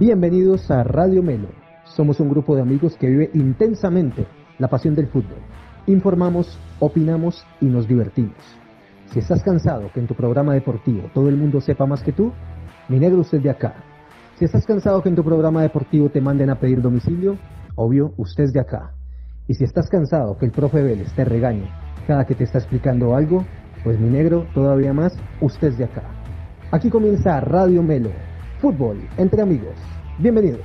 Bienvenidos 0.00 0.70
a 0.70 0.82
Radio 0.82 1.22
Melo. 1.22 1.48
Somos 1.84 2.20
un 2.20 2.30
grupo 2.30 2.56
de 2.56 2.62
amigos 2.62 2.96
que 2.96 3.06
vive 3.06 3.30
intensamente 3.34 4.26
la 4.58 4.66
pasión 4.66 4.94
del 4.94 5.08
fútbol. 5.08 5.36
Informamos, 5.86 6.58
opinamos 6.78 7.44
y 7.60 7.66
nos 7.66 7.86
divertimos. 7.86 8.38
Si 9.12 9.18
estás 9.18 9.42
cansado 9.42 9.90
que 9.92 10.00
en 10.00 10.06
tu 10.06 10.14
programa 10.14 10.54
deportivo 10.54 11.10
todo 11.12 11.28
el 11.28 11.36
mundo 11.36 11.60
sepa 11.60 11.84
más 11.84 12.02
que 12.02 12.12
tú, 12.12 12.32
mi 12.88 12.98
negro 12.98 13.18
usted 13.18 13.42
de 13.42 13.50
acá. 13.50 13.74
Si 14.38 14.46
estás 14.46 14.64
cansado 14.64 15.02
que 15.02 15.10
en 15.10 15.16
tu 15.16 15.22
programa 15.22 15.60
deportivo 15.60 16.08
te 16.08 16.22
manden 16.22 16.48
a 16.48 16.58
pedir 16.58 16.80
domicilio, 16.80 17.36
obvio, 17.74 18.14
usted 18.16 18.50
de 18.54 18.60
acá. 18.60 18.94
Y 19.48 19.52
si 19.52 19.64
estás 19.64 19.90
cansado 19.90 20.38
que 20.38 20.46
el 20.46 20.52
profe 20.52 20.82
Vélez 20.82 21.12
te 21.12 21.26
regañe 21.26 21.70
cada 22.06 22.24
que 22.24 22.34
te 22.34 22.44
está 22.44 22.56
explicando 22.56 23.14
algo, 23.14 23.44
pues 23.84 24.00
mi 24.00 24.08
negro, 24.08 24.46
todavía 24.54 24.94
más, 24.94 25.12
usted 25.42 25.74
de 25.74 25.84
acá. 25.84 26.04
Aquí 26.70 26.88
comienza 26.88 27.38
Radio 27.40 27.82
Melo, 27.82 28.08
fútbol 28.60 28.98
entre 29.16 29.40
amigos. 29.40 29.74
Bienvenidos. 30.18 30.60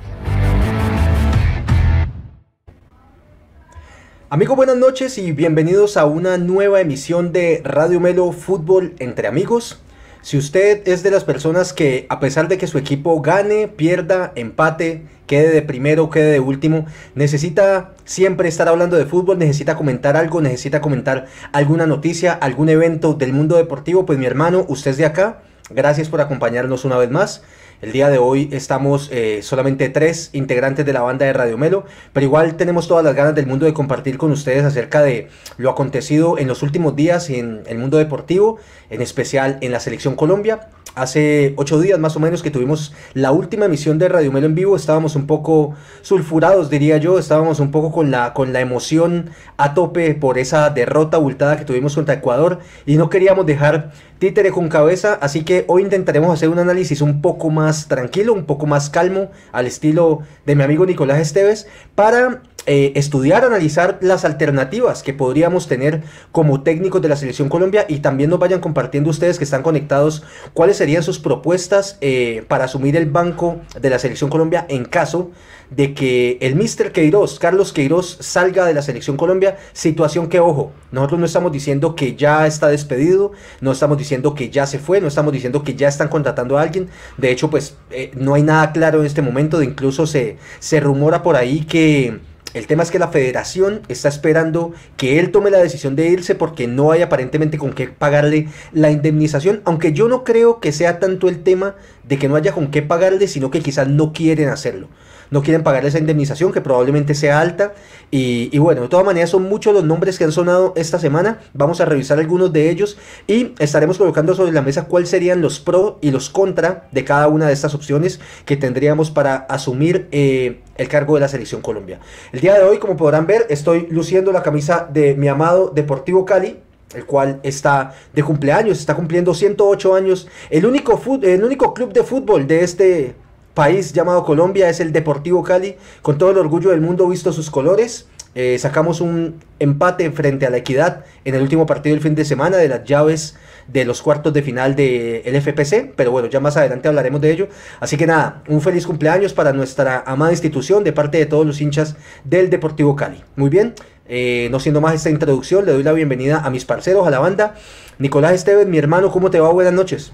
Amigos, 4.28 4.56
buenas 4.56 4.76
noches 4.76 5.16
y 5.18 5.32
bienvenidos 5.32 5.96
a 5.96 6.04
una 6.04 6.36
nueva 6.36 6.80
emisión 6.80 7.32
de 7.32 7.62
Radio 7.64 8.00
Melo 8.00 8.32
Fútbol 8.32 8.94
entre 8.98 9.28
amigos. 9.28 9.80
Si 10.20 10.36
usted 10.36 10.86
es 10.86 11.04
de 11.04 11.12
las 11.12 11.24
personas 11.24 11.72
que 11.72 12.06
a 12.10 12.20
pesar 12.20 12.48
de 12.48 12.58
que 12.58 12.66
su 12.66 12.76
equipo 12.76 13.22
gane, 13.22 13.68
pierda, 13.68 14.32
empate, 14.34 15.04
quede 15.26 15.50
de 15.50 15.62
primero 15.62 16.10
quede 16.10 16.32
de 16.32 16.40
último, 16.40 16.86
necesita 17.14 17.94
siempre 18.04 18.48
estar 18.48 18.68
hablando 18.68 18.96
de 18.96 19.06
fútbol, 19.06 19.38
necesita 19.38 19.76
comentar 19.76 20.16
algo, 20.16 20.40
necesita 20.40 20.80
comentar 20.80 21.26
alguna 21.52 21.86
noticia, 21.86 22.32
algún 22.32 22.68
evento 22.68 23.14
del 23.14 23.32
mundo 23.32 23.56
deportivo, 23.56 24.04
pues 24.04 24.18
mi 24.18 24.26
hermano, 24.26 24.66
usted 24.68 24.90
es 24.90 24.96
de 24.96 25.06
acá. 25.06 25.42
Gracias 25.70 26.08
por 26.08 26.20
acompañarnos 26.20 26.84
una 26.84 26.96
vez 26.96 27.10
más. 27.10 27.42
El 27.82 27.92
día 27.92 28.08
de 28.08 28.16
hoy 28.16 28.48
estamos 28.52 29.10
eh, 29.12 29.40
solamente 29.42 29.90
tres 29.90 30.30
integrantes 30.32 30.86
de 30.86 30.94
la 30.94 31.02
banda 31.02 31.26
de 31.26 31.34
Radio 31.34 31.58
Melo, 31.58 31.84
pero 32.14 32.24
igual 32.24 32.56
tenemos 32.56 32.88
todas 32.88 33.04
las 33.04 33.14
ganas 33.14 33.34
del 33.34 33.46
mundo 33.46 33.66
de 33.66 33.74
compartir 33.74 34.16
con 34.16 34.32
ustedes 34.32 34.64
acerca 34.64 35.02
de 35.02 35.28
lo 35.58 35.68
acontecido 35.68 36.38
en 36.38 36.48
los 36.48 36.62
últimos 36.62 36.96
días 36.96 37.28
en 37.28 37.64
el 37.66 37.76
mundo 37.76 37.98
deportivo, 37.98 38.56
en 38.88 39.02
especial 39.02 39.58
en 39.60 39.72
la 39.72 39.80
selección 39.80 40.16
Colombia 40.16 40.68
hace 40.96 41.52
ocho 41.56 41.78
días 41.78 41.98
más 41.98 42.16
o 42.16 42.20
menos 42.20 42.42
que 42.42 42.50
tuvimos 42.50 42.94
la 43.12 43.30
última 43.30 43.66
emisión 43.66 43.98
de 43.98 44.08
Radio 44.08 44.32
Melo 44.32 44.46
en 44.46 44.54
vivo, 44.54 44.74
estábamos 44.74 45.14
un 45.14 45.26
poco 45.26 45.74
sulfurados, 46.00 46.70
diría 46.70 46.96
yo, 46.96 47.18
estábamos 47.18 47.60
un 47.60 47.70
poco 47.70 47.92
con 47.92 48.10
la, 48.10 48.32
con 48.32 48.54
la 48.54 48.60
emoción 48.60 49.30
a 49.58 49.74
tope 49.74 50.14
por 50.14 50.38
esa 50.38 50.70
derrota 50.70 51.18
abultada 51.18 51.58
que 51.58 51.66
tuvimos 51.66 51.94
contra 51.94 52.14
Ecuador 52.14 52.60
y 52.86 52.96
no 52.96 53.10
queríamos 53.10 53.44
dejar 53.44 53.92
títere 54.18 54.50
con 54.50 54.68
cabeza, 54.70 55.18
así 55.20 55.44
que 55.44 55.66
hoy 55.68 55.82
intentaremos 55.82 56.32
hacer 56.32 56.48
un 56.48 56.58
análisis 56.58 57.02
un 57.02 57.20
poco 57.20 57.50
más 57.50 57.88
tranquilo, 57.88 58.32
un 58.32 58.46
poco 58.46 58.66
más 58.66 58.88
calmo, 58.88 59.30
al 59.52 59.66
estilo 59.66 60.22
de 60.46 60.56
mi 60.56 60.62
amigo 60.62 60.86
Nicolás 60.86 61.20
Esteves, 61.20 61.68
para 61.94 62.40
eh, 62.66 62.92
estudiar, 62.96 63.44
analizar 63.44 63.98
las 64.00 64.24
alternativas 64.24 65.02
que 65.02 65.14
podríamos 65.14 65.68
tener 65.68 66.02
como 66.32 66.62
técnicos 66.62 67.00
de 67.00 67.08
la 67.08 67.16
Selección 67.16 67.48
Colombia 67.48 67.86
y 67.88 67.98
también 67.98 68.28
nos 68.30 68.38
vayan 68.38 68.60
compartiendo 68.60 69.10
ustedes 69.10 69.38
que 69.38 69.44
están 69.44 69.62
conectados 69.62 70.24
cuáles 70.52 70.76
serían 70.76 71.02
sus 71.02 71.18
propuestas 71.18 71.96
eh, 72.00 72.44
para 72.48 72.64
asumir 72.64 72.96
el 72.96 73.06
banco 73.06 73.60
de 73.80 73.90
la 73.90 73.98
Selección 73.98 74.30
Colombia 74.30 74.66
en 74.68 74.84
caso 74.84 75.30
de 75.70 75.94
que 75.94 76.38
el 76.40 76.54
Mr. 76.56 76.92
Queiroz, 76.92 77.38
Carlos 77.38 77.72
Queiroz, 77.72 78.18
salga 78.20 78.64
de 78.64 78.74
la 78.74 78.82
Selección 78.82 79.16
Colombia, 79.16 79.56
situación 79.72 80.28
que, 80.28 80.40
ojo, 80.40 80.72
nosotros 80.92 81.20
no 81.20 81.26
estamos 81.26 81.52
diciendo 81.52 81.94
que 81.94 82.14
ya 82.14 82.46
está 82.46 82.68
despedido, 82.68 83.32
no 83.60 83.72
estamos 83.72 83.98
diciendo 83.98 84.34
que 84.34 84.50
ya 84.50 84.66
se 84.66 84.78
fue, 84.78 85.00
no 85.00 85.08
estamos 85.08 85.32
diciendo 85.32 85.62
que 85.62 85.74
ya 85.74 85.88
están 85.88 86.08
contratando 86.08 86.58
a 86.58 86.62
alguien, 86.62 86.88
de 87.16 87.30
hecho, 87.30 87.50
pues 87.50 87.76
eh, 87.90 88.12
no 88.14 88.34
hay 88.34 88.42
nada 88.42 88.72
claro 88.72 89.00
en 89.00 89.06
este 89.06 89.22
momento, 89.22 89.58
de 89.58 89.66
incluso 89.66 90.06
se, 90.06 90.38
se 90.60 90.80
rumora 90.80 91.22
por 91.22 91.36
ahí 91.36 91.64
que 91.64 92.20
el 92.56 92.66
tema 92.66 92.82
es 92.82 92.90
que 92.90 92.98
la 92.98 93.08
federación 93.08 93.82
está 93.88 94.08
esperando 94.08 94.72
que 94.96 95.18
él 95.18 95.30
tome 95.30 95.50
la 95.50 95.58
decisión 95.58 95.94
de 95.94 96.08
irse 96.08 96.34
porque 96.34 96.66
no 96.66 96.90
hay 96.90 97.02
aparentemente 97.02 97.58
con 97.58 97.72
qué 97.72 97.88
pagarle 97.88 98.48
la 98.72 98.90
indemnización, 98.90 99.60
aunque 99.64 99.92
yo 99.92 100.08
no 100.08 100.24
creo 100.24 100.58
que 100.58 100.72
sea 100.72 100.98
tanto 100.98 101.28
el 101.28 101.42
tema 101.42 101.74
de 102.04 102.18
que 102.18 102.28
no 102.28 102.36
haya 102.36 102.52
con 102.52 102.70
qué 102.70 102.80
pagarle, 102.80 103.28
sino 103.28 103.50
que 103.50 103.60
quizás 103.60 103.88
no 103.88 104.12
quieren 104.12 104.48
hacerlo 104.48 104.88
no 105.30 105.42
quieren 105.42 105.62
pagar 105.62 105.84
esa 105.84 105.98
indemnización 105.98 106.52
que 106.52 106.60
probablemente 106.60 107.14
sea 107.14 107.40
alta. 107.40 107.74
Y, 108.10 108.56
bueno, 108.58 108.82
de 108.82 108.88
todas 108.88 109.04
maneras 109.04 109.30
son 109.30 109.42
muchos 109.44 109.74
los 109.74 109.84
nombres 109.84 110.18
que 110.18 110.24
han 110.24 110.32
sonado 110.32 110.72
esta 110.76 110.98
semana. 110.98 111.40
Vamos 111.54 111.80
a 111.80 111.84
revisar 111.84 112.18
algunos 112.18 112.52
de 112.52 112.70
ellos 112.70 112.96
y 113.26 113.54
estaremos 113.58 113.98
colocando 113.98 114.34
sobre 114.34 114.52
la 114.52 114.62
mesa 114.62 114.84
cuáles 114.84 115.08
serían 115.08 115.40
los 115.40 115.60
pro 115.60 115.98
y 116.00 116.10
los 116.10 116.30
contra 116.30 116.88
de 116.92 117.04
cada 117.04 117.28
una 117.28 117.46
de 117.46 117.52
estas 117.52 117.74
opciones 117.74 118.20
que 118.44 118.56
tendríamos 118.56 119.10
para 119.10 119.36
asumir 119.36 120.08
eh, 120.12 120.62
el 120.76 120.88
cargo 120.88 121.14
de 121.14 121.20
la 121.20 121.28
selección 121.28 121.62
Colombia. 121.62 122.00
El 122.32 122.40
día 122.40 122.54
de 122.54 122.62
hoy, 122.62 122.78
como 122.78 122.96
podrán 122.96 123.26
ver, 123.26 123.46
estoy 123.50 123.88
luciendo 123.90 124.32
la 124.32 124.42
camisa 124.42 124.88
de 124.92 125.14
mi 125.14 125.28
amado 125.28 125.72
Deportivo 125.74 126.24
Cali 126.24 126.60
el 126.94 127.04
cual 127.04 127.40
está 127.42 127.94
de 128.12 128.22
cumpleaños, 128.22 128.78
está 128.78 128.94
cumpliendo 128.94 129.34
108 129.34 129.94
años. 129.94 130.28
El 130.50 130.66
único, 130.66 131.00
el 131.22 131.44
único 131.44 131.74
club 131.74 131.92
de 131.92 132.04
fútbol 132.04 132.46
de 132.46 132.62
este 132.62 133.16
país 133.56 133.94
llamado 133.94 134.22
Colombia 134.22 134.68
es 134.68 134.80
el 134.80 134.92
Deportivo 134.92 135.42
Cali. 135.42 135.76
Con 136.02 136.18
todo 136.18 136.30
el 136.30 136.38
orgullo 136.38 136.70
del 136.70 136.82
mundo 136.82 137.08
visto 137.08 137.32
sus 137.32 137.50
colores. 137.50 138.06
Eh, 138.34 138.58
sacamos 138.58 139.00
un 139.00 139.36
empate 139.58 140.10
frente 140.10 140.44
a 140.44 140.50
la 140.50 140.58
Equidad 140.58 141.06
en 141.24 141.34
el 141.34 141.40
último 141.40 141.64
partido 141.64 141.94
del 141.94 142.02
fin 142.02 142.14
de 142.14 142.26
semana 142.26 142.58
de 142.58 142.68
las 142.68 142.84
llaves 142.84 143.34
de 143.66 143.86
los 143.86 144.02
cuartos 144.02 144.34
de 144.34 144.42
final 144.42 144.76
del 144.76 145.40
FPC, 145.40 145.94
pero 145.96 146.10
bueno, 146.10 146.28
ya 146.28 146.38
más 146.38 146.58
adelante 146.58 146.86
hablaremos 146.86 147.22
de 147.22 147.30
ello. 147.30 147.48
Así 147.80 147.96
que 147.96 148.06
nada, 148.06 148.42
un 148.46 148.60
feliz 148.60 148.86
cumpleaños 148.86 149.32
para 149.32 149.54
nuestra 149.54 150.04
amada 150.06 150.32
institución 150.32 150.84
de 150.84 150.92
parte 150.92 151.16
de 151.16 151.24
todos 151.24 151.46
los 151.46 151.62
hinchas 151.62 151.96
del 152.24 152.50
Deportivo 152.50 152.94
Cali. 152.94 153.24
Muy 153.36 153.48
bien, 153.48 153.72
eh, 154.06 154.48
no 154.50 154.60
siendo 154.60 154.82
más 154.82 154.94
esta 154.94 155.08
introducción, 155.08 155.64
le 155.64 155.72
doy 155.72 155.82
la 155.82 155.94
bienvenida 155.94 156.40
a 156.40 156.50
mis 156.50 156.66
parceros, 156.66 157.06
a 157.06 157.10
la 157.10 157.20
banda. 157.20 157.54
Nicolás 157.98 158.34
Esteves, 158.34 158.66
mi 158.66 158.76
hermano, 158.76 159.10
¿cómo 159.10 159.30
te 159.30 159.40
va? 159.40 159.50
Buenas 159.50 159.72
noches. 159.72 160.12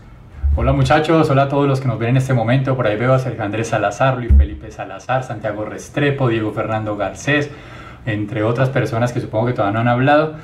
Hola 0.54 0.74
muchachos, 0.74 1.30
hola 1.30 1.44
a 1.44 1.48
todos 1.48 1.66
los 1.66 1.80
que 1.80 1.88
nos 1.88 1.98
ven 1.98 2.10
en 2.10 2.18
este 2.18 2.34
momento. 2.34 2.76
Por 2.76 2.86
ahí 2.86 2.94
veo 2.94 3.14
a 3.14 3.18
Sergio 3.18 3.42
Andrés 3.42 3.68
Salazar, 3.68 4.18
Luis 4.18 4.32
Felipe 4.36 4.70
Salazar, 4.70 5.22
Santiago 5.24 5.64
Restrepo, 5.64 6.28
Diego 6.28 6.52
Fernando 6.52 6.94
Garcés, 6.94 7.50
entre 8.04 8.42
otras 8.42 8.68
personas 8.68 9.14
que 9.14 9.20
supongo 9.22 9.46
que 9.46 9.54
todavía 9.54 9.72
no 9.72 9.80
han 9.80 9.88
hablado. 9.88 10.34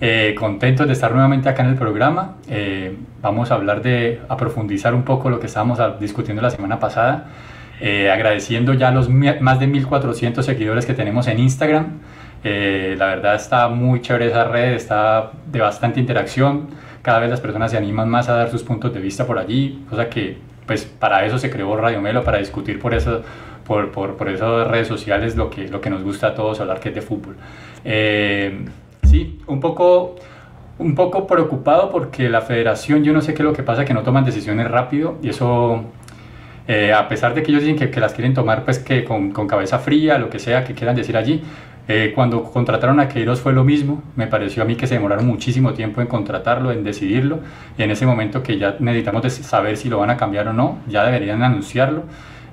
Eh, 0.00 0.34
contentos 0.38 0.86
de 0.86 0.94
estar 0.94 1.12
nuevamente 1.12 1.50
acá 1.50 1.64
en 1.64 1.68
el 1.68 1.74
programa. 1.74 2.36
Eh, 2.48 2.96
vamos 3.20 3.50
a 3.50 3.56
hablar 3.56 3.82
de, 3.82 4.22
a 4.30 4.38
profundizar 4.38 4.94
un 4.94 5.02
poco 5.02 5.28
lo 5.28 5.38
que 5.38 5.48
estábamos 5.48 5.78
discutiendo 6.00 6.40
la 6.40 6.50
semana 6.50 6.80
pasada. 6.80 7.26
Eh, 7.78 8.10
agradeciendo 8.10 8.72
ya 8.72 8.90
los 8.90 9.10
más 9.10 9.60
de 9.60 9.66
1400 9.66 10.46
seguidores 10.46 10.86
que 10.86 10.94
tenemos 10.94 11.28
en 11.28 11.40
Instagram. 11.40 11.98
la 12.42 13.06
verdad 13.06 13.34
está 13.34 13.68
muy 13.68 14.00
chévere 14.00 14.28
esa 14.28 14.44
red, 14.44 14.72
está 14.72 15.32
de 15.52 15.60
bastante 15.60 16.00
interacción 16.00 16.87
cada 17.08 17.20
vez 17.20 17.30
las 17.30 17.40
personas 17.40 17.70
se 17.70 17.78
animan 17.78 18.10
más 18.10 18.28
a 18.28 18.34
dar 18.34 18.50
sus 18.50 18.62
puntos 18.62 18.92
de 18.92 19.00
vista 19.00 19.26
por 19.26 19.38
allí, 19.38 19.82
o 19.90 19.96
sea 19.96 20.10
que 20.10 20.36
pues 20.66 20.84
para 20.84 21.24
eso 21.24 21.38
se 21.38 21.48
creó 21.48 21.74
Radio 21.74 22.02
Melo, 22.02 22.22
para 22.22 22.36
discutir 22.36 22.78
por 22.78 22.92
eso, 22.92 23.22
por, 23.66 23.90
por, 23.92 24.18
por 24.18 24.28
esas 24.28 24.68
redes 24.68 24.88
sociales 24.88 25.34
lo 25.34 25.48
que, 25.48 25.68
lo 25.68 25.80
que 25.80 25.88
nos 25.88 26.02
gusta 26.02 26.26
a 26.26 26.34
todos 26.34 26.60
hablar 26.60 26.80
que 26.80 26.90
es 26.90 26.94
de 26.94 27.00
fútbol. 27.00 27.36
Eh, 27.82 28.62
sí, 29.04 29.40
un 29.46 29.58
poco, 29.58 30.16
un 30.78 30.94
poco 30.94 31.26
preocupado 31.26 31.90
porque 31.90 32.28
la 32.28 32.42
federación, 32.42 33.02
yo 33.02 33.14
no 33.14 33.22
sé 33.22 33.32
qué 33.32 33.40
es 33.40 33.46
lo 33.46 33.54
que 33.54 33.62
pasa, 33.62 33.86
que 33.86 33.94
no 33.94 34.02
toman 34.02 34.26
decisiones 34.26 34.70
rápido 34.70 35.16
y 35.22 35.30
eso, 35.30 35.84
eh, 36.66 36.92
a 36.92 37.08
pesar 37.08 37.32
de 37.32 37.42
que 37.42 37.52
ellos 37.52 37.62
dicen 37.62 37.78
que, 37.78 37.90
que, 37.90 38.00
las 38.00 38.12
quieren 38.12 38.34
tomar 38.34 38.64
pues 38.64 38.80
que 38.80 39.02
con, 39.02 39.30
con 39.30 39.46
cabeza 39.46 39.78
fría, 39.78 40.18
lo 40.18 40.28
que 40.28 40.38
sea 40.38 40.62
que 40.62 40.74
quieran 40.74 40.94
decir 40.94 41.16
allí, 41.16 41.42
eh, 41.88 42.12
cuando 42.14 42.44
contrataron 42.44 43.00
a 43.00 43.08
Queiroz 43.08 43.40
fue 43.40 43.54
lo 43.54 43.64
mismo, 43.64 44.02
me 44.14 44.26
pareció 44.26 44.62
a 44.62 44.66
mí 44.66 44.76
que 44.76 44.86
se 44.86 44.94
demoraron 44.94 45.26
muchísimo 45.26 45.72
tiempo 45.72 46.02
en 46.02 46.06
contratarlo, 46.06 46.70
en 46.70 46.84
decidirlo, 46.84 47.40
y 47.78 47.82
en 47.82 47.90
ese 47.90 48.04
momento 48.04 48.42
que 48.42 48.58
ya 48.58 48.76
necesitamos 48.78 49.32
saber 49.32 49.78
si 49.78 49.88
lo 49.88 49.98
van 49.98 50.10
a 50.10 50.18
cambiar 50.18 50.48
o 50.48 50.52
no, 50.52 50.80
ya 50.86 51.04
deberían 51.04 51.42
anunciarlo, 51.42 52.02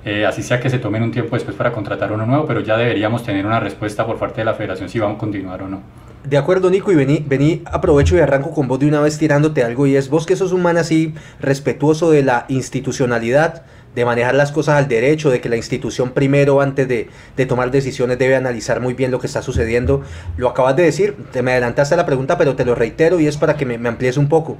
eh, 0.06 0.24
así 0.24 0.42
sea 0.42 0.58
que 0.58 0.70
se 0.70 0.78
tomen 0.78 1.02
un 1.02 1.10
tiempo 1.10 1.36
después 1.36 1.54
para 1.54 1.70
contratar 1.70 2.12
uno 2.12 2.24
nuevo, 2.24 2.46
pero 2.46 2.60
ya 2.60 2.78
deberíamos 2.78 3.24
tener 3.24 3.44
una 3.44 3.60
respuesta 3.60 4.06
por 4.06 4.18
parte 4.18 4.40
de 4.40 4.46
la 4.46 4.54
federación 4.54 4.88
si 4.88 4.98
vamos 4.98 5.16
a 5.16 5.18
continuar 5.18 5.62
o 5.62 5.68
no. 5.68 5.82
De 6.24 6.38
acuerdo, 6.38 6.70
Nico, 6.70 6.90
y 6.90 6.94
vení, 6.94 7.24
vení, 7.24 7.62
aprovecho 7.66 8.16
y 8.16 8.20
arranco 8.20 8.50
con 8.52 8.66
vos 8.66 8.80
de 8.80 8.88
una 8.88 9.00
vez 9.00 9.18
tirándote 9.18 9.62
algo, 9.62 9.86
y 9.86 9.96
es 9.96 10.08
vos 10.08 10.24
que 10.24 10.34
sos 10.34 10.52
un 10.52 10.62
man 10.62 10.76
así 10.76 11.14
respetuoso 11.40 12.10
de 12.10 12.22
la 12.22 12.46
institucionalidad, 12.48 13.64
de 13.96 14.04
manejar 14.04 14.34
las 14.34 14.52
cosas 14.52 14.76
al 14.76 14.88
derecho, 14.88 15.30
de 15.30 15.40
que 15.40 15.48
la 15.48 15.56
institución 15.56 16.12
primero, 16.12 16.60
antes 16.60 16.86
de, 16.86 17.08
tomar 17.46 17.70
decisiones, 17.70 18.18
debe 18.18 18.36
analizar 18.36 18.80
muy 18.80 18.92
bien 18.92 19.10
lo 19.10 19.18
que 19.18 19.26
está 19.26 19.40
sucediendo. 19.40 20.02
Lo 20.36 20.50
acabas 20.50 20.76
de 20.76 20.82
decir, 20.82 21.16
te 21.32 21.42
me 21.42 21.52
adelantaste 21.52 21.94
a 21.94 21.96
la 21.96 22.04
pregunta, 22.04 22.36
pero 22.36 22.54
te 22.54 22.66
lo 22.66 22.74
reitero 22.74 23.18
y 23.20 23.26
es 23.26 23.38
para 23.38 23.56
que 23.56 23.64
me, 23.64 23.78
me 23.78 23.88
amplíes 23.88 24.18
un 24.18 24.28
poco. 24.28 24.58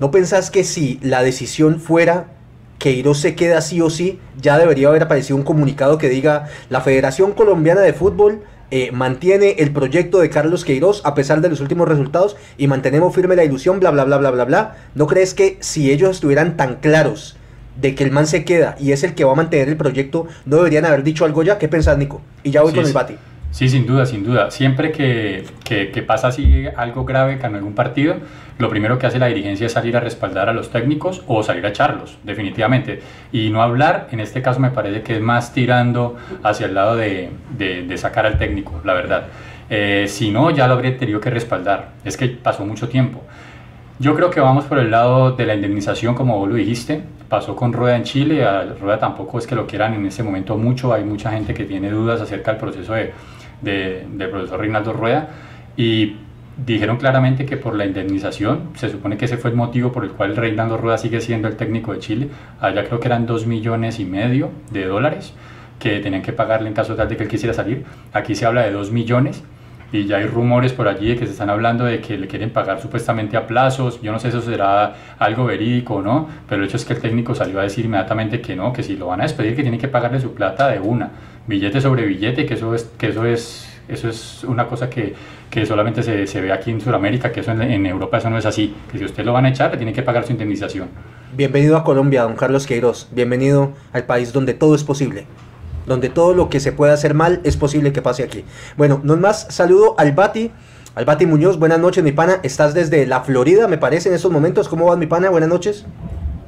¿No 0.00 0.10
pensás 0.10 0.50
que 0.50 0.64
si 0.64 0.98
la 1.02 1.22
decisión 1.22 1.78
fuera 1.78 2.28
que 2.78 2.92
Iros 2.92 3.18
se 3.18 3.34
queda 3.34 3.60
sí 3.60 3.82
o 3.82 3.90
sí, 3.90 4.18
ya 4.40 4.58
debería 4.58 4.88
haber 4.88 5.02
aparecido 5.02 5.36
un 5.36 5.42
comunicado 5.42 5.98
que 5.98 6.08
diga 6.08 6.48
la 6.70 6.80
Federación 6.80 7.32
Colombiana 7.32 7.82
de 7.82 7.92
Fútbol 7.92 8.40
eh, 8.70 8.92
mantiene 8.92 9.56
el 9.58 9.72
proyecto 9.72 10.20
de 10.20 10.30
Carlos 10.30 10.64
Queiroz 10.64 11.02
a 11.04 11.14
pesar 11.14 11.42
de 11.42 11.50
los 11.50 11.60
últimos 11.60 11.86
resultados 11.86 12.36
y 12.56 12.68
mantenemos 12.68 13.14
firme 13.14 13.36
la 13.36 13.44
ilusión, 13.44 13.78
bla, 13.78 13.90
bla, 13.90 14.04
bla, 14.04 14.16
bla, 14.16 14.30
bla, 14.30 14.44
bla. 14.46 14.76
¿No 14.94 15.06
crees 15.06 15.34
que 15.34 15.58
si 15.60 15.90
ellos 15.90 16.12
estuvieran 16.12 16.56
tan 16.56 16.76
claros 16.76 17.36
de 17.80 17.94
que 17.94 18.04
el 18.04 18.10
man 18.10 18.26
se 18.26 18.44
queda 18.44 18.76
y 18.78 18.92
es 18.92 19.02
el 19.04 19.14
que 19.14 19.24
va 19.24 19.32
a 19.32 19.36
mantener 19.36 19.68
el 19.68 19.76
proyecto, 19.76 20.26
¿no 20.44 20.56
deberían 20.56 20.84
haber 20.84 21.02
dicho 21.02 21.24
algo 21.24 21.42
ya? 21.42 21.58
¿Qué 21.58 21.68
pensás, 21.68 21.96
Nico? 21.98 22.20
Y 22.42 22.50
ya 22.50 22.62
voy 22.62 22.72
con 22.72 22.84
el 22.84 22.92
bati. 22.92 23.14
Sí, 23.50 23.68
sin 23.68 23.84
duda, 23.84 24.06
sin 24.06 24.22
duda. 24.22 24.50
Siempre 24.52 24.92
que, 24.92 25.44
que, 25.64 26.02
pasa 26.02 26.28
así 26.28 26.66
algo 26.76 27.04
grave 27.04 27.38
en 27.42 27.54
algún 27.56 27.74
partido, 27.74 28.14
lo 28.58 28.68
primero 28.68 28.98
que 28.98 29.06
hace 29.06 29.18
la 29.18 29.26
dirigencia 29.26 29.66
es 29.66 29.72
salir 29.72 29.96
a 29.96 30.00
respaldar 30.00 30.48
a 30.48 30.52
los 30.52 30.70
técnicos 30.70 31.24
o 31.26 31.42
salir 31.42 31.66
a 31.66 31.70
echarlos, 31.70 32.16
definitivamente. 32.22 33.00
Y 33.32 33.50
no 33.50 33.60
hablar, 33.60 34.06
en 34.12 34.20
este 34.20 34.40
caso 34.40 34.60
me 34.60 34.70
parece 34.70 35.02
que 35.02 35.16
es 35.16 35.20
más 35.20 35.52
tirando 35.52 36.16
hacia 36.44 36.66
el 36.66 36.74
lado 36.74 36.94
de, 36.96 37.30
de, 37.58 37.98
sacar 37.98 38.24
al 38.24 38.38
técnico, 38.38 38.80
la 38.84 38.94
verdad. 38.94 39.26
Eh, 39.68 40.04
si 40.06 40.30
no, 40.30 40.50
ya 40.50 40.68
lo 40.68 40.74
habría 40.74 40.96
tenido 40.96 41.20
que 41.20 41.30
respaldar. 41.30 41.90
Es 42.04 42.16
que 42.16 42.28
pasó 42.28 42.64
mucho 42.64 42.88
tiempo. 42.88 43.20
Yo 43.98 44.14
creo 44.14 44.30
que 44.30 44.40
vamos 44.40 44.64
por 44.64 44.78
el 44.78 44.92
lado 44.92 45.32
de 45.32 45.44
la 45.44 45.54
indemnización, 45.54 46.14
como 46.14 46.38
vos 46.38 46.48
lo 46.48 46.54
dijiste. 46.54 47.02
Pasó 47.30 47.54
con 47.54 47.72
Rueda 47.72 47.96
en 47.96 48.02
Chile. 48.02 48.44
A 48.44 48.64
Rueda 48.64 48.98
tampoco 48.98 49.38
es 49.38 49.46
que 49.46 49.54
lo 49.54 49.64
quieran 49.64 49.94
en 49.94 50.04
ese 50.04 50.24
momento 50.24 50.58
mucho. 50.58 50.92
Hay 50.92 51.04
mucha 51.04 51.30
gente 51.30 51.54
que 51.54 51.64
tiene 51.64 51.88
dudas 51.88 52.20
acerca 52.20 52.50
del 52.50 52.60
proceso 52.60 52.92
de, 52.92 53.14
del 53.62 54.30
profesor 54.30 54.58
Reinaldo 54.58 54.92
Rueda. 54.92 55.28
Y 55.76 56.16
dijeron 56.56 56.96
claramente 56.96 57.46
que 57.46 57.56
por 57.56 57.76
la 57.76 57.86
indemnización, 57.86 58.70
se 58.74 58.90
supone 58.90 59.16
que 59.16 59.26
ese 59.26 59.36
fue 59.36 59.50
el 59.50 59.56
motivo 59.56 59.92
por 59.92 60.02
el 60.02 60.10
cual 60.10 60.34
Reinaldo 60.34 60.76
Rueda 60.76 60.98
sigue 60.98 61.20
siendo 61.20 61.46
el 61.46 61.54
técnico 61.54 61.92
de 61.92 62.00
Chile. 62.00 62.28
Allá 62.60 62.84
creo 62.84 62.98
que 62.98 63.06
eran 63.06 63.26
dos 63.26 63.46
millones 63.46 64.00
y 64.00 64.04
medio 64.04 64.50
de 64.72 64.86
dólares 64.86 65.32
que 65.78 66.00
tenían 66.00 66.22
que 66.22 66.32
pagarle 66.32 66.66
en 66.66 66.74
caso 66.74 66.96
tal 66.96 67.08
de 67.08 67.16
que 67.16 67.22
él 67.22 67.28
quisiera 67.28 67.54
salir. 67.54 67.84
Aquí 68.12 68.34
se 68.34 68.44
habla 68.44 68.62
de 68.62 68.72
dos 68.72 68.90
millones 68.90 69.44
y 69.92 70.06
ya 70.06 70.18
hay 70.18 70.26
rumores 70.26 70.72
por 70.72 70.88
allí 70.88 71.08
de 71.08 71.16
que 71.16 71.26
se 71.26 71.32
están 71.32 71.50
hablando 71.50 71.84
de 71.84 72.00
que 72.00 72.16
le 72.16 72.28
quieren 72.28 72.50
pagar 72.50 72.80
supuestamente 72.80 73.36
a 73.36 73.46
plazos. 73.46 74.00
Yo 74.02 74.12
no 74.12 74.18
sé 74.18 74.30
si 74.30 74.36
eso 74.36 74.48
será 74.48 74.94
algo 75.18 75.44
verídico 75.44 75.96
o 75.96 76.02
no, 76.02 76.28
pero 76.48 76.62
el 76.62 76.68
hecho 76.68 76.76
es 76.76 76.84
que 76.84 76.92
el 76.92 77.00
técnico 77.00 77.34
salió 77.34 77.58
a 77.58 77.62
decir 77.62 77.84
inmediatamente 77.84 78.40
que 78.40 78.54
no, 78.54 78.72
que 78.72 78.82
si 78.82 78.96
lo 78.96 79.06
van 79.06 79.20
a 79.20 79.24
despedir, 79.24 79.56
que 79.56 79.62
tiene 79.62 79.78
que 79.78 79.88
pagarle 79.88 80.20
su 80.20 80.32
plata 80.34 80.68
de 80.68 80.78
una, 80.78 81.10
billete 81.46 81.80
sobre 81.80 82.06
billete, 82.06 82.46
que 82.46 82.54
eso 82.54 82.74
es, 82.74 82.84
que 82.96 83.08
eso 83.08 83.24
es, 83.24 83.68
eso 83.88 84.08
es 84.08 84.44
una 84.44 84.66
cosa 84.66 84.88
que, 84.88 85.14
que 85.50 85.66
solamente 85.66 86.02
se, 86.02 86.26
se, 86.26 86.40
ve 86.40 86.52
aquí 86.52 86.70
en 86.70 86.80
Sudamérica, 86.80 87.32
que 87.32 87.40
eso 87.40 87.50
en, 87.50 87.86
Europa 87.86 88.18
eso 88.18 88.30
no 88.30 88.38
es 88.38 88.46
así, 88.46 88.74
que 88.92 88.98
si 88.98 89.04
usted 89.04 89.24
lo 89.24 89.32
van 89.32 89.46
a 89.46 89.48
echar, 89.48 89.72
le 89.72 89.76
tiene 89.76 89.92
que 89.92 90.02
pagar 90.02 90.24
su 90.24 90.32
indemnización. 90.32 90.88
Bienvenido 91.36 91.76
a 91.76 91.82
Colombia, 91.82 92.22
don 92.22 92.36
Carlos 92.36 92.66
Queiroz. 92.66 93.08
Bienvenido 93.12 93.72
al 93.92 94.04
país 94.04 94.32
donde 94.32 94.54
todo 94.54 94.74
es 94.74 94.84
posible 94.84 95.26
donde 95.86 96.08
todo 96.08 96.34
lo 96.34 96.48
que 96.48 96.60
se 96.60 96.72
puede 96.72 96.92
hacer 96.92 97.14
mal 97.14 97.40
es 97.44 97.56
posible 97.56 97.92
que 97.92 98.02
pase 98.02 98.22
aquí. 98.22 98.44
Bueno, 98.76 99.00
no 99.02 99.16
más, 99.16 99.46
saludo 99.50 99.94
al 99.98 100.12
Bati. 100.12 100.50
Al 100.94 101.04
Bati 101.04 101.24
Muñoz, 101.26 101.58
buenas 101.58 101.78
noches, 101.78 102.02
mi 102.02 102.12
pana. 102.12 102.40
Estás 102.42 102.74
desde 102.74 103.06
la 103.06 103.20
Florida, 103.20 103.68
me 103.68 103.78
parece, 103.78 104.08
en 104.08 104.14
estos 104.14 104.32
momentos. 104.32 104.68
¿Cómo 104.68 104.86
vas, 104.86 104.98
mi 104.98 105.06
pana? 105.06 105.30
Buenas 105.30 105.48
noches. 105.48 105.86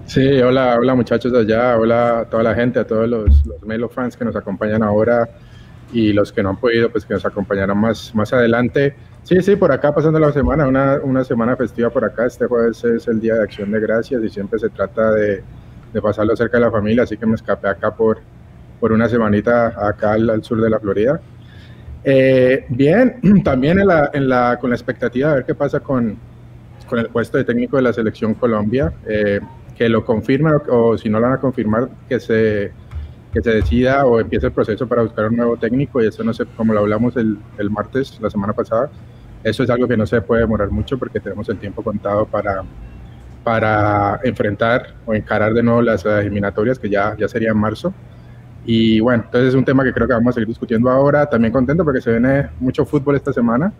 Sí, 0.06 0.40
hola, 0.42 0.76
hola 0.78 0.94
muchachos 0.94 1.32
de 1.32 1.40
allá, 1.40 1.78
hola 1.78 2.20
a 2.20 2.24
toda 2.24 2.42
la 2.42 2.54
gente, 2.54 2.80
a 2.80 2.86
todos 2.86 3.08
los, 3.08 3.46
los 3.46 3.62
Melo 3.62 3.88
fans 3.88 4.16
que 4.16 4.24
nos 4.24 4.34
acompañan 4.34 4.82
ahora 4.82 5.28
y 5.92 6.12
los 6.12 6.32
que 6.32 6.42
no 6.42 6.50
han 6.50 6.56
podido, 6.56 6.90
pues 6.90 7.04
que 7.04 7.14
nos 7.14 7.24
acompañarán 7.24 7.78
más, 7.78 8.14
más 8.14 8.32
adelante. 8.32 8.96
Sí, 9.22 9.40
sí, 9.42 9.54
por 9.54 9.70
acá 9.70 9.94
pasando 9.94 10.18
la 10.18 10.32
semana, 10.32 10.66
una, 10.66 10.98
una 11.02 11.22
semana 11.22 11.56
festiva 11.56 11.90
por 11.90 12.04
acá. 12.04 12.26
Este 12.26 12.46
jueves 12.46 12.82
es 12.84 13.06
el 13.06 13.20
Día 13.20 13.34
de 13.34 13.44
Acción 13.44 13.70
de 13.70 13.78
Gracias 13.78 14.22
y 14.24 14.28
siempre 14.28 14.58
se 14.58 14.70
trata 14.70 15.12
de, 15.12 15.44
de 15.92 16.02
pasarlo 16.02 16.34
cerca 16.34 16.58
de 16.58 16.64
la 16.64 16.70
familia, 16.70 17.04
así 17.04 17.16
que 17.16 17.26
me 17.26 17.34
escapé 17.34 17.68
acá 17.68 17.94
por, 17.94 18.18
por 18.82 18.90
una 18.90 19.08
semanita 19.08 19.68
acá 19.78 20.14
al, 20.14 20.42
sur 20.42 20.60
de 20.60 20.68
la 20.68 20.80
Florida. 20.80 21.20
Eh, 22.02 22.66
bien, 22.68 23.20
también 23.44 23.78
en 23.78 23.86
la, 23.86 24.10
en 24.12 24.28
la, 24.28 24.58
con 24.60 24.70
la 24.70 24.74
expectativa 24.74 25.28
de 25.28 25.34
ver 25.36 25.44
qué 25.44 25.54
pasa 25.54 25.78
con, 25.78 26.18
con 26.88 26.98
el 26.98 27.06
puesto 27.06 27.38
de 27.38 27.44
técnico 27.44 27.76
de 27.76 27.84
la 27.84 27.92
selección 27.92 28.34
Colombia, 28.34 28.92
eh, 29.06 29.38
que 29.76 29.88
lo 29.88 30.04
confirmen 30.04 30.54
o, 30.68 30.98
si 30.98 31.08
no 31.08 31.20
lo 31.20 31.26
van 31.28 31.34
a 31.34 31.40
confirmar, 31.40 31.90
que 32.08 32.18
se, 32.18 32.72
que 33.32 33.40
se 33.40 33.50
decida 33.50 34.04
o 34.04 34.18
empiece 34.18 34.46
el 34.46 34.52
proceso 34.52 34.88
para 34.88 35.02
buscar 35.02 35.26
un 35.28 35.36
nuevo 35.36 35.56
técnico 35.56 36.02
y 36.02 36.08
eso 36.08 36.24
no 36.24 36.34
sé, 36.34 36.44
como 36.56 36.74
lo 36.74 36.80
hablamos 36.80 37.16
el, 37.16 37.38
el 37.58 37.70
martes, 37.70 38.18
la 38.20 38.30
semana 38.30 38.52
pasada, 38.52 38.90
eso 39.44 39.62
es 39.62 39.70
algo 39.70 39.86
que 39.86 39.96
no 39.96 40.06
se 40.06 40.20
puede 40.22 40.40
demorar 40.40 40.72
mucho 40.72 40.98
porque 40.98 41.20
tenemos 41.20 41.48
el 41.48 41.58
tiempo 41.58 41.84
contado 41.84 42.26
para, 42.26 42.64
para 43.44 44.18
enfrentar 44.24 44.96
o 45.06 45.14
encarar 45.14 45.54
de 45.54 45.62
nuevo 45.62 45.82
las 45.82 46.04
eliminatorias 46.04 46.80
que 46.80 46.90
ya, 46.90 47.16
ya 47.16 47.28
sería 47.28 47.52
en 47.52 47.58
marzo. 47.58 47.94
Y 48.64 49.00
bueno, 49.00 49.24
entonces 49.24 49.50
es 49.50 49.54
un 49.54 49.64
tema 49.64 49.82
que 49.82 49.92
creo 49.92 50.06
que 50.06 50.14
vamos 50.14 50.30
a 50.30 50.34
seguir 50.34 50.48
discutiendo 50.48 50.90
ahora. 50.90 51.26
También 51.26 51.52
contento 51.52 51.84
porque 51.84 52.00
se 52.00 52.10
viene 52.10 52.48
mucho 52.60 52.84
fútbol 52.84 53.16
esta 53.16 53.32
semana. 53.32 53.72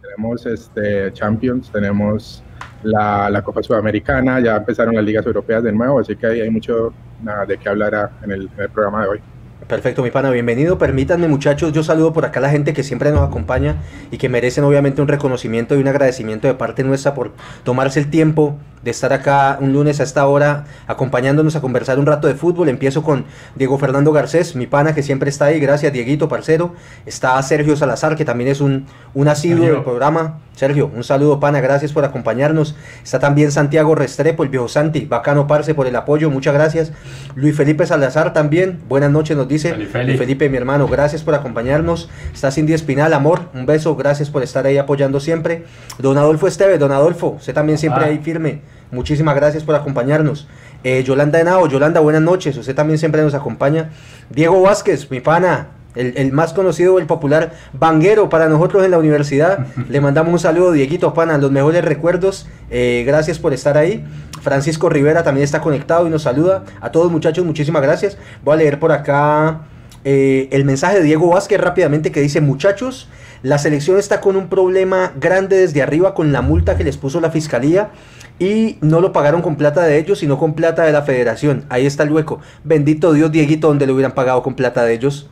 Tenemos 0.00 0.46
este 0.46 1.12
Champions, 1.12 1.70
tenemos 1.70 2.42
la, 2.82 3.28
la 3.28 3.42
Copa 3.42 3.62
Sudamericana, 3.62 4.40
ya 4.40 4.56
empezaron 4.56 4.94
las 4.94 5.04
ligas 5.04 5.26
europeas 5.26 5.62
de 5.62 5.72
nuevo, 5.72 5.98
así 5.98 6.16
que 6.16 6.26
ahí 6.26 6.40
hay 6.40 6.50
mucho 6.50 6.94
nada, 7.22 7.44
de 7.44 7.58
qué 7.58 7.68
hablar 7.68 8.10
en 8.22 8.30
el 8.30 8.48
programa 8.72 9.02
de 9.02 9.08
hoy. 9.08 9.20
Perfecto, 9.68 10.02
mi 10.04 10.12
pana, 10.12 10.30
bienvenido. 10.30 10.78
Permítanme, 10.78 11.26
muchachos, 11.26 11.72
yo 11.72 11.82
saludo 11.82 12.12
por 12.12 12.24
acá 12.24 12.38
a 12.38 12.42
la 12.42 12.50
gente 12.50 12.72
que 12.72 12.84
siempre 12.84 13.10
nos 13.10 13.22
acompaña 13.22 13.76
y 14.12 14.18
que 14.18 14.28
merecen 14.28 14.62
obviamente 14.62 15.02
un 15.02 15.08
reconocimiento 15.08 15.74
y 15.74 15.80
un 15.80 15.88
agradecimiento 15.88 16.46
de 16.46 16.54
parte 16.54 16.84
nuestra 16.84 17.14
por 17.14 17.32
tomarse 17.64 17.98
el 17.98 18.08
tiempo 18.08 18.56
de 18.86 18.92
estar 18.92 19.12
acá 19.12 19.58
un 19.60 19.72
lunes 19.72 19.98
a 19.98 20.04
esta 20.04 20.24
hora 20.26 20.64
acompañándonos 20.86 21.56
a 21.56 21.60
conversar 21.60 21.98
un 21.98 22.06
rato 22.06 22.28
de 22.28 22.36
fútbol. 22.36 22.68
Empiezo 22.68 23.02
con 23.02 23.24
Diego 23.56 23.78
Fernando 23.78 24.12
Garcés, 24.12 24.54
mi 24.54 24.68
pana 24.68 24.94
que 24.94 25.02
siempre 25.02 25.28
está 25.28 25.46
ahí. 25.46 25.58
Gracias, 25.58 25.92
Dieguito, 25.92 26.28
parcero. 26.28 26.72
Está 27.04 27.42
Sergio 27.42 27.74
Salazar, 27.74 28.14
que 28.14 28.24
también 28.24 28.48
es 28.48 28.60
un, 28.60 28.86
un 29.12 29.26
asiduo 29.26 29.66
del 29.66 29.82
programa. 29.82 30.38
Sergio, 30.56 30.90
un 30.94 31.04
saludo, 31.04 31.38
pana, 31.38 31.60
gracias 31.60 31.92
por 31.92 32.04
acompañarnos. 32.04 32.76
Está 33.04 33.18
también 33.18 33.52
Santiago 33.52 33.94
Restrepo, 33.94 34.42
el 34.42 34.48
viejo 34.48 34.68
Santi, 34.68 35.04
bacano 35.04 35.46
parce 35.46 35.74
por 35.74 35.86
el 35.86 35.94
apoyo, 35.94 36.30
muchas 36.30 36.54
gracias. 36.54 36.92
Luis 37.34 37.54
Felipe 37.54 37.84
Salazar 37.86 38.32
también, 38.32 38.80
buenas 38.88 39.10
noches, 39.10 39.36
nos 39.36 39.48
dice. 39.48 39.76
Luis 39.76 39.90
Felipe, 39.90 40.48
mi 40.48 40.56
hermano, 40.56 40.88
gracias 40.88 41.22
por 41.22 41.34
acompañarnos. 41.34 42.08
Está 42.32 42.50
Cindy 42.50 42.72
Espinal, 42.72 43.12
amor, 43.12 43.50
un 43.52 43.66
beso, 43.66 43.96
gracias 43.96 44.30
por 44.30 44.42
estar 44.42 44.64
ahí 44.64 44.78
apoyando 44.78 45.20
siempre. 45.20 45.64
Don 45.98 46.16
Adolfo 46.16 46.46
Esteve, 46.46 46.78
don 46.78 46.90
Adolfo, 46.90 47.36
usted 47.38 47.52
también 47.52 47.76
siempre 47.76 48.04
ah. 48.04 48.08
ahí 48.08 48.18
firme. 48.18 48.62
Muchísimas 48.96 49.36
gracias 49.36 49.62
por 49.62 49.74
acompañarnos. 49.74 50.48
Eh, 50.82 51.04
Yolanda 51.04 51.38
Henao, 51.38 51.68
Yolanda, 51.68 52.00
buenas 52.00 52.22
noches. 52.22 52.56
Usted 52.56 52.74
también 52.74 52.98
siempre 52.98 53.20
nos 53.20 53.34
acompaña. 53.34 53.90
Diego 54.30 54.62
Vázquez, 54.62 55.10
mi 55.10 55.20
pana, 55.20 55.68
el, 55.94 56.32
más 56.32 56.54
conocido, 56.54 56.98
el 56.98 57.04
popular 57.04 57.52
banguero 57.74 58.30
para 58.30 58.48
nosotros 58.48 58.86
en 58.86 58.92
la 58.92 58.98
universidad. 58.98 59.66
Le 59.90 60.00
mandamos 60.00 60.32
un 60.32 60.38
saludo, 60.38 60.72
Dieguito 60.72 61.12
Pana, 61.12 61.36
los 61.36 61.50
mejores 61.50 61.84
recuerdos. 61.84 62.46
Eh, 62.70 63.04
gracias 63.06 63.38
por 63.38 63.52
estar 63.52 63.76
ahí. 63.76 64.02
Francisco 64.40 64.88
Rivera 64.88 65.22
también 65.22 65.44
está 65.44 65.60
conectado 65.60 66.06
y 66.06 66.10
nos 66.10 66.22
saluda. 66.22 66.64
A 66.80 66.90
todos 66.90 67.12
muchachos, 67.12 67.44
muchísimas 67.44 67.82
gracias. 67.82 68.16
Voy 68.42 68.54
a 68.54 68.56
leer 68.56 68.80
por 68.80 68.92
acá 68.92 69.60
eh, 70.08 70.46
el 70.52 70.64
mensaje 70.64 70.98
de 70.98 71.02
Diego 71.02 71.30
Vázquez 71.30 71.60
rápidamente 71.60 72.12
que 72.12 72.20
dice, 72.20 72.40
muchachos, 72.40 73.08
la 73.42 73.58
selección 73.58 73.98
está 73.98 74.20
con 74.20 74.36
un 74.36 74.48
problema 74.48 75.12
grande 75.18 75.56
desde 75.56 75.82
arriba 75.82 76.14
con 76.14 76.30
la 76.30 76.42
multa 76.42 76.76
que 76.76 76.84
les 76.84 76.96
puso 76.96 77.20
la 77.20 77.32
fiscalía 77.32 77.90
y 78.38 78.78
no 78.82 79.00
lo 79.00 79.12
pagaron 79.12 79.42
con 79.42 79.56
plata 79.56 79.82
de 79.82 79.98
ellos, 79.98 80.20
sino 80.20 80.38
con 80.38 80.54
plata 80.54 80.84
de 80.84 80.92
la 80.92 81.02
federación. 81.02 81.64
Ahí 81.70 81.86
está 81.86 82.04
el 82.04 82.12
hueco. 82.12 82.38
Bendito 82.62 83.14
Dios, 83.14 83.32
Dieguito, 83.32 83.66
donde 83.66 83.84
lo 83.84 83.94
hubieran 83.94 84.12
pagado 84.12 84.44
con 84.44 84.54
plata 84.54 84.84
de 84.84 84.94
ellos. 84.94 85.28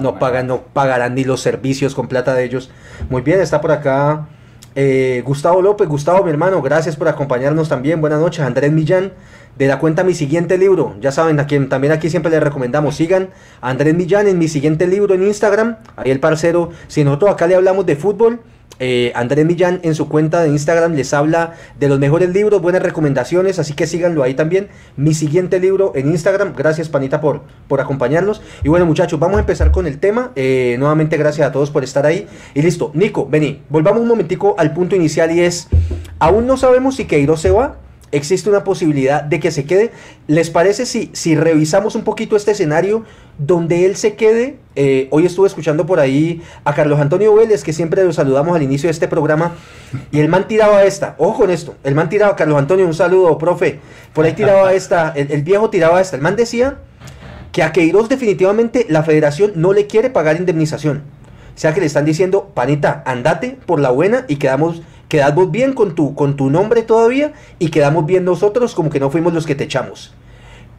no, 0.00 0.18
pagan, 0.18 0.48
no 0.48 0.62
pagarán 0.62 1.14
ni 1.14 1.22
los 1.22 1.40
servicios 1.40 1.94
con 1.94 2.08
plata 2.08 2.34
de 2.34 2.42
ellos. 2.42 2.72
Muy 3.08 3.22
bien, 3.22 3.40
está 3.40 3.60
por 3.60 3.70
acá 3.70 4.26
eh, 4.74 5.22
Gustavo 5.24 5.62
López. 5.62 5.88
Gustavo, 5.88 6.24
mi 6.24 6.30
hermano, 6.30 6.62
gracias 6.62 6.96
por 6.96 7.08
acompañarnos 7.08 7.68
también. 7.68 8.00
Buenas 8.00 8.20
noches. 8.20 8.44
Andrés 8.44 8.72
Millán, 8.72 9.12
de 9.56 9.66
la 9.66 9.78
cuenta 9.78 10.04
Mi 10.04 10.14
Siguiente 10.14 10.58
Libro. 10.58 10.94
Ya 11.00 11.12
saben, 11.12 11.38
a 11.40 11.46
quien 11.46 11.68
también 11.68 11.92
aquí 11.92 12.10
siempre 12.10 12.30
les 12.30 12.42
recomendamos, 12.42 12.96
sigan 12.96 13.30
Andrés 13.60 13.94
Millán 13.94 14.28
en 14.28 14.38
Mi 14.38 14.48
Siguiente 14.48 14.86
Libro 14.86 15.14
en 15.14 15.22
Instagram. 15.24 15.76
Ahí 15.96 16.10
el 16.10 16.20
parcero, 16.20 16.70
si 16.88 17.04
nosotros 17.04 17.30
acá 17.30 17.46
le 17.46 17.54
hablamos 17.54 17.86
de 17.86 17.96
fútbol 17.96 18.40
eh, 18.78 19.12
Andrés 19.14 19.44
Millán 19.46 19.80
en 19.82 19.94
su 19.94 20.08
cuenta 20.08 20.42
de 20.42 20.48
Instagram 20.48 20.94
les 20.94 21.12
habla 21.14 21.54
de 21.78 21.88
los 21.88 21.98
mejores 21.98 22.30
libros, 22.30 22.60
buenas 22.60 22.82
recomendaciones, 22.82 23.58
así 23.58 23.74
que 23.74 23.86
síganlo 23.86 24.22
ahí 24.22 24.34
también. 24.34 24.68
Mi 24.96 25.14
siguiente 25.14 25.60
libro 25.60 25.92
en 25.94 26.08
Instagram, 26.08 26.54
gracias 26.56 26.88
Panita 26.88 27.20
por, 27.20 27.42
por 27.68 27.80
acompañarnos. 27.80 28.42
Y 28.64 28.68
bueno 28.68 28.86
muchachos, 28.86 29.20
vamos 29.20 29.36
a 29.36 29.40
empezar 29.40 29.70
con 29.70 29.86
el 29.86 29.98
tema. 29.98 30.32
Eh, 30.36 30.76
nuevamente 30.78 31.16
gracias 31.16 31.48
a 31.48 31.52
todos 31.52 31.70
por 31.70 31.84
estar 31.84 32.06
ahí. 32.06 32.26
Y 32.54 32.62
listo, 32.62 32.90
Nico, 32.94 33.28
vení, 33.28 33.62
volvamos 33.68 34.02
un 34.02 34.08
momentico 34.08 34.54
al 34.58 34.72
punto 34.72 34.96
inicial 34.96 35.30
y 35.30 35.40
es, 35.40 35.68
aún 36.18 36.46
no 36.46 36.56
sabemos 36.56 36.96
si 36.96 37.04
Queiroz 37.04 37.40
se 37.40 37.50
va 37.50 37.76
existe 38.12 38.50
una 38.50 38.62
posibilidad 38.62 39.22
de 39.22 39.40
que 39.40 39.50
se 39.50 39.64
quede. 39.64 39.90
¿Les 40.28 40.50
parece 40.50 40.86
si, 40.86 41.10
si 41.14 41.34
revisamos 41.34 41.96
un 41.96 42.04
poquito 42.04 42.36
este 42.36 42.52
escenario 42.52 43.04
donde 43.38 43.86
él 43.86 43.96
se 43.96 44.14
quede? 44.14 44.56
Eh, 44.74 45.08
hoy 45.10 45.26
estuve 45.26 45.46
escuchando 45.46 45.84
por 45.84 46.00
ahí 46.00 46.42
a 46.64 46.74
Carlos 46.74 47.00
Antonio 47.00 47.34
Vélez, 47.34 47.62
que 47.62 47.72
siempre 47.72 48.04
lo 48.04 48.12
saludamos 48.12 48.56
al 48.56 48.62
inicio 48.62 48.86
de 48.86 48.92
este 48.92 49.08
programa, 49.08 49.52
y 50.10 50.20
el 50.20 50.28
man 50.28 50.48
tiraba 50.48 50.84
esta, 50.84 51.14
ojo 51.18 51.38
con 51.38 51.50
esto, 51.50 51.74
el 51.84 51.94
man 51.94 52.08
tiraba, 52.08 52.36
Carlos 52.36 52.58
Antonio, 52.58 52.86
un 52.86 52.94
saludo, 52.94 53.36
profe, 53.38 53.80
por 54.12 54.24
ahí 54.24 54.32
tiraba 54.32 54.72
esta, 54.74 55.12
el, 55.14 55.42
viejo 55.42 55.70
tiraba 55.70 56.00
esta, 56.00 56.16
el 56.16 56.22
man 56.22 56.36
decía 56.36 56.78
que 57.52 57.62
a 57.62 57.72
Queiroz 57.72 58.08
definitivamente 58.08 58.86
la 58.88 59.02
federación 59.02 59.52
no 59.56 59.72
le 59.72 59.86
quiere 59.86 60.08
pagar 60.08 60.36
indemnización. 60.36 61.02
O 61.54 61.58
sea 61.58 61.74
que 61.74 61.80
le 61.80 61.86
están 61.86 62.06
diciendo, 62.06 62.50
panita, 62.54 63.02
andate 63.04 63.58
por 63.66 63.78
la 63.78 63.90
buena 63.90 64.24
y 64.26 64.36
quedamos 64.36 64.80
quedamos 65.12 65.50
bien 65.50 65.74
con 65.74 65.94
tu, 65.94 66.14
con 66.14 66.36
tu 66.36 66.48
nombre 66.48 66.80
todavía 66.80 67.34
y 67.58 67.68
quedamos 67.68 68.06
bien 68.06 68.24
nosotros 68.24 68.74
como 68.74 68.88
que 68.88 68.98
no 68.98 69.10
fuimos 69.10 69.34
los 69.34 69.44
que 69.44 69.54
te 69.54 69.64
echamos. 69.64 70.14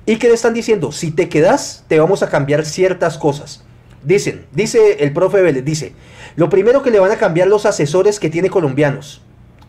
Y 0.05 0.17
que 0.17 0.27
le 0.27 0.33
están 0.33 0.53
diciendo, 0.53 0.91
si 0.91 1.12
te 1.12 1.29
quedas, 1.29 1.86
te 1.88 2.00
vamos 2.00 2.24
a 2.24 2.29
cambiar 2.29 2.65
ciertas 2.65 3.17
cosas. 3.17 3.63
Dicen, 4.03 4.45
dice 4.51 4.98
el 5.00 5.13
profe 5.13 5.41
Vélez, 5.41 5.63
dice, 5.63 5.93
lo 6.36 6.50
primero 6.50 6.83
que 6.83 6.91
le 6.91 7.00
van 7.00 7.12
a 7.12 7.17
cambiar 7.17 7.48
los 7.48 7.65
asesores 7.65 8.19
que 8.19 8.29
tiene 8.29 8.50
colombianos. 8.50 9.22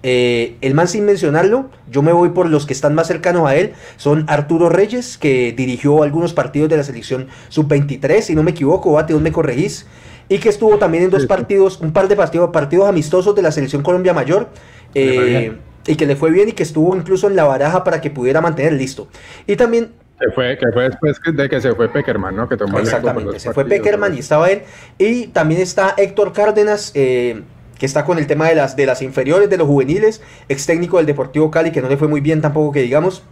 Eh, 0.06 0.56
el 0.60 0.74
man 0.74 0.86
sin 0.86 1.06
mencionarlo, 1.06 1.70
yo 1.90 2.02
me 2.02 2.12
voy 2.12 2.30
por 2.30 2.50
los 2.50 2.66
que 2.66 2.74
están 2.74 2.94
más 2.94 3.06
cercanos 3.06 3.48
a 3.48 3.56
él, 3.56 3.72
son 3.96 4.24
Arturo 4.28 4.68
Reyes, 4.68 5.16
que 5.16 5.52
dirigió 5.56 6.02
algunos 6.02 6.34
partidos 6.34 6.68
de 6.68 6.76
la 6.76 6.84
selección 6.84 7.28
sub-23, 7.48 8.20
si 8.20 8.34
no 8.34 8.42
me 8.42 8.50
equivoco, 8.50 8.92
Bate, 8.92 9.14
me 9.14 9.32
corregís, 9.32 9.86
y 10.28 10.38
que 10.38 10.50
estuvo 10.50 10.76
también 10.76 11.04
en 11.04 11.10
dos 11.10 11.24
partidos, 11.26 11.80
un 11.80 11.92
par 11.92 12.08
de 12.08 12.16
partidos, 12.16 12.50
partidos 12.50 12.86
amistosos 12.86 13.34
de 13.34 13.40
la 13.40 13.50
selección 13.50 13.82
Colombia 13.82 14.12
Mayor, 14.12 14.50
eh, 14.94 15.56
y 15.86 15.96
que 15.96 16.06
le 16.06 16.16
fue 16.16 16.30
bien 16.30 16.50
y 16.50 16.52
que 16.52 16.62
estuvo 16.62 16.94
incluso 16.94 17.28
en 17.28 17.36
la 17.36 17.44
baraja 17.44 17.82
para 17.82 18.00
que 18.00 18.10
pudiera 18.10 18.42
mantener 18.42 18.74
listo. 18.74 19.08
Y 19.46 19.56
también 19.56 19.92
que 20.18 20.30
fue, 20.30 20.56
que 20.58 20.72
fue 20.72 20.84
después 20.84 21.20
de 21.24 21.48
que 21.48 21.60
se 21.60 21.74
fue 21.74 21.88
Peckerman, 21.88 22.36
¿no? 22.36 22.48
Que 22.48 22.56
tomó 22.56 22.78
Exactamente, 22.78 23.38
se 23.40 23.52
fue 23.52 23.64
Peckerman 23.64 24.14
y 24.14 24.20
estaba 24.20 24.50
él. 24.50 24.62
Y 24.98 25.28
también 25.28 25.60
está 25.60 25.94
Héctor 25.96 26.32
Cárdenas, 26.32 26.92
eh, 26.94 27.42
que 27.78 27.86
está 27.86 28.04
con 28.04 28.18
el 28.18 28.26
tema 28.26 28.48
de 28.48 28.54
las, 28.54 28.76
de 28.76 28.86
las 28.86 29.02
inferiores, 29.02 29.50
de 29.50 29.56
los 29.56 29.66
juveniles, 29.66 30.22
ex 30.48 30.66
técnico 30.66 30.98
del 30.98 31.06
Deportivo 31.06 31.50
Cali, 31.50 31.72
que 31.72 31.82
no 31.82 31.88
le 31.88 31.96
fue 31.96 32.08
muy 32.08 32.20
bien 32.20 32.40
tampoco 32.40 32.72
que 32.72 32.82
digamos. 32.82 33.22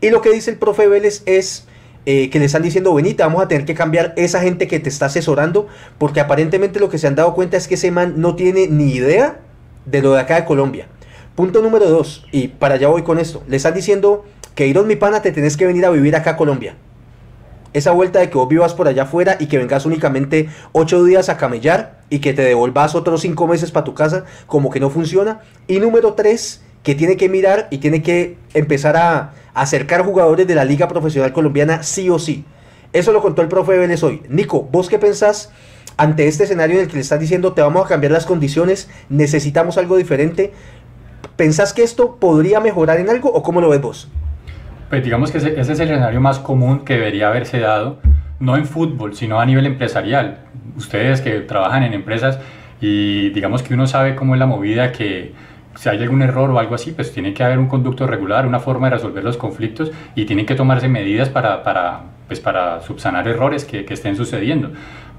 Y 0.00 0.10
lo 0.10 0.22
que 0.22 0.30
dice 0.30 0.52
el 0.52 0.58
profe 0.58 0.86
Vélez 0.86 1.22
es 1.26 1.66
eh, 2.06 2.30
que 2.30 2.38
le 2.38 2.44
están 2.44 2.62
diciendo, 2.62 2.94
Benita, 2.94 3.26
vamos 3.26 3.42
a 3.42 3.48
tener 3.48 3.64
que 3.64 3.74
cambiar 3.74 4.14
esa 4.16 4.40
gente 4.40 4.68
que 4.68 4.78
te 4.78 4.88
está 4.88 5.06
asesorando, 5.06 5.66
porque 5.98 6.20
aparentemente 6.20 6.78
lo 6.78 6.88
que 6.88 6.98
se 6.98 7.06
han 7.08 7.16
dado 7.16 7.34
cuenta 7.34 7.56
es 7.56 7.66
que 7.66 7.74
ese 7.74 7.90
man 7.90 8.14
no 8.16 8.36
tiene 8.36 8.68
ni 8.68 8.92
idea 8.92 9.40
de 9.84 10.00
lo 10.02 10.14
de 10.14 10.20
acá 10.20 10.36
de 10.36 10.44
Colombia. 10.44 10.86
Punto 11.34 11.60
número 11.60 11.88
dos, 11.88 12.24
y 12.32 12.48
para 12.48 12.76
allá 12.76 12.88
voy 12.88 13.02
con 13.02 13.18
esto, 13.18 13.42
le 13.48 13.56
están 13.56 13.74
diciendo 13.74 14.24
que 14.58 14.66
Iron 14.66 14.88
mi 14.88 14.96
pana 14.96 15.22
te 15.22 15.30
tenés 15.30 15.56
que 15.56 15.66
venir 15.66 15.86
a 15.86 15.90
vivir 15.90 16.16
acá 16.16 16.30
a 16.30 16.36
Colombia. 16.36 16.74
Esa 17.74 17.92
vuelta 17.92 18.18
de 18.18 18.28
que 18.28 18.36
vos 18.36 18.48
vivas 18.48 18.74
por 18.74 18.88
allá 18.88 19.04
afuera 19.04 19.36
y 19.38 19.46
que 19.46 19.56
vengas 19.56 19.86
únicamente 19.86 20.48
ocho 20.72 21.04
días 21.04 21.28
a 21.28 21.36
camellar 21.36 22.00
y 22.10 22.18
que 22.18 22.34
te 22.34 22.42
devolvas 22.42 22.96
otros 22.96 23.20
cinco 23.20 23.46
meses 23.46 23.70
para 23.70 23.84
tu 23.84 23.94
casa, 23.94 24.24
como 24.48 24.70
que 24.70 24.80
no 24.80 24.90
funciona. 24.90 25.42
Y 25.68 25.78
número 25.78 26.14
tres, 26.14 26.64
que 26.82 26.96
tiene 26.96 27.16
que 27.16 27.28
mirar 27.28 27.68
y 27.70 27.78
tiene 27.78 28.02
que 28.02 28.36
empezar 28.52 28.96
a 28.96 29.32
acercar 29.54 30.02
jugadores 30.02 30.48
de 30.48 30.56
la 30.56 30.64
Liga 30.64 30.88
Profesional 30.88 31.32
Colombiana 31.32 31.84
sí 31.84 32.10
o 32.10 32.18
sí. 32.18 32.44
Eso 32.92 33.12
lo 33.12 33.22
contó 33.22 33.42
el 33.42 33.48
profe 33.48 33.78
Vélez 33.78 34.02
hoy. 34.02 34.24
Nico, 34.28 34.68
¿vos 34.72 34.88
qué 34.88 34.98
pensás 34.98 35.52
ante 35.96 36.26
este 36.26 36.42
escenario 36.42 36.78
en 36.78 36.82
el 36.82 36.88
que 36.88 36.94
le 36.94 37.02
estás 37.02 37.20
diciendo 37.20 37.52
te 37.52 37.62
vamos 37.62 37.86
a 37.86 37.88
cambiar 37.88 38.10
las 38.10 38.26
condiciones, 38.26 38.90
necesitamos 39.08 39.78
algo 39.78 39.96
diferente? 39.96 40.52
¿Pensás 41.36 41.72
que 41.72 41.84
esto 41.84 42.16
podría 42.16 42.58
mejorar 42.58 42.98
en 42.98 43.08
algo 43.08 43.30
o 43.30 43.44
cómo 43.44 43.60
lo 43.60 43.68
ves 43.68 43.80
vos? 43.80 44.08
Pues 44.88 45.04
digamos 45.04 45.30
que 45.30 45.38
ese, 45.38 45.60
es 45.60 45.68
el 45.68 45.90
escenario 45.90 46.20
más 46.20 46.38
común 46.38 46.80
que 46.80 46.94
debería 46.94 47.28
haberse 47.28 47.60
dado, 47.60 47.98
no 48.40 48.56
en 48.56 48.64
fútbol, 48.64 49.14
sino 49.14 49.38
a 49.38 49.44
nivel 49.44 49.66
empresarial. 49.66 50.38
Ustedes 50.76 51.20
que 51.20 51.40
trabajan 51.40 51.82
en 51.82 51.92
empresas 51.92 52.38
y 52.80 53.28
digamos 53.30 53.62
que 53.62 53.74
uno 53.74 53.86
sabe 53.86 54.14
cómo 54.14 54.34
es 54.34 54.38
la 54.38 54.46
movida 54.46 54.92
que 54.92 55.34
si 55.74 55.88
hay 55.90 56.02
algún 56.02 56.22
error 56.22 56.50
o 56.50 56.58
algo 56.58 56.74
así, 56.74 56.92
pues 56.92 57.12
tiene 57.12 57.34
que 57.34 57.44
haber 57.44 57.58
un 57.58 57.68
conducto 57.68 58.06
regular, 58.06 58.46
una 58.46 58.60
forma 58.60 58.88
de 58.88 58.96
resolver 58.96 59.22
los 59.22 59.36
conflictos 59.36 59.92
y 60.14 60.24
tienen 60.24 60.46
que 60.46 60.54
tomarse 60.54 60.88
medidas 60.88 61.28
para, 61.28 61.62
para, 61.62 62.00
pues 62.26 62.40
para 62.40 62.80
subsanar 62.80 63.28
errores 63.28 63.66
que, 63.66 63.84
que 63.84 63.94
estén 63.94 64.16
sucediendo. 64.16 64.70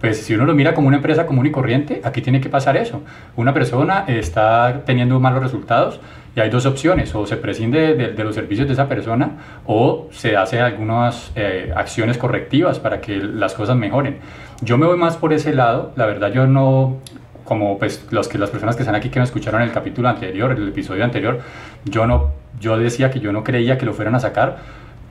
Pues 0.01 0.21
si 0.21 0.33
uno 0.33 0.45
lo 0.45 0.55
mira 0.55 0.73
como 0.73 0.87
una 0.87 0.97
empresa 0.97 1.25
común 1.25 1.45
y 1.45 1.51
corriente, 1.51 2.01
aquí 2.03 2.21
tiene 2.21 2.41
que 2.41 2.49
pasar 2.49 2.75
eso. 2.75 3.03
Una 3.35 3.53
persona 3.53 4.05
está 4.07 4.83
teniendo 4.85 5.19
malos 5.19 5.43
resultados, 5.43 5.99
y 6.35 6.39
hay 6.39 6.49
dos 6.49 6.65
opciones, 6.65 7.13
o 7.15 7.25
se 7.25 7.37
prescinde 7.37 7.95
de, 7.95 8.23
los 8.23 8.35
servicios 8.35 8.67
de 8.67 8.73
esa 8.73 8.87
persona 8.87 9.61
o 9.65 10.07
se 10.11 10.37
hace 10.37 10.59
algunas 10.59 11.31
eh, 11.35 11.71
acciones 11.75 12.17
correctivas 12.17 12.79
para 12.79 13.01
que 13.01 13.17
las 13.17 13.53
cosas 13.53 13.75
mejoren. 13.75 14.19
Yo 14.61 14.77
me 14.77 14.85
voy 14.85 14.97
más 14.97 15.17
por 15.17 15.33
ese 15.33 15.53
lado, 15.53 15.91
la 15.95 16.05
verdad 16.05 16.31
yo 16.31 16.45
no, 16.45 16.97
como 17.43 17.79
pues 17.79 18.05
los 18.11 18.27
que 18.27 18.37
las 18.37 18.51
personas 18.51 18.75
que 18.75 18.83
están 18.83 18.95
aquí 18.95 19.09
que 19.09 19.19
me 19.19 19.25
escucharon 19.25 19.61
en 19.61 19.69
el 19.69 19.73
capítulo 19.73 20.07
anterior, 20.07 20.51
el 20.51 20.67
episodio 20.67 21.03
anterior, 21.03 21.39
yo 21.85 22.05
no, 22.05 22.31
yo 22.59 22.77
decía 22.77 23.09
que 23.09 23.19
yo 23.19 23.31
no 23.31 23.43
creía 23.43 23.77
que 23.77 23.85
lo 23.85 23.93
fueran 23.93 24.15
a 24.15 24.19
sacar, 24.19 24.57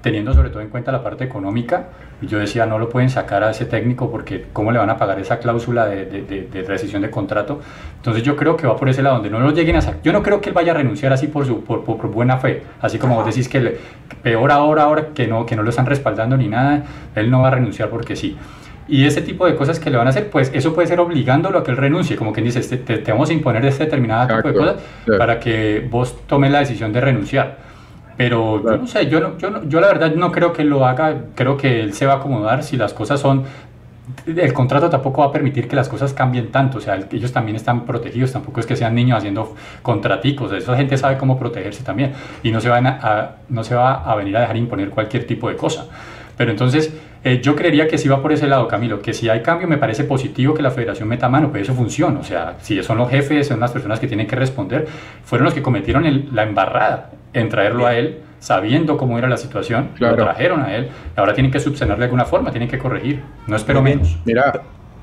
teniendo 0.03 0.33
sobre 0.33 0.51
todo 0.51 0.61
en 0.61 0.69
cuenta 0.69 0.93
la 0.93 1.03
parte 1.03 1.25
económica, 1.25 1.89
yo 2.23 2.39
decía 2.39 2.67
no 2.67 2.79
lo 2.79 2.89
pueden 2.89 3.11
sacar 3.11 3.45
a 3.45 3.51
ese 3.51 3.65
técnico 3.65 4.11
porque 4.11 4.47
cómo 4.53 4.73
le 4.73 4.79
van 4.79 4.91
a 4.91 4.97
pagar 4.97 5.19
esa 5.21 5.39
cláusula 5.39 5.87
de, 5.87 6.07
de, 6.07 6.49
de, 6.51 6.63
rescisión 6.63 7.03
de 7.03 7.11
contrato. 7.11 7.61
Entonces 7.97 8.23
yo 8.23 8.37
creo 8.37 8.57
que 8.57 8.67
va 8.67 8.77
por 8.77 8.89
ese 8.89 9.03
lado, 9.03 9.17
donde 9.17 9.31
no 9.31 9.41
lo 9.41 9.51
lleguen 9.53 9.77
a 9.77 9.81
sacar. 9.81 10.01
Yo 10.03 10.13
no 10.13 10.23
creo 10.23 10.41
que 10.41 10.51
él 10.51 10.55
vaya 10.55 10.73
a 10.73 10.77
renunciar 10.77 11.13
así 11.13 11.29
por, 11.29 11.47
su, 11.47 11.63
por, 11.65 11.85
por, 11.85 12.09
buena 12.11 12.39
fe, 12.39 12.63
así 12.81 12.99
como 12.99 13.17
vos 13.17 13.27
decís 13.27 13.49
que 13.49 13.61
le, 13.61 13.77
peor 14.23 14.51
ahora, 14.51 14.85
ahora 14.85 15.09
que 15.15 15.27
no, 15.27 15.47
que 15.47 15.57
no 15.57 15.63
lo 15.63 15.71
están 15.71 15.87
respaldando 15.87 16.37
ni 16.37 16.49
nada, 16.49 16.85
él 17.15 17.31
no 17.31 17.43
va 17.43 17.49
a 17.49 17.53
renunciar 17.53 17.89
porque 17.89 18.17
sí. 18.17 18.37
Y 18.89 19.05
ese 19.05 19.21
tipo 19.21 19.47
de 19.47 19.55
cosas 19.55 19.79
que 19.79 19.91
le 19.91 19.99
van 19.99 20.07
a 20.07 20.11
hacer, 20.11 20.31
pues 20.31 20.51
eso 20.55 20.75
puede 20.75 20.89
ser 20.89 20.99
obligándolo 20.99 21.59
a 21.59 21.65
que 21.65 21.71
él 21.71 21.77
renuncie, 21.77 22.17
como 22.17 22.33
quien 22.33 22.47
dice, 22.47 22.61
te, 22.61 22.99
te, 22.99 23.13
vamos 23.13 23.29
a 23.29 23.35
imponer 23.35 23.65
este 23.67 23.85
determinado 23.85 24.35
tipo 24.37 24.49
de 24.49 24.55
cosas 24.55 24.77
para 25.19 25.39
que 25.39 25.87
vos 25.91 26.17
tomes 26.27 26.51
la 26.51 26.61
decisión 26.61 26.93
de 26.93 27.01
renunciar. 27.03 27.68
Pero 28.19 28.61
yo 28.63 28.77
no 28.77 28.87
sé, 28.87 29.07
yo, 29.07 29.39
yo, 29.39 29.63
yo 29.69 29.81
la 29.81 29.87
verdad 29.87 30.13
no 30.15 30.33
creo 30.33 30.53
que 30.53 30.65
lo 30.65 30.85
haga, 30.85 31.17
creo 31.37 31.57
que 31.57 31.81
él 31.81 31.95
se 31.95 32.05
va 32.05 32.15
a 32.15 32.17
acomodar 32.17 32.65
si 32.65 32.77
las 32.77 32.93
cosas 32.93 33.21
son 33.21 33.45
el 34.27 34.53
contrato 34.53 34.91
tampoco 34.91 35.23
va 35.23 35.29
a 35.29 35.33
permitir 35.33 35.69
que 35.69 35.77
las 35.77 35.89
cosas 35.89 36.13
cambien 36.13 36.51
tanto, 36.51 36.79
o 36.79 36.81
sea, 36.81 36.99
ellos 37.13 37.33
también 37.33 37.57
están 37.57 37.85
protegidos, 37.85 38.33
tampoco 38.33 38.61
es 38.61 38.67
que 38.67 38.77
sean 38.77 38.95
niños 38.95 39.19
haciendo 39.19 39.55
contraticos, 39.83 40.53
esa 40.53 40.77
gente 40.77 40.97
sabe 40.97 41.17
cómo 41.17 41.39
protegerse 41.39 41.83
también 41.83 42.13
y 42.43 42.51
no 42.51 42.61
se, 42.61 42.69
van 42.69 42.87
a, 42.87 43.37
no 43.49 43.65
se 43.65 43.75
va 43.75 44.11
a 44.11 44.15
venir 44.17 44.37
a 44.37 44.41
dejar 44.41 44.57
imponer 44.57 44.91
cualquier 44.91 45.27
tipo 45.27 45.49
de 45.49 45.57
cosa. 45.57 45.87
Pero 46.37 46.51
entonces 46.51 46.93
eh, 47.25 47.41
yo 47.43 47.57
creería 47.57 47.89
que 47.89 47.99
si 47.99 48.09
va 48.09 48.23
por 48.23 48.33
ese 48.33 48.47
lado, 48.47 48.69
Camilo, 48.69 49.03
que 49.03 49.13
si 49.13 49.29
hay 49.29 49.43
cambio 49.43 49.67
me 49.69 49.77
parece 49.77 50.05
positivo 50.05 50.55
que 50.55 50.63
la 50.63 50.71
federación 50.71 51.09
meta 51.09 51.29
mano, 51.29 51.51
pero 51.53 51.63
eso 51.63 51.75
funciona, 51.75 52.21
o 52.21 52.25
sea, 52.25 52.55
si 52.61 52.83
son 52.83 52.99
los 52.99 53.11
jefes, 53.11 53.49
son 53.49 53.61
las 53.61 53.73
personas 53.73 54.01
que 54.01 54.07
tienen 54.07 54.27
que 54.27 54.37
responder, 54.37 54.87
fueron 55.25 55.45
los 55.45 55.55
que 55.55 55.63
cometieron 55.63 56.29
la 56.33 56.43
embarrada 56.45 57.11
en 57.33 57.49
traerlo 57.49 57.87
a 57.87 57.95
él, 57.95 58.21
sabiendo 58.39 58.97
cómo 58.97 59.19
era 59.19 59.29
la 59.29 59.37
situación, 59.37 59.91
lo 59.99 60.15
trajeron 60.15 60.63
a 60.63 60.75
él, 60.75 60.89
y 61.17 61.21
ahora 61.21 61.35
tienen 61.35 61.51
que 61.51 61.61
subsanarle 61.61 62.01
de 62.01 62.05
alguna 62.05 62.25
forma, 62.25 62.51
tienen 62.51 62.69
que 62.69 62.79
corregir. 62.79 63.23
No 63.47 63.57
espero 63.57 63.83
menos. 63.83 64.19
Mira, 64.25 64.63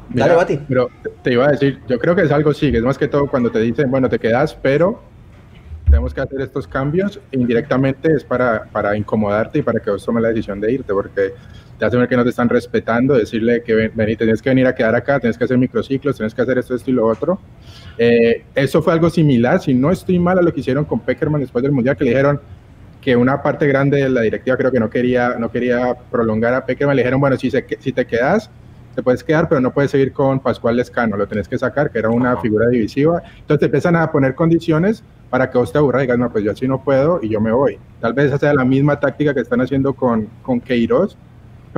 mira 0.09 0.45
pero 0.67 0.89
te 1.21 1.33
iba 1.33 1.45
a 1.45 1.51
decir, 1.51 1.81
yo 1.87 1.99
creo 1.99 2.15
que 2.15 2.23
es 2.23 2.31
algo 2.31 2.53
sí, 2.53 2.71
que 2.71 2.77
es 2.77 2.83
más 2.83 2.97
que 2.97 3.07
todo 3.07 3.27
cuando 3.27 3.51
te 3.51 3.59
dicen, 3.59 3.91
bueno, 3.91 4.09
te 4.09 4.19
quedas, 4.19 4.55
pero 4.55 5.01
tenemos 5.85 6.13
que 6.13 6.21
hacer 6.21 6.41
estos 6.41 6.67
cambios, 6.67 7.19
indirectamente 7.31 8.11
es 8.11 8.23
para, 8.23 8.65
para 8.65 8.97
incomodarte 8.97 9.59
y 9.59 9.61
para 9.61 9.79
que 9.79 9.91
vos 9.91 10.03
tomes 10.03 10.23
la 10.23 10.29
decisión 10.29 10.59
de 10.59 10.71
irte, 10.71 10.93
porque 10.93 11.33
te 11.77 11.85
hace 11.85 11.97
ver 11.97 12.07
que 12.07 12.15
no 12.15 12.23
te 12.23 12.29
están 12.29 12.49
respetando, 12.49 13.15
decirle 13.15 13.63
que 13.63 13.75
ven, 13.75 13.91
ven 13.95 14.15
tienes 14.17 14.41
que 14.41 14.49
venir 14.49 14.67
a 14.67 14.75
quedar 14.75 14.95
acá, 14.95 15.19
tienes 15.19 15.37
que 15.37 15.43
hacer 15.43 15.57
microciclos, 15.57 16.15
tienes 16.15 16.33
que 16.33 16.41
hacer 16.41 16.57
esto, 16.57 16.75
esto 16.75 16.89
y 16.89 16.93
lo 16.93 17.05
otro. 17.05 17.39
Eh, 17.97 18.45
eso 18.55 18.81
fue 18.81 18.93
algo 18.93 19.09
similar, 19.09 19.61
si 19.61 19.73
no 19.73 19.91
estoy 19.91 20.19
mal 20.19 20.39
a 20.39 20.41
lo 20.41 20.53
que 20.53 20.61
hicieron 20.61 20.85
con 20.85 20.99
Peckerman 20.99 21.41
después 21.41 21.63
del 21.63 21.71
Mundial, 21.71 21.97
que 21.97 22.05
le 22.05 22.11
dijeron 22.11 22.39
que 23.01 23.15
una 23.15 23.41
parte 23.43 23.67
grande 23.67 23.97
de 23.97 24.09
la 24.09 24.21
directiva 24.21 24.57
creo 24.57 24.71
que 24.71 24.79
no 24.79 24.89
quería, 24.89 25.35
no 25.37 25.51
quería 25.51 25.95
prolongar 26.09 26.53
a 26.53 26.65
Peckerman, 26.65 26.95
le 26.95 27.03
dijeron, 27.03 27.19
bueno, 27.19 27.37
si, 27.37 27.51
se, 27.51 27.65
si 27.79 27.91
te 27.91 28.05
quedas, 28.05 28.49
te 28.95 29.03
puedes 29.03 29.23
quedar, 29.23 29.47
pero 29.49 29.59
no 29.61 29.71
puedes 29.71 29.91
seguir 29.91 30.13
con 30.13 30.39
Pascual 30.39 30.77
Lescano, 30.77 31.17
lo 31.17 31.27
tenés 31.27 31.47
que 31.47 31.57
sacar, 31.57 31.91
que 31.91 31.99
era 31.99 32.09
una 32.09 32.37
figura 32.37 32.67
divisiva. 32.69 33.21
Entonces 33.39 33.59
te 33.59 33.65
empiezan 33.65 33.95
a 33.97 34.09
poner 34.09 34.33
condiciones 34.33 35.03
para 35.29 35.51
que 35.51 35.57
vos 35.57 35.71
te 35.71 35.77
aburras 35.77 36.01
y 36.01 36.05
digas, 36.05 36.17
no, 36.17 36.31
pues 36.31 36.43
yo 36.43 36.51
así 36.51 36.67
no 36.67 36.81
puedo 36.81 37.19
y 37.21 37.29
yo 37.29 37.41
me 37.41 37.51
voy. 37.51 37.77
Tal 37.99 38.13
vez 38.13 38.27
esa 38.27 38.37
sea 38.37 38.53
la 38.53 38.63
misma 38.63 38.99
táctica 38.99 39.33
que 39.33 39.41
están 39.41 39.59
haciendo 39.59 39.93
con, 39.93 40.29
con 40.41 40.61
Queiroz. 40.61 41.17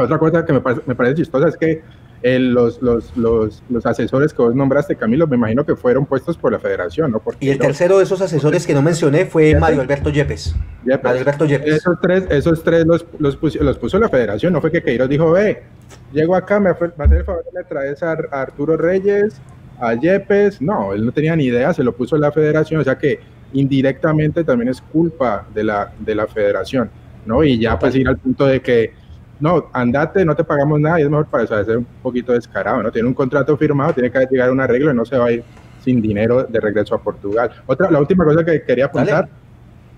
Otra 0.04 0.18
cosa 0.18 0.46
que 0.46 0.54
me 0.54 0.62
parece, 0.62 0.82
me 0.86 0.96
parece 0.96 1.16
chistosa 1.16 1.48
es 1.50 1.58
que 1.58 1.82
los, 2.24 2.82
los, 2.82 3.16
los, 3.16 3.64
los, 3.70 3.86
asesores 3.86 4.34
que 4.34 4.42
vos 4.42 4.56
nombraste, 4.56 4.96
Camilo, 4.96 5.28
me 5.28 5.36
imagino 5.36 5.66
que 5.66 5.76
fueron 5.76 6.06
puestos 6.06 6.38
por 6.38 6.52
la 6.52 6.60
federación, 6.60 7.12
¿no? 7.12 7.22
y 7.40 7.50
el 7.50 7.60
tercero 7.60 7.98
de 7.98 8.04
esos 8.04 8.22
asesores 8.22 8.66
que 8.66 8.74
no 8.74 8.82
mencioné 8.82 9.26
fue 9.26 9.56
Mario 9.56 9.82
Alberto 9.82 10.10
Yepes. 10.10 10.56
Mario 10.84 11.22
Alberto 11.22 11.46
Yepes. 11.46 11.76
Esos 11.76 11.98
tres, 12.02 12.26
esos 12.30 12.64
tres 12.64 12.86
los, 12.86 13.06
los, 13.20 13.36
puso, 13.38 13.64
los 13.64 13.78
puso 13.78 14.00
la 14.00 14.10
federación, 14.10 14.54
no 14.54 14.62
fue 14.62 14.72
que 14.72 14.82
Queiroz 14.82 15.10
dijo, 15.10 15.32
ve, 15.32 15.64
llego 16.12 16.36
acá, 16.36 16.60
me 16.60 16.72
va 16.72 16.78
a 16.98 17.04
hacer 17.04 17.18
el 17.18 17.24
favor 17.24 17.44
de 17.54 17.64
traes 17.64 18.04
a, 18.04 18.12
Arturo 18.32 18.78
Reyes, 18.78 19.40
a 19.80 19.94
Yepes, 19.94 20.62
no, 20.62 20.94
él 20.94 21.06
no 21.06 21.12
tenía 21.12 21.36
ni 21.36 21.46
idea, 21.46 21.74
se 21.74 21.84
lo 21.84 21.96
puso 21.96 22.18
la 22.18 22.32
federación, 22.32 22.82
o 22.82 22.84
sea 22.84 22.98
que 22.98 23.20
indirectamente 23.54 24.44
también 24.44 24.70
es 24.70 24.82
culpa 24.82 25.48
de 25.54 25.64
la, 25.64 25.94
de 26.00 26.16
la 26.16 26.28
federación, 26.28 26.90
¿no? 27.26 27.44
Y 27.44 27.60
ya 27.60 27.78
pues 27.78 27.96
ir 27.96 28.08
al 28.08 28.18
punto 28.18 28.46
de 28.46 28.60
que 28.60 29.07
no, 29.40 29.70
andate, 29.74 30.26
no 30.26 30.36
te 30.36 30.44
pagamos 30.44 30.80
nada 30.80 31.00
y 31.00 31.04
es 31.04 31.10
mejor 31.10 31.28
para 31.28 31.44
eso, 31.44 31.64
ser 31.64 31.78
un 31.78 31.88
poquito 32.02 32.34
descarado, 32.34 32.82
¿no? 32.82 32.92
Tiene 32.92 33.08
un 33.08 33.14
contrato 33.14 33.56
firmado, 33.58 33.94
tiene 33.94 34.12
que 34.12 34.26
llegar 34.32 34.50
a 34.50 34.52
un 34.52 34.60
arreglo 34.60 34.92
y 34.92 34.96
no 34.96 35.06
se 35.06 35.18
va 35.18 35.26
a 35.26 35.32
ir 35.32 35.44
sin 35.84 36.02
dinero 36.02 36.44
de 36.44 36.60
regreso 36.60 36.96
a 36.96 37.02
Portugal. 37.02 37.52
Otra, 37.66 37.90
la 37.92 38.00
última 38.00 38.26
cosa 38.26 38.44
que 38.44 38.64
quería 38.64 38.86
apuntar, 38.86 39.30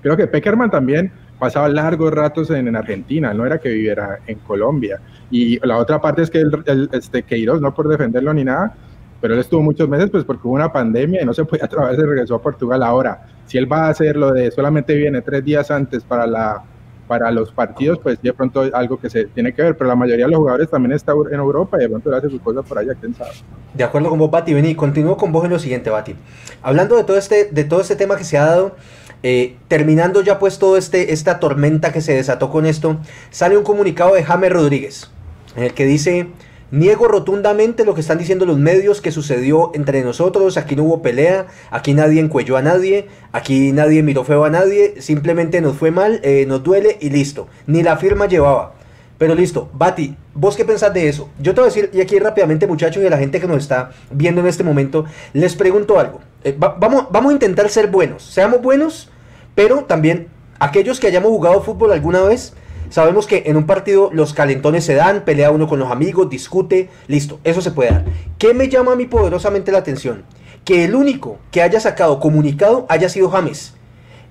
creo 0.02 0.18
que 0.18 0.28
Peckerman 0.28 0.70
también 0.70 1.12
pasaba 1.40 1.70
largos 1.70 2.14
ratos 2.14 2.50
en, 2.52 2.76
Argentina, 2.76 3.34
no 3.34 3.46
era 3.46 3.58
que 3.58 3.70
viviera 3.70 4.20
en 4.28 4.40
Colombia. 4.40 5.00
Y 5.32 5.66
la 5.66 5.78
otra 5.78 6.02
parte 6.02 6.22
es 6.22 6.30
que 6.30 6.40
el, 6.40 6.90
este 6.92 7.24
Queiroz, 7.24 7.62
no 7.62 7.74
por 7.74 7.88
defenderlo 7.88 8.34
ni 8.34 8.44
nada, 8.44 8.76
pero 9.22 9.34
él 9.34 9.40
estuvo 9.40 9.62
muchos 9.62 9.88
meses 9.88 10.10
pues 10.10 10.24
porque 10.24 10.48
hubo 10.48 10.56
una 10.56 10.72
pandemia 10.72 11.22
y 11.22 11.26
no 11.26 11.34
se 11.34 11.46
podía 11.46 11.68
trabajar, 11.70 11.96
se 11.96 12.06
regresó 12.06 12.36
a 12.36 12.42
Portugal. 12.42 12.84
Ahora, 12.84 13.26
si 13.46 13.58
él 13.58 13.72
va 13.72 13.88
a 13.88 13.90
hacer 13.90 14.16
lo 14.16 14.32
de 14.32 14.52
solamente 14.52 14.96
viene 14.96 15.22
tres 15.22 15.44
días 15.44 15.72
antes 15.72 16.04
para 16.04 16.28
la 16.28 16.64
para 17.10 17.32
los 17.32 17.52
partidos, 17.52 17.98
pues 17.98 18.22
de 18.22 18.32
pronto 18.34 18.70
algo 18.72 19.00
que 19.00 19.10
se 19.10 19.26
tiene 19.26 19.52
que 19.52 19.64
ver, 19.64 19.76
pero 19.76 19.88
la 19.88 19.96
mayoría 19.96 20.26
de 20.26 20.32
los 20.32 20.38
jugadores 20.38 20.70
también 20.70 20.92
está 20.92 21.14
en 21.32 21.40
Europa 21.40 21.78
y 21.80 21.82
de 21.82 21.90
pronto 21.90 22.08
le 22.12 22.18
hace 22.18 22.30
sus 22.30 22.40
cosas 22.40 22.64
por 22.64 22.78
allá, 22.78 22.94
quién 22.94 23.16
sabe. 23.16 23.32
De 23.74 23.84
acuerdo 23.84 24.10
con 24.10 24.20
vos, 24.20 24.30
Bati, 24.30 24.54
vení, 24.54 24.76
continúo 24.76 25.18
con 25.18 25.32
vos 25.32 25.44
en 25.44 25.50
lo 25.50 25.58
siguiente, 25.58 25.90
Bati. 25.90 26.14
Hablando 26.62 26.96
de 26.98 27.04
todo 27.04 27.18
este, 27.18 27.46
de 27.46 27.64
todo 27.64 27.82
este 27.82 27.96
tema 27.96 28.16
que 28.16 28.24
se 28.24 28.38
ha 28.38 28.46
dado, 28.46 28.76
eh, 29.24 29.58
terminando 29.68 30.22
ya 30.22 30.38
pues 30.38 30.60
todo 30.60 30.78
este, 30.78 31.12
esta 31.12 31.40
tormenta 31.40 31.92
que 31.92 32.02
se 32.02 32.14
desató 32.14 32.52
con 32.52 32.68
esto, 32.68 32.98
sale 33.32 33.58
un 33.58 33.64
comunicado 33.64 34.14
de 34.14 34.24
James 34.24 34.54
Rodríguez, 34.54 35.10
en 35.56 35.64
el 35.64 35.74
que 35.74 35.86
dice, 35.86 36.28
Niego 36.72 37.08
rotundamente 37.08 37.84
lo 37.84 37.96
que 37.96 38.02
están 38.02 38.20
diciendo 38.20 38.46
los 38.46 38.58
medios 38.58 39.02
que 39.02 39.12
sucedió 39.12 39.72
entre 39.74 40.04
nosotros. 40.04 40.58
Aquí 40.58 40.76
no 40.76 40.84
hubo 40.84 41.02
pelea, 41.02 41.48
aquí 41.72 41.94
nadie 41.94 42.22
encuelló 42.22 42.58
a 42.58 42.62
nadie, 42.62 43.08
aquí 43.32 43.72
nadie 43.72 44.04
miró 44.04 44.24
feo 44.24 44.46
a 44.46 44.50
nadie. 44.50 45.02
Simplemente 45.02 45.62
nos 45.62 45.78
fue 45.78 45.90
mal, 45.90 46.20
eh, 46.24 46.46
nos 46.48 46.64
duele 46.64 46.98
y 47.02 47.10
listo. 47.10 47.48
Ni 47.66 47.82
la 47.82 47.98
firma 47.98 48.28
llevaba. 48.28 48.74
Pero 49.18 49.36
listo, 49.36 49.70
Bati, 49.74 50.16
¿vos 50.34 50.56
qué 50.56 50.64
pensás 50.64 50.94
de 50.94 51.10
eso? 51.10 51.30
Yo 51.40 51.54
te 51.54 51.60
voy 51.60 51.70
a 51.70 51.74
decir, 51.74 51.90
y 51.92 52.00
aquí 52.00 52.18
rápidamente, 52.20 52.68
muchachos, 52.68 53.04
y 53.04 53.08
a 53.08 53.10
la 53.10 53.18
gente 53.18 53.42
que 53.42 53.48
nos 53.48 53.58
está 53.58 53.92
viendo 54.12 54.40
en 54.40 54.48
este 54.48 54.64
momento, 54.64 55.06
les 55.34 55.56
pregunto 55.56 56.00
algo. 56.00 56.22
Eh, 56.44 56.56
vamos, 56.58 57.08
vamos 57.12 57.32
a 57.32 57.34
intentar 57.34 57.68
ser 57.70 57.88
buenos. 57.88 58.24
Seamos 58.24 58.62
buenos, 58.62 59.10
pero 59.56 59.84
también 59.84 60.28
aquellos 60.60 61.02
que 61.02 61.08
hayamos 61.08 61.32
jugado 61.32 61.62
fútbol 61.62 61.92
alguna 61.92 62.22
vez 62.22 62.54
Sabemos 62.90 63.28
que 63.28 63.44
en 63.46 63.56
un 63.56 63.68
partido 63.68 64.10
los 64.12 64.34
calentones 64.34 64.84
se 64.84 64.96
dan, 64.96 65.24
pelea 65.24 65.52
uno 65.52 65.68
con 65.68 65.78
los 65.78 65.92
amigos, 65.92 66.30
discute, 66.30 66.90
listo, 67.08 67.40
eso 67.44 67.62
se 67.62 67.72
puede 67.72 67.92
dar. 67.92 68.06
¿Qué 68.40 68.56
me 68.56 68.68
llama 68.68 68.94
a 68.94 68.96
mí 68.96 69.06
poderosamente 69.06 69.72
la 69.72 69.78
atención? 69.78 70.24
Que 70.66 70.86
el 70.86 70.96
único 70.96 71.38
que 71.52 71.62
haya 71.62 71.80
sacado 71.80 72.20
comunicado 72.20 72.88
haya 72.90 73.08
sido 73.08 73.30
James. 73.30 73.76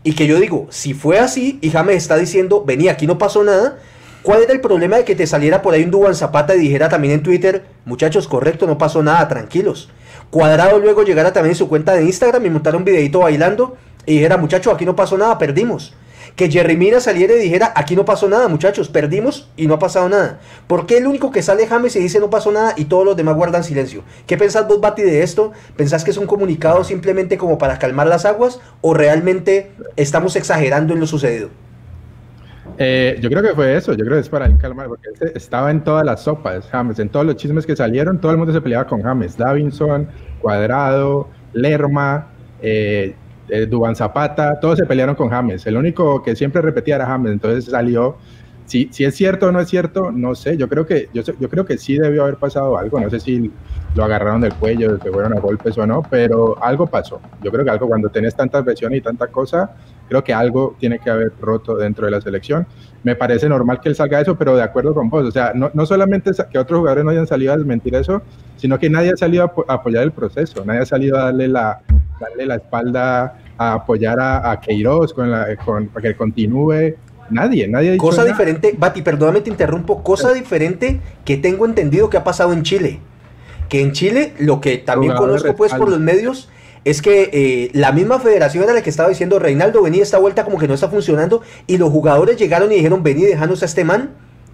Y 0.03 0.15
que 0.15 0.27
yo 0.27 0.41
digo, 0.41 0.67
si 0.71 0.93
fue 0.93 1.21
así 1.21 1.59
y 1.61 1.71
James 1.71 1.97
está 1.97 2.17
diciendo, 2.17 2.65
vení, 2.65 2.89
aquí 2.89 3.07
no 3.07 3.17
pasó 3.17 3.45
nada, 3.45 3.79
¿cuál 4.23 4.43
era 4.43 4.53
el 4.53 4.61
problema 4.61 4.97
de 4.97 5.05
que 5.05 5.15
te 5.15 5.29
saliera 5.29 5.63
por 5.63 5.75
ahí 5.75 5.85
un 5.85 5.93
Duban 5.93 6.17
Zapata 6.17 6.57
y 6.57 6.59
dijera 6.59 6.89
también 6.89 7.15
en 7.15 7.23
Twitter, 7.23 7.65
muchachos, 7.85 8.27
correcto, 8.27 8.67
no 8.67 8.77
pasó 8.77 9.05
nada, 9.05 9.29
tranquilos? 9.29 9.89
Cuadrado 10.31 10.81
luego 10.81 11.05
llegara 11.05 11.33
también 11.33 11.53
en 11.53 11.59
su 11.59 11.69
cuenta 11.69 11.95
de 11.95 12.05
Instagram 12.05 12.45
y 12.45 12.51
montara 12.51 12.77
un 12.77 12.85
videito 12.85 13.21
bailando 13.21 13.77
y 14.05 14.15
dijera, 14.15 14.37
muchachos, 14.37 14.75
aquí 14.75 14.85
no 14.85 14.97
pasó 14.97 15.17
nada, 15.17 15.39
perdimos 15.39 15.95
que 16.39 16.49
Jerry 16.49 16.79
saliera 17.01 17.35
y 17.35 17.39
dijera, 17.41 17.73
aquí 17.75 17.97
no 17.97 18.05
pasó 18.05 18.29
nada, 18.29 18.47
muchachos, 18.47 18.89
perdimos 18.89 19.51
y 19.57 19.67
no 19.67 19.75
ha 19.75 19.81
pasado 19.81 20.09
nada. 20.09 20.39
¿Por 20.69 20.87
qué 20.87 20.99
el 20.99 21.09
único 21.09 21.33
que 21.33 21.43
sale 21.43 21.67
James 21.67 21.97
y 21.97 21.99
dice 21.99 22.21
no 22.21 22.31
pasó 22.31 22.53
nada 22.53 22.75
y 22.77 22.85
todos 22.85 23.05
los 23.05 23.17
demás 23.17 23.35
guardan 23.35 23.65
silencio? 23.65 24.05
¿Qué 24.25 24.37
pensás 24.37 24.69
vos, 24.69 24.81
Bati, 24.81 25.03
de 25.03 25.25
esto? 25.25 25.51
¿Pensás 25.77 26.05
que 26.05 26.13
es 26.13 26.17
un 26.17 26.29
comunicado 26.29 26.85
simplemente 26.85 27.37
como 27.37 27.59
para 27.59 27.81
calmar 27.81 28.07
las 28.07 28.25
aguas 28.25 28.61
o 28.83 28.95
realmente 28.95 29.73
estamos 29.97 30.37
exagerando 30.37 30.95
en 30.95 31.01
lo 31.01 31.09
sucedido? 31.09 31.51
Eh, 32.79 33.19
yo 33.21 33.29
creo 33.29 33.43
que 33.43 33.55
fue 33.57 33.77
eso, 33.77 33.93
yo 33.95 34.05
creo 34.05 34.15
que 34.15 34.21
es 34.21 34.29
para 34.29 34.57
calmar, 34.59 34.87
porque 34.87 35.09
estaba 35.35 35.73
en 35.73 35.83
todas 35.83 36.07
las 36.07 36.23
sopas, 36.23 36.69
James, 36.71 37.01
en 37.01 37.09
todos 37.09 37.27
los 37.27 37.35
chismes 37.35 37.67
que 37.67 37.75
salieron, 37.75 38.21
todo 38.21 38.31
el 38.31 38.39
mundo 38.39 38.53
se 38.53 38.61
peleaba 38.61 38.87
con 38.87 39.03
James, 39.03 39.37
Davinson, 39.37 40.07
Cuadrado, 40.41 41.29
Lerma, 41.53 42.29
eh, 42.63 43.17
eh, 43.49 43.67
Duban 43.67 43.97
Zapata, 43.97 44.59
todos 44.61 44.79
se 44.79 44.87
pelearon 44.87 45.15
con 45.15 45.29
James. 45.31 45.67
El 45.67 45.77
único 45.77 46.23
que 46.23 46.37
siempre 46.37 46.63
repetía 46.63 46.97
era 46.97 47.07
James, 47.07 47.33
entonces 47.33 47.67
salió. 47.67 48.17
Si, 48.67 48.89
si 48.93 49.05
es 49.05 49.15
cierto 49.15 49.47
o 49.47 49.53
no 49.53 49.61
es 49.61 49.69
cierto, 49.69 50.13
no 50.13 50.35
sé. 50.35 50.59
Yo 50.59 50.69
creo 50.69 50.85
que 50.87 51.09
yo, 51.15 51.23
yo 51.41 51.49
creo 51.49 51.65
que 51.65 51.79
sí 51.79 51.97
debió 51.97 52.25
haber 52.25 52.37
pasado 52.37 52.77
algo. 52.77 53.01
No 53.01 53.09
sé 53.09 53.19
si 53.19 53.51
lo 53.95 54.05
agarraron 54.05 54.43
del 54.43 54.53
cuello, 54.55 54.99
que 54.99 55.11
fueron 55.11 55.33
a 55.33 55.41
golpes 55.41 55.79
o 55.79 55.87
no, 55.87 56.03
pero 56.03 56.63
algo 56.63 56.87
pasó. 56.87 57.21
Yo 57.43 57.51
creo 57.51 57.65
que 57.65 57.71
algo 57.71 57.89
cuando 57.89 58.11
tenés 58.11 58.35
tantas 58.37 58.65
versiones 58.65 58.99
y 58.99 59.01
tanta 59.01 59.29
cosa, 59.29 59.71
creo 60.09 60.23
que 60.23 60.35
algo 60.35 60.77
tiene 60.79 60.99
que 60.99 61.09
haber 61.09 61.33
roto 61.41 61.77
dentro 61.77 62.05
de 62.05 62.11
la 62.13 62.21
selección. 62.21 62.67
Me 63.03 63.17
parece 63.17 63.49
normal 63.49 63.81
que 63.81 63.89
él 63.89 63.95
salga 63.95 64.21
eso, 64.21 64.37
pero 64.37 64.55
de 64.55 64.63
acuerdo 64.63 64.93
con 64.93 65.09
vos. 65.09 65.25
O 65.25 65.31
sea, 65.31 65.53
no, 65.55 65.71
no 65.73 65.87
solamente 65.87 66.31
que 66.51 66.59
otros 66.59 66.81
jugadores 66.81 67.05
no 67.05 67.11
hayan 67.11 67.27
salido 67.27 67.55
a 67.55 67.57
desmentir 67.57 67.95
eso, 67.95 68.23
sino 68.57 68.79
que 68.79 68.91
nadie 68.91 69.13
ha 69.13 69.17
salido 69.17 69.45
a, 69.45 69.73
apoyar 69.73 70.03
el 70.03 70.13
proceso, 70.13 70.65
nadie 70.65 70.81
ha 70.81 70.87
salido 70.87 71.17
a 71.17 71.25
darle 71.25 71.49
la, 71.49 71.81
darle 72.21 72.47
la 72.47 72.57
espalda 72.57 73.39
a 73.57 73.75
apoyar 73.75 74.19
a, 74.21 74.51
a 74.51 74.61
Queiroz 74.61 75.13
con 75.13 75.31
la, 75.31 75.57
con, 75.57 75.89
para 75.89 76.09
que 76.09 76.17
continúe. 76.17 76.95
Nadie, 77.31 77.69
nadie 77.69 77.91
ha 77.91 77.93
dicho 77.93 78.03
Cosa 78.03 78.23
nada. 78.23 78.31
diferente, 78.31 78.75
Bati, 78.77 79.03
perdóname, 79.03 79.41
te 79.43 79.51
interrumpo. 79.51 80.03
Cosa 80.03 80.33
diferente 80.33 81.01
que 81.25 81.37
tengo 81.37 81.67
entendido 81.67 82.09
que 82.09 82.17
ha 82.17 82.25
pasado 82.25 82.53
en 82.53 82.63
Chile. 82.63 83.01
Que 83.69 83.83
en 83.83 83.93
Chile, 83.93 84.33
lo 84.39 84.61
que 84.61 84.79
también 84.79 85.15
conozco 85.15 85.55
pues 85.55 85.75
por 85.75 85.91
los 85.91 86.01
medios, 86.01 86.49
es 86.85 87.03
que 87.03 87.29
eh, 87.33 87.71
la 87.75 87.93
misma 87.93 88.19
federación 88.19 88.65
era 88.65 88.73
la 88.73 88.83
que 88.83 88.89
estaba 88.89 89.11
diciendo, 89.11 89.39
Reinaldo, 89.39 89.83
vení, 89.83 90.01
esta 90.01 90.19
vuelta 90.19 90.45
como 90.45 90.59
que 90.59 90.67
no 90.69 90.75
está 90.75 90.89
funcionando. 90.89 91.43
Y 91.67 91.77
los 91.77 91.91
jugadores 91.91 92.39
llegaron 92.39 92.73
y 92.73 92.77
dijeron, 92.77 93.03
vení, 93.03 93.25
dejanos 93.25 93.63
a 93.63 93.67
este 93.67 93.85
man, 93.85 94.11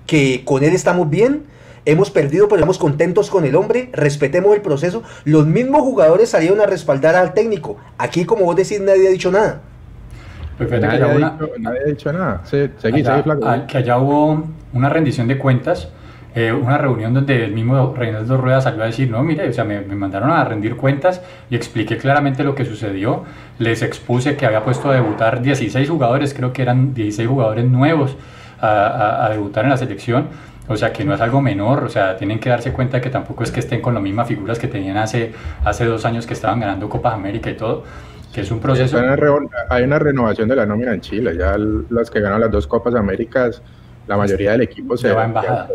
que 0.07 0.42
con 0.44 0.64
él 0.64 0.74
estamos 0.74 1.09
bien. 1.09 1.44
Hemos 1.87 2.11
perdido, 2.11 2.49
pero 2.49 2.61
estamos 2.61 2.79
contentos 2.79 3.29
con 3.31 3.44
el 3.44 3.55
hombre, 3.57 3.90
respetemos 3.92 4.55
el 4.55 4.62
proceso. 4.62 5.03
Los 5.25 5.47
mismos 5.47 5.83
jugadores 5.83 6.31
salieron 6.31 6.61
a 6.61 6.66
respaldar 6.66 7.14
al 7.14 7.35
técnico. 7.35 7.77
Aquí, 7.99 8.25
como 8.25 8.44
vos 8.44 8.57
decís, 8.57 8.81
nadie 8.81 9.09
ha 9.09 9.11
dicho 9.11 9.31
nada. 9.31 9.61
Pues 10.57 10.70
Nadie, 10.70 11.03
ha 11.03 11.09
una- 11.09 11.31
dicho, 11.31 11.51
nadie 11.59 11.81
ha 11.81 11.88
dicho 11.88 12.12
nada. 12.12 12.40
Sí, 12.44 12.70
seguí, 12.79 13.01
allá- 13.01 13.11
seguí, 13.11 13.23
flaco. 13.25 13.47
a- 13.49 13.66
que 13.66 13.79
allá 13.79 13.99
hubo 13.99 14.44
una 14.73 14.88
rendición 14.88 15.27
de 15.29 15.37
cuentas, 15.37 15.88
eh, 16.37 16.53
una 16.53 16.79
reunión 16.79 17.12
donde 17.12 17.44
el 17.44 17.53
mismo 17.53 17.92
Reinaldo 17.97 18.37
Rueda 18.38 18.61
salió 18.61 18.83
a 18.83 18.87
decir, 18.87 19.11
no, 19.11 19.23
mire, 19.23 19.49
o 19.49 19.53
sea, 19.53 19.64
me, 19.64 19.81
me 19.81 19.94
mandaron 19.94 20.31
a 20.31 20.44
rendir 20.44 20.77
cuentas 20.77 21.20
y 21.51 21.57
expliqué 21.57 21.97
claramente 21.99 22.44
lo 22.44 22.55
que 22.55 22.64
sucedió. 22.64 23.25
Les 23.59 23.83
expuse 23.83 24.37
que 24.37 24.47
había 24.47 24.64
puesto 24.64 24.90
a 24.90 24.94
debutar 24.94 25.42
16 25.42 25.90
jugadores, 25.90 26.33
creo 26.35 26.53
que 26.53 26.62
eran 26.62 26.94
16 26.94 27.29
jugadores 27.29 27.64
nuevos 27.66 28.16
a, 28.61 28.68
a- 28.68 29.27
a 29.27 29.31
debutar 29.31 29.64
en 29.64 29.70
la 29.70 29.77
selección. 29.77 30.29
O 30.66 30.77
sea, 30.77 30.92
que 30.92 31.05
no 31.05 31.14
es 31.14 31.20
algo 31.20 31.40
menor, 31.42 31.85
o 31.85 31.88
sea, 31.90 32.16
tienen 32.16 32.40
que 32.40 32.48
darse 32.48 32.72
cuenta 32.72 32.96
de 32.96 33.03
que 33.03 33.11
tampoco 33.11 33.44
es 33.44 33.50
que 33.50 33.61
estén 33.61 33.83
con 33.83 33.92
las 33.94 34.03
mismas 34.03 34.27
figuras 34.27 34.59
que 34.59 34.66
tenían 34.66 34.96
hace, 34.96 35.33
hace 35.64 35.85
dos 35.85 36.05
años 36.07 36.27
que 36.27 36.33
estaban 36.35 36.59
ganando 36.61 36.88
Copas 36.88 37.12
América 37.14 37.50
y 37.50 37.55
todo, 37.57 37.85
que 38.33 38.40
es 38.40 38.50
un 38.50 38.61
proceso... 38.61 38.96
Hay 38.96 39.05
una, 39.05 39.16
re- 39.16 39.29
hay 39.68 39.85
una 39.85 39.98
renovación 39.98 40.48
de 40.48 40.57
la 40.57 40.64
nómina 40.64 40.94
en 40.94 41.00
Chile. 41.03 41.37
Ya 41.37 41.55
l- 41.55 41.85
los 41.90 42.11
que 42.11 42.20
ganan 42.20 42.40
las 42.40 42.50
dos 42.50 42.66
Copas 42.66 42.94
Américas, 42.94 43.62
la 44.07 44.16
mayoría 44.16 44.53
del 44.53 44.62
equipo 44.62 44.96
se 44.96 45.12
va 45.12 45.24
embajada. 45.24 45.68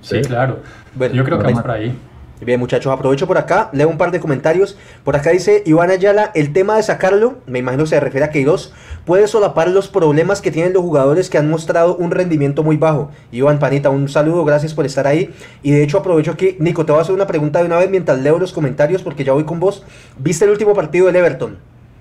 Sí, 0.00 0.16
Sí. 0.16 0.28
claro. 0.28 0.60
Bueno, 0.94 1.14
Yo 1.14 1.24
creo 1.24 1.38
que 1.38 1.44
vamos 1.44 1.62
por 1.62 1.70
ahí. 1.72 1.96
Bien, 2.44 2.58
muchachos, 2.58 2.92
aprovecho 2.92 3.28
por 3.28 3.38
acá, 3.38 3.70
leo 3.72 3.88
un 3.88 3.98
par 3.98 4.10
de 4.10 4.18
comentarios. 4.18 4.76
Por 5.04 5.14
acá 5.14 5.30
dice 5.30 5.62
Iván 5.64 5.90
Ayala, 5.90 6.32
el 6.34 6.52
tema 6.52 6.76
de 6.76 6.82
sacarlo, 6.82 7.38
me 7.46 7.60
imagino 7.60 7.86
se 7.86 8.00
refiere 8.00 8.26
a 8.26 8.30
Queiroz, 8.30 8.72
puede 9.04 9.28
solapar 9.28 9.68
los 9.68 9.86
problemas 9.86 10.40
que 10.40 10.50
tienen 10.50 10.72
los 10.72 10.82
jugadores 10.82 11.30
que 11.30 11.38
han 11.38 11.48
mostrado 11.48 11.94
un 11.96 12.10
rendimiento 12.10 12.64
muy 12.64 12.76
bajo. 12.76 13.12
Iván 13.30 13.60
Panita, 13.60 13.90
un 13.90 14.08
saludo, 14.08 14.44
gracias 14.44 14.74
por 14.74 14.86
estar 14.86 15.06
ahí. 15.06 15.30
Y 15.62 15.70
de 15.70 15.84
hecho 15.84 15.98
aprovecho 15.98 16.32
aquí, 16.32 16.56
Nico, 16.58 16.84
te 16.84 16.90
voy 16.90 16.98
a 16.98 17.02
hacer 17.02 17.14
una 17.14 17.28
pregunta 17.28 17.60
de 17.60 17.66
una 17.66 17.78
vez 17.78 17.88
mientras 17.88 18.18
leo 18.18 18.40
los 18.40 18.52
comentarios 18.52 19.02
porque 19.02 19.22
ya 19.22 19.32
voy 19.32 19.44
con 19.44 19.60
vos. 19.60 19.84
¿Viste 20.18 20.44
el 20.44 20.50
último 20.50 20.74
partido 20.74 21.06
del 21.06 21.16
Everton? 21.16 21.58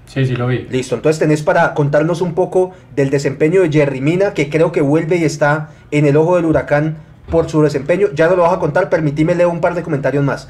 Sí, 0.08 0.26
sí 0.26 0.36
lo 0.36 0.48
vi. 0.48 0.66
Listo, 0.72 0.96
entonces 0.96 1.20
tenés 1.20 1.44
para 1.44 1.76
contarnos 1.76 2.20
un 2.20 2.34
poco 2.34 2.72
del 2.96 3.12
desempeño 3.12 3.62
de 3.62 3.72
Jerry 3.72 4.02
Mina, 4.02 4.34
que 4.34 4.50
creo 4.50 4.72
que 4.72 4.82
vuelve 4.82 5.18
y 5.18 5.24
está 5.24 5.70
en 5.92 6.06
el 6.06 6.18
ojo 6.18 6.36
del 6.36 6.46
huracán 6.46 6.98
por 7.32 7.50
su 7.50 7.64
desempeño. 7.64 8.10
Ya 8.14 8.28
no 8.28 8.36
lo 8.36 8.44
vas 8.44 8.54
a 8.54 8.60
contar, 8.60 8.90
permitime 8.90 9.34
leo 9.34 9.50
un 9.50 9.62
par 9.62 9.74
de 9.74 9.82
comentarios 9.82 10.24
más. 10.24 10.48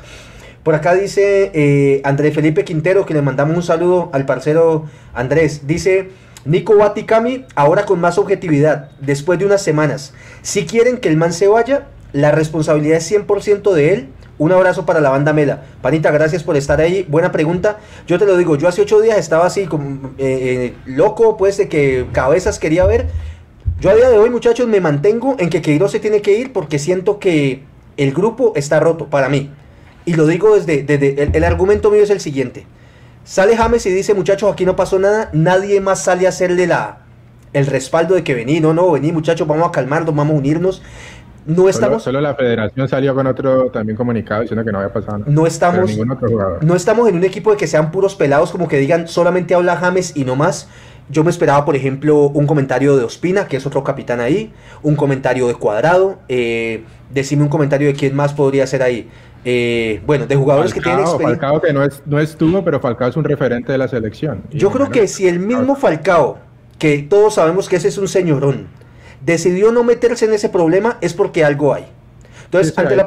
Por 0.63 0.75
acá 0.75 0.93
dice 0.93 1.51
eh, 1.53 2.01
Andrés 2.03 2.35
Felipe 2.35 2.65
Quintero, 2.65 3.05
que 3.05 3.13
le 3.13 3.21
mandamos 3.21 3.55
un 3.55 3.63
saludo 3.63 4.09
al 4.11 4.25
parcero 4.25 4.85
Andrés. 5.13 5.65
Dice 5.65 6.09
Nico 6.45 6.75
Baticami, 6.75 7.45
ahora 7.55 7.85
con 7.85 7.99
más 7.99 8.17
objetividad, 8.17 8.91
después 8.99 9.39
de 9.39 9.45
unas 9.45 9.61
semanas. 9.61 10.13
Si 10.41 10.65
quieren 10.65 10.97
que 10.97 11.07
el 11.07 11.17
man 11.17 11.33
se 11.33 11.47
vaya, 11.47 11.87
la 12.13 12.31
responsabilidad 12.31 12.97
es 12.97 13.11
100% 13.11 13.73
de 13.73 13.93
él. 13.93 14.09
Un 14.37 14.51
abrazo 14.51 14.87
para 14.87 15.01
la 15.01 15.11
banda 15.11 15.33
Mela. 15.33 15.61
Panita, 15.83 16.09
gracias 16.09 16.43
por 16.43 16.57
estar 16.57 16.81
ahí. 16.81 17.05
Buena 17.07 17.31
pregunta. 17.31 17.77
Yo 18.07 18.17
te 18.17 18.25
lo 18.25 18.37
digo, 18.37 18.55
yo 18.55 18.67
hace 18.67 18.81
ocho 18.81 18.99
días 18.99 19.19
estaba 19.19 19.45
así, 19.45 19.67
como, 19.67 20.07
eh, 20.17 20.73
eh, 20.73 20.73
loco, 20.85 21.37
pues, 21.37 21.57
de 21.57 21.69
que 21.69 22.07
cabezas 22.11 22.57
quería 22.57 22.85
ver. 22.85 23.07
Yo 23.81 23.89
a 23.89 23.95
día 23.95 24.11
de 24.11 24.19
hoy, 24.19 24.29
muchachos, 24.29 24.67
me 24.67 24.79
mantengo 24.79 25.35
en 25.39 25.49
que 25.49 25.63
Queiroz 25.63 25.91
se 25.91 25.99
tiene 25.99 26.21
que 26.21 26.37
ir 26.37 26.53
porque 26.53 26.77
siento 26.77 27.17
que 27.17 27.63
el 27.97 28.13
grupo 28.13 28.53
está 28.55 28.79
roto 28.79 29.07
para 29.07 29.27
mí. 29.27 29.49
Y 30.05 30.13
lo 30.13 30.27
digo 30.27 30.53
desde, 30.53 30.83
desde 30.83 31.23
el, 31.23 31.35
el 31.35 31.43
argumento 31.43 31.89
mío 31.89 32.03
es 32.03 32.11
el 32.11 32.19
siguiente. 32.19 32.67
Sale 33.23 33.57
James 33.57 33.83
y 33.87 33.89
dice, 33.89 34.13
muchachos, 34.13 34.53
aquí 34.53 34.67
no 34.67 34.75
pasó 34.75 34.99
nada. 34.99 35.31
Nadie 35.33 35.81
más 35.81 36.03
sale 36.03 36.27
a 36.27 36.29
hacerle 36.29 36.67
la, 36.67 36.99
el 37.53 37.65
respaldo 37.65 38.13
de 38.13 38.23
que 38.23 38.35
vení, 38.35 38.59
no, 38.59 38.71
no, 38.71 38.91
vení, 38.91 39.11
muchachos, 39.11 39.47
vamos 39.47 39.67
a 39.67 39.71
calmarnos, 39.71 40.15
vamos 40.15 40.35
a 40.35 40.37
unirnos. 40.37 40.83
No 41.47 41.67
estamos, 41.67 42.03
solo 42.03 42.21
la 42.21 42.35
federación 42.35 42.87
salió 42.87 43.15
con 43.15 43.25
otro 43.25 43.71
también 43.71 43.97
comunicado 43.97 44.41
diciendo 44.41 44.63
que 44.63 44.71
no 44.71 44.77
había 44.77 44.93
pasado 44.93 45.17
nada. 45.17 45.31
no 45.31 45.47
estamos, 45.47 45.89
otro 45.89 46.59
no 46.61 46.75
estamos 46.75 47.09
en 47.09 47.15
un 47.15 47.23
equipo 47.23 47.49
de 47.49 47.57
que 47.57 47.65
sean 47.65 47.89
puros 47.89 48.13
pelados, 48.13 48.51
como 48.51 48.67
que 48.67 48.77
digan 48.77 49.07
solamente 49.07 49.55
habla 49.55 49.75
James 49.75 50.15
y 50.15 50.23
no 50.23 50.35
más. 50.35 50.69
Yo 51.11 51.23
me 51.23 51.29
esperaba, 51.29 51.65
por 51.65 51.75
ejemplo, 51.75 52.29
un 52.29 52.47
comentario 52.47 52.95
de 52.95 53.03
Ospina, 53.03 53.47
que 53.47 53.57
es 53.57 53.65
otro 53.65 53.83
capitán 53.83 54.21
ahí, 54.21 54.53
un 54.81 54.95
comentario 54.95 55.47
de 55.47 55.55
Cuadrado, 55.55 56.19
eh, 56.29 56.83
decime 57.09 57.43
un 57.43 57.49
comentario 57.49 57.87
de 57.87 57.93
quién 57.93 58.15
más 58.15 58.33
podría 58.33 58.65
ser 58.65 58.81
ahí. 58.81 59.09
Eh, 59.43 60.01
bueno, 60.05 60.27
de 60.27 60.35
jugadores 60.35 60.73
que 60.73 60.79
tienen 60.79 61.01
experiencia. 61.01 61.39
Falcao 61.39 61.61
que 61.61 61.73
no, 61.73 61.83
es, 61.83 62.01
no 62.05 62.19
estuvo, 62.19 62.63
pero 62.63 62.79
Falcao 62.79 63.09
es 63.09 63.17
un 63.17 63.23
referente 63.23 63.71
de 63.71 63.77
la 63.77 63.87
selección. 63.87 64.43
Yo 64.51 64.71
creo 64.71 64.89
que 64.89 65.07
si 65.07 65.27
el 65.27 65.39
mismo 65.39 65.75
Falcao, 65.75 66.37
que 66.77 66.99
todos 66.99 67.35
sabemos 67.35 67.67
que 67.67 67.75
ese 67.75 67.89
es 67.89 67.97
un 67.97 68.07
señorón, 68.07 68.67
decidió 69.25 69.71
no 69.71 69.83
meterse 69.83 70.25
en 70.25 70.33
ese 70.33 70.49
problema 70.49 70.97
es 71.01 71.13
porque 71.13 71.43
algo 71.43 71.73
hay. 71.73 71.85
Entonces, 72.45 72.77
ante, 72.77 72.95
la, 72.95 73.05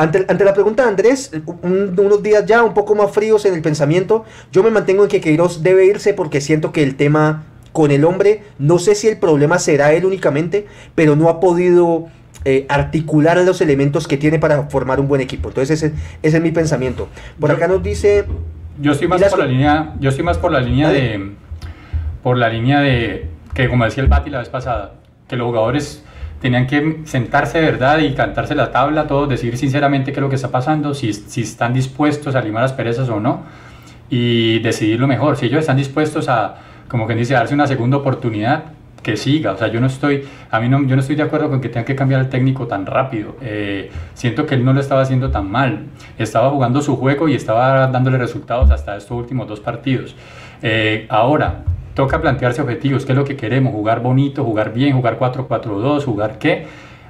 ante, 0.00 0.44
la, 0.44 0.54
pregunta 0.54 0.84
de 0.84 0.88
Andrés, 0.88 1.30
unos 1.62 2.22
días 2.22 2.46
ya 2.46 2.64
un 2.64 2.72
poco 2.72 2.94
más 2.94 3.10
fríos 3.12 3.44
en 3.44 3.52
el 3.52 3.60
pensamiento, 3.60 4.24
yo 4.50 4.62
me 4.62 4.70
mantengo 4.70 5.02
en 5.02 5.10
que 5.10 5.20
Queiroz 5.20 5.62
debe 5.62 5.84
irse 5.84 6.14
porque 6.14 6.40
siento 6.40 6.72
que 6.72 6.82
el 6.82 6.96
tema 6.96 7.44
con 7.72 7.90
el 7.90 8.06
hombre, 8.06 8.42
no 8.58 8.78
sé 8.78 8.94
si 8.94 9.08
el 9.08 9.18
problema 9.18 9.58
será 9.58 9.92
él 9.92 10.06
únicamente, 10.06 10.66
pero 10.94 11.16
no 11.16 11.28
ha 11.28 11.38
podido 11.38 12.06
eh, 12.46 12.64
articular 12.70 13.36
los 13.38 13.60
elementos 13.60 14.08
que 14.08 14.16
tiene 14.16 14.38
para 14.38 14.64
formar 14.70 15.00
un 15.00 15.06
buen 15.06 15.20
equipo. 15.20 15.50
Entonces 15.50 15.82
ese, 15.82 15.94
ese 16.22 16.36
es 16.38 16.42
mi 16.42 16.50
pensamiento. 16.50 17.08
Por 17.38 17.50
acá 17.50 17.68
nos 17.68 17.82
dice... 17.82 18.24
Yo 18.80 18.92
estoy 18.92 19.06
más 19.06 19.22
por 19.22 19.38
la 19.38 19.46
línea, 19.46 19.94
yo 20.00 20.08
estoy 20.08 20.24
más 20.24 20.38
por 20.38 20.50
la 20.50 20.60
línea 20.60 20.88
de... 20.88 21.32
Por 22.22 22.38
la 22.38 22.48
línea 22.48 22.80
de... 22.80 23.28
Que 23.52 23.68
como 23.68 23.84
decía 23.84 24.02
el 24.02 24.08
Bati 24.08 24.30
la 24.30 24.38
vez 24.38 24.48
pasada, 24.48 24.94
que 25.28 25.36
los 25.36 25.46
jugadores 25.46 26.02
tenían 26.40 26.66
que 26.66 27.00
sentarse 27.04 27.60
de 27.60 27.70
verdad 27.70 27.98
y 27.98 28.14
cantarse 28.14 28.54
la 28.54 28.72
tabla, 28.72 29.06
todos 29.06 29.28
decir 29.28 29.56
sinceramente 29.56 30.12
qué 30.12 30.20
es 30.20 30.22
lo 30.22 30.28
que 30.28 30.36
está 30.36 30.48
pasando, 30.48 30.94
si, 30.94 31.12
si 31.12 31.42
están 31.42 31.74
dispuestos 31.74 32.34
a 32.34 32.40
limar 32.40 32.62
las 32.62 32.72
perezas 32.72 33.08
o 33.08 33.20
no, 33.20 33.42
y 34.08 34.58
decidir 34.60 34.98
lo 34.98 35.06
mejor. 35.06 35.36
Si 35.36 35.46
ellos 35.46 35.60
están 35.60 35.76
dispuestos 35.76 36.28
a, 36.28 36.56
como 36.88 37.06
quien 37.06 37.18
dice, 37.18 37.34
darse 37.34 37.54
una 37.54 37.66
segunda 37.66 37.98
oportunidad, 37.98 38.64
que 39.02 39.16
siga. 39.16 39.52
O 39.52 39.56
sea, 39.56 39.68
yo 39.68 39.80
no 39.80 39.86
estoy, 39.86 40.24
a 40.50 40.60
mí 40.60 40.68
no, 40.68 40.82
yo 40.84 40.94
no 40.96 41.00
estoy 41.00 41.16
de 41.16 41.22
acuerdo 41.22 41.48
con 41.48 41.60
que 41.60 41.68
tenga 41.68 41.84
que 41.84 41.96
cambiar 41.96 42.20
el 42.20 42.28
técnico 42.28 42.66
tan 42.66 42.86
rápido. 42.86 43.36
Eh, 43.40 43.90
siento 44.14 44.46
que 44.46 44.54
él 44.54 44.64
no 44.64 44.72
lo 44.72 44.80
estaba 44.80 45.02
haciendo 45.02 45.30
tan 45.30 45.50
mal. 45.50 45.86
Estaba 46.18 46.50
jugando 46.50 46.82
su 46.82 46.96
juego 46.96 47.28
y 47.28 47.34
estaba 47.34 47.86
dándole 47.88 48.18
resultados 48.18 48.70
hasta 48.70 48.96
estos 48.96 49.16
últimos 49.16 49.48
dos 49.48 49.60
partidos. 49.60 50.14
Eh, 50.62 51.06
ahora, 51.08 51.64
toca 51.94 52.20
plantearse 52.20 52.62
objetivos. 52.62 53.04
¿Qué 53.04 53.12
es 53.12 53.18
lo 53.18 53.24
que 53.24 53.36
queremos? 53.36 53.72
¿Jugar 53.72 54.00
bonito, 54.00 54.44
jugar 54.44 54.72
bien, 54.72 54.96
jugar 54.96 55.18
4-4-2, 55.18 56.04
jugar 56.04 56.38
qué? 56.38 56.66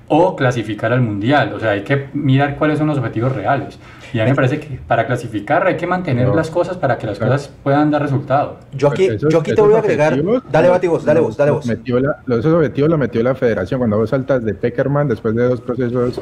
O 0.08 0.34
clasificar 0.34 0.92
al 0.92 1.02
mundial. 1.02 1.52
O 1.54 1.60
sea, 1.60 1.70
hay 1.70 1.82
que 1.82 2.08
mirar 2.12 2.56
cuáles 2.56 2.78
son 2.78 2.88
los 2.88 2.98
objetivos 2.98 3.34
reales. 3.34 3.78
Y 4.12 4.18
a 4.18 4.24
mí 4.24 4.30
me 4.30 4.36
parece 4.36 4.58
que 4.58 4.80
para 4.86 5.06
clasificar 5.06 5.66
hay 5.66 5.76
que 5.76 5.86
mantener 5.86 6.28
las 6.28 6.50
cosas 6.50 6.76
para 6.76 6.98
que 6.98 7.06
las 7.06 7.18
cosas 7.18 7.52
puedan 7.62 7.90
dar 7.90 8.02
resultado. 8.02 8.56
Yo 8.72 8.88
aquí, 8.88 9.08
yo 9.16 9.38
aquí 9.38 9.54
te 9.54 9.60
voy 9.60 9.74
a 9.74 9.78
agregar. 9.78 10.20
Dale, 10.50 10.68
Bati, 10.68 10.88
vos, 10.88 11.04
dale 11.04 11.20
vos, 11.20 11.36
dale 11.36 11.52
vos. 11.52 11.68
esos 11.68 12.52
objetivos 12.52 12.90
los 12.90 12.98
metió 12.98 13.22
la 13.22 13.34
federación. 13.34 13.78
Cuando 13.78 13.98
vos 13.98 14.10
saltas 14.10 14.44
de 14.44 14.54
Peckerman 14.54 15.08
después 15.08 15.34
de 15.34 15.44
dos 15.44 15.60
procesos 15.60 16.20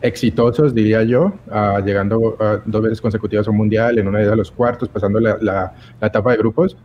exitosos, 0.00 0.74
diría 0.74 1.02
yo, 1.02 1.34
llegando 1.84 2.38
dos 2.64 2.82
veces 2.82 3.00
consecutivas 3.00 3.46
a 3.46 3.50
un 3.50 3.58
mundial, 3.58 3.98
en 3.98 4.08
una 4.08 4.20
de 4.20 4.36
los 4.36 4.50
cuartos, 4.50 4.88
pasando 4.88 5.20
la, 5.20 5.36
la, 5.40 5.74
etapa 6.00 6.30
de 6.30 6.38
grupos. 6.38 6.76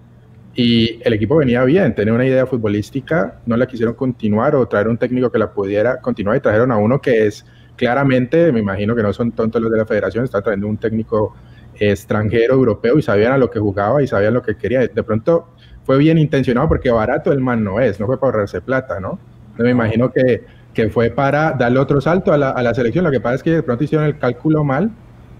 Y 0.53 0.99
el 1.03 1.13
equipo 1.13 1.37
venía 1.37 1.63
bien, 1.63 1.95
tenía 1.95 2.13
una 2.13 2.25
idea 2.25 2.45
futbolística, 2.45 3.39
no 3.45 3.55
la 3.55 3.65
quisieron 3.65 3.95
continuar 3.95 4.55
o 4.55 4.67
traer 4.67 4.89
un 4.89 4.97
técnico 4.97 5.31
que 5.31 5.39
la 5.39 5.51
pudiera 5.51 6.01
continuar 6.01 6.37
y 6.37 6.39
trajeron 6.41 6.71
a 6.71 6.77
uno 6.77 6.99
que 6.99 7.27
es 7.27 7.45
claramente, 7.77 8.51
me 8.51 8.59
imagino 8.59 8.95
que 8.95 9.01
no 9.01 9.13
son 9.13 9.31
tontos 9.31 9.61
los 9.61 9.71
de 9.71 9.77
la 9.77 9.85
federación, 9.85 10.25
está 10.25 10.41
trayendo 10.41 10.67
un 10.67 10.77
técnico 10.77 11.33
extranjero, 11.79 12.53
europeo, 12.53 12.97
y 12.97 13.01
sabían 13.01 13.31
a 13.31 13.37
lo 13.37 13.49
que 13.49 13.59
jugaba 13.59 14.03
y 14.03 14.07
sabían 14.07 14.33
lo 14.33 14.41
que 14.41 14.55
quería. 14.55 14.81
De 14.81 15.03
pronto 15.03 15.47
fue 15.83 15.97
bien 15.97 16.17
intencionado 16.17 16.67
porque 16.67 16.91
barato 16.91 17.31
el 17.31 17.39
man 17.39 17.63
no 17.63 17.79
es, 17.79 17.99
no 17.99 18.05
fue 18.05 18.19
para 18.19 18.33
ahorrarse 18.33 18.61
plata, 18.61 18.99
¿no? 18.99 19.19
me 19.57 19.69
imagino 19.69 20.11
que, 20.11 20.43
que, 20.73 20.89
fue 20.89 21.09
para 21.11 21.51
darle 21.51 21.79
otro 21.79 22.01
salto 22.01 22.33
a 22.33 22.37
la, 22.37 22.49
a 22.51 22.63
la, 22.63 22.73
selección. 22.73 23.03
Lo 23.03 23.11
que 23.11 23.19
pasa 23.19 23.35
es 23.35 23.43
que 23.43 23.51
de 23.51 23.63
pronto 23.63 23.83
hicieron 23.83 24.07
el 24.07 24.17
cálculo 24.17 24.63
mal 24.63 24.91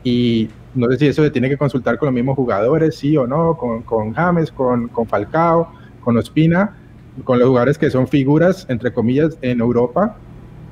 y 0.04 0.50
no 0.76 0.88
sé 0.90 0.98
si 0.98 1.08
eso 1.08 1.24
se 1.24 1.32
tiene 1.32 1.50
que 1.50 1.58
consultar 1.58 1.98
con 1.98 2.08
los 2.08 2.14
mismos 2.14 2.36
jugadores, 2.36 2.96
sí 2.96 3.18
o 3.18 3.28
no, 3.28 3.58
con, 3.58 3.82
con 3.84 4.14
James, 4.14 4.52
con, 4.52 4.88
con 4.88 5.08
Falcao, 5.08 5.72
con 6.02 6.18
Ospina, 6.18 6.78
con 7.24 7.40
los 7.40 7.48
jugadores 7.48 7.78
que 7.78 7.90
son 7.90 8.08
figuras, 8.08 8.66
entre 8.70 8.94
comillas, 8.94 9.38
en 9.42 9.60
Europa 9.60 10.18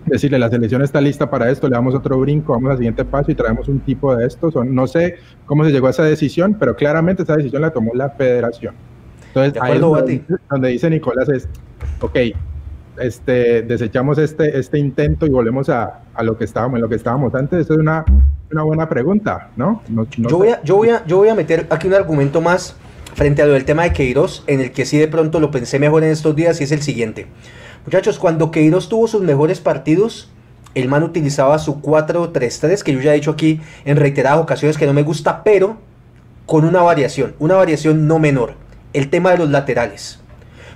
decirle, 0.10 0.40
la 0.40 0.50
selección 0.50 0.82
está 0.82 1.02
lista 1.02 1.30
para 1.30 1.50
esto, 1.50 1.68
le 1.68 1.76
damos 1.76 1.96
otro 1.96 2.20
brinco, 2.20 2.54
vamos 2.54 2.72
al 2.72 2.78
siguiente 2.78 3.06
paso 3.06 3.32
y 3.32 3.36
traemos 3.36 3.68
un 3.68 3.80
tipo 3.80 4.16
de 4.16 4.26
estos. 4.26 4.54
No 4.66 4.88
sé 4.88 5.18
cómo 5.46 5.64
se 5.66 5.72
llegó 5.72 5.88
a 5.88 5.92
esa 5.92 6.04
decisión, 6.04 6.56
pero 6.60 6.76
claramente 6.76 7.24
esa 7.24 7.36
decisión 7.36 7.62
la 7.62 7.72
tomó 7.72 7.92
la 7.94 8.10
federación. 8.12 8.76
Entonces, 9.28 9.62
ahí 9.62 9.80
donde, 9.80 10.70
dice 10.70 10.90
Nicolás 10.90 11.30
es, 11.30 11.48
ok, 12.02 12.18
este, 12.98 13.62
desechamos 13.62 14.18
este, 14.18 14.58
este 14.58 14.80
intento 14.80 15.26
y 15.26 15.30
volvemos 15.30 15.70
a, 15.70 16.02
a, 16.14 16.24
lo 16.24 16.38
que 16.38 16.46
estábamos, 16.46 16.78
en 16.78 16.82
lo 16.82 16.90
que 16.90 16.96
estábamos 16.96 17.36
antes. 17.36 17.60
Esa 17.60 17.74
es 17.74 17.80
una, 17.80 18.04
una 18.52 18.64
buena 18.64 18.90
pregunta, 18.90 19.52
¿no? 19.56 19.84
yo, 20.18 20.38
voy 20.38 20.50
a, 20.50 20.64
yo, 20.64 20.76
voy 20.76 20.90
a, 20.90 21.06
yo 21.06 21.18
voy 21.18 21.30
a 21.30 21.36
meter 21.36 21.68
aquí 21.70 21.88
un 21.88 21.94
argumento 21.94 22.42
más 22.42 22.76
frente 23.14 23.42
a 23.42 23.46
lo 23.46 23.54
del 23.54 23.66
tema 23.66 23.84
de 23.84 23.94
Queiroz, 23.94 24.44
en 24.48 24.60
el 24.60 24.72
que 24.72 24.86
sí 24.86 24.98
de 24.98 25.08
pronto 25.08 25.40
lo 25.40 25.52
pensé 25.52 25.78
mejor 25.78 26.04
en 26.04 26.10
estos 26.10 26.36
días, 26.36 26.60
y 26.60 26.64
es 26.64 26.72
el 26.72 26.82
siguiente. 26.82 27.28
Muchachos, 27.86 28.18
cuando 28.18 28.52
Queiroz 28.52 28.90
tuvo 28.90 29.08
sus 29.08 29.22
mejores 29.22 29.60
partidos, 29.60 30.30
el 30.76 30.88
man 30.88 31.04
utilizaba 31.04 31.60
su 31.60 31.82
4-3-3, 31.82 32.82
que 32.82 32.94
yo 32.94 33.02
ya 33.02 33.12
he 33.12 33.16
dicho 33.16 33.32
aquí 33.32 33.62
en 33.86 33.98
reiteradas 33.98 34.40
ocasiones 34.40 34.78
que 34.78 34.86
no 34.86 34.94
me 34.94 35.04
gusta, 35.04 35.44
pero 35.44 35.78
con 36.46 36.66
una 36.66 36.82
variación, 36.82 37.36
una 37.40 37.56
variación 37.56 38.08
no 38.08 38.20
menor, 38.20 38.54
el 38.94 39.10
tema 39.10 39.32
de 39.32 39.38
los 39.38 39.50
laterales. 39.50 40.20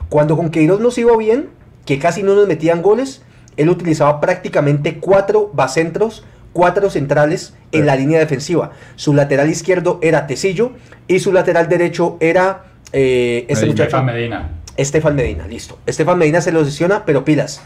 Cuando 0.10 0.38
con 0.38 0.50
Queiroz 0.50 0.80
nos 0.80 0.98
iba 0.98 1.16
bien, 1.18 1.50
que 1.86 1.98
casi 1.98 2.24
no 2.24 2.36
nos 2.36 2.48
metían 2.48 2.82
goles, 2.82 3.24
él 3.58 3.70
utilizaba 3.70 4.20
prácticamente 4.20 5.00
cuatro 5.00 5.50
bacentros, 5.54 6.24
cuatro 6.54 6.90
centrales 6.90 7.54
en 7.72 7.86
la 7.86 7.96
línea 7.96 8.20
defensiva. 8.20 8.72
Su 8.96 9.14
lateral 9.14 9.50
izquierdo 9.50 10.00
era 10.02 10.28
Tecillo 10.28 10.72
y 11.08 11.20
su 11.20 11.34
lateral 11.34 11.68
derecho 11.68 12.18
era 12.20 12.66
eh, 12.94 13.46
este 13.50 13.66
muchacho. 13.66 14.02
Medina. 14.04 14.50
Estefan 14.78 15.16
Medina, 15.16 15.48
listo. 15.48 15.78
Estefan 15.86 16.18
Medina 16.18 16.42
se 16.42 16.52
lo 16.52 16.62
lesiona, 16.62 17.06
pero 17.06 17.26
pilas. 17.26 17.62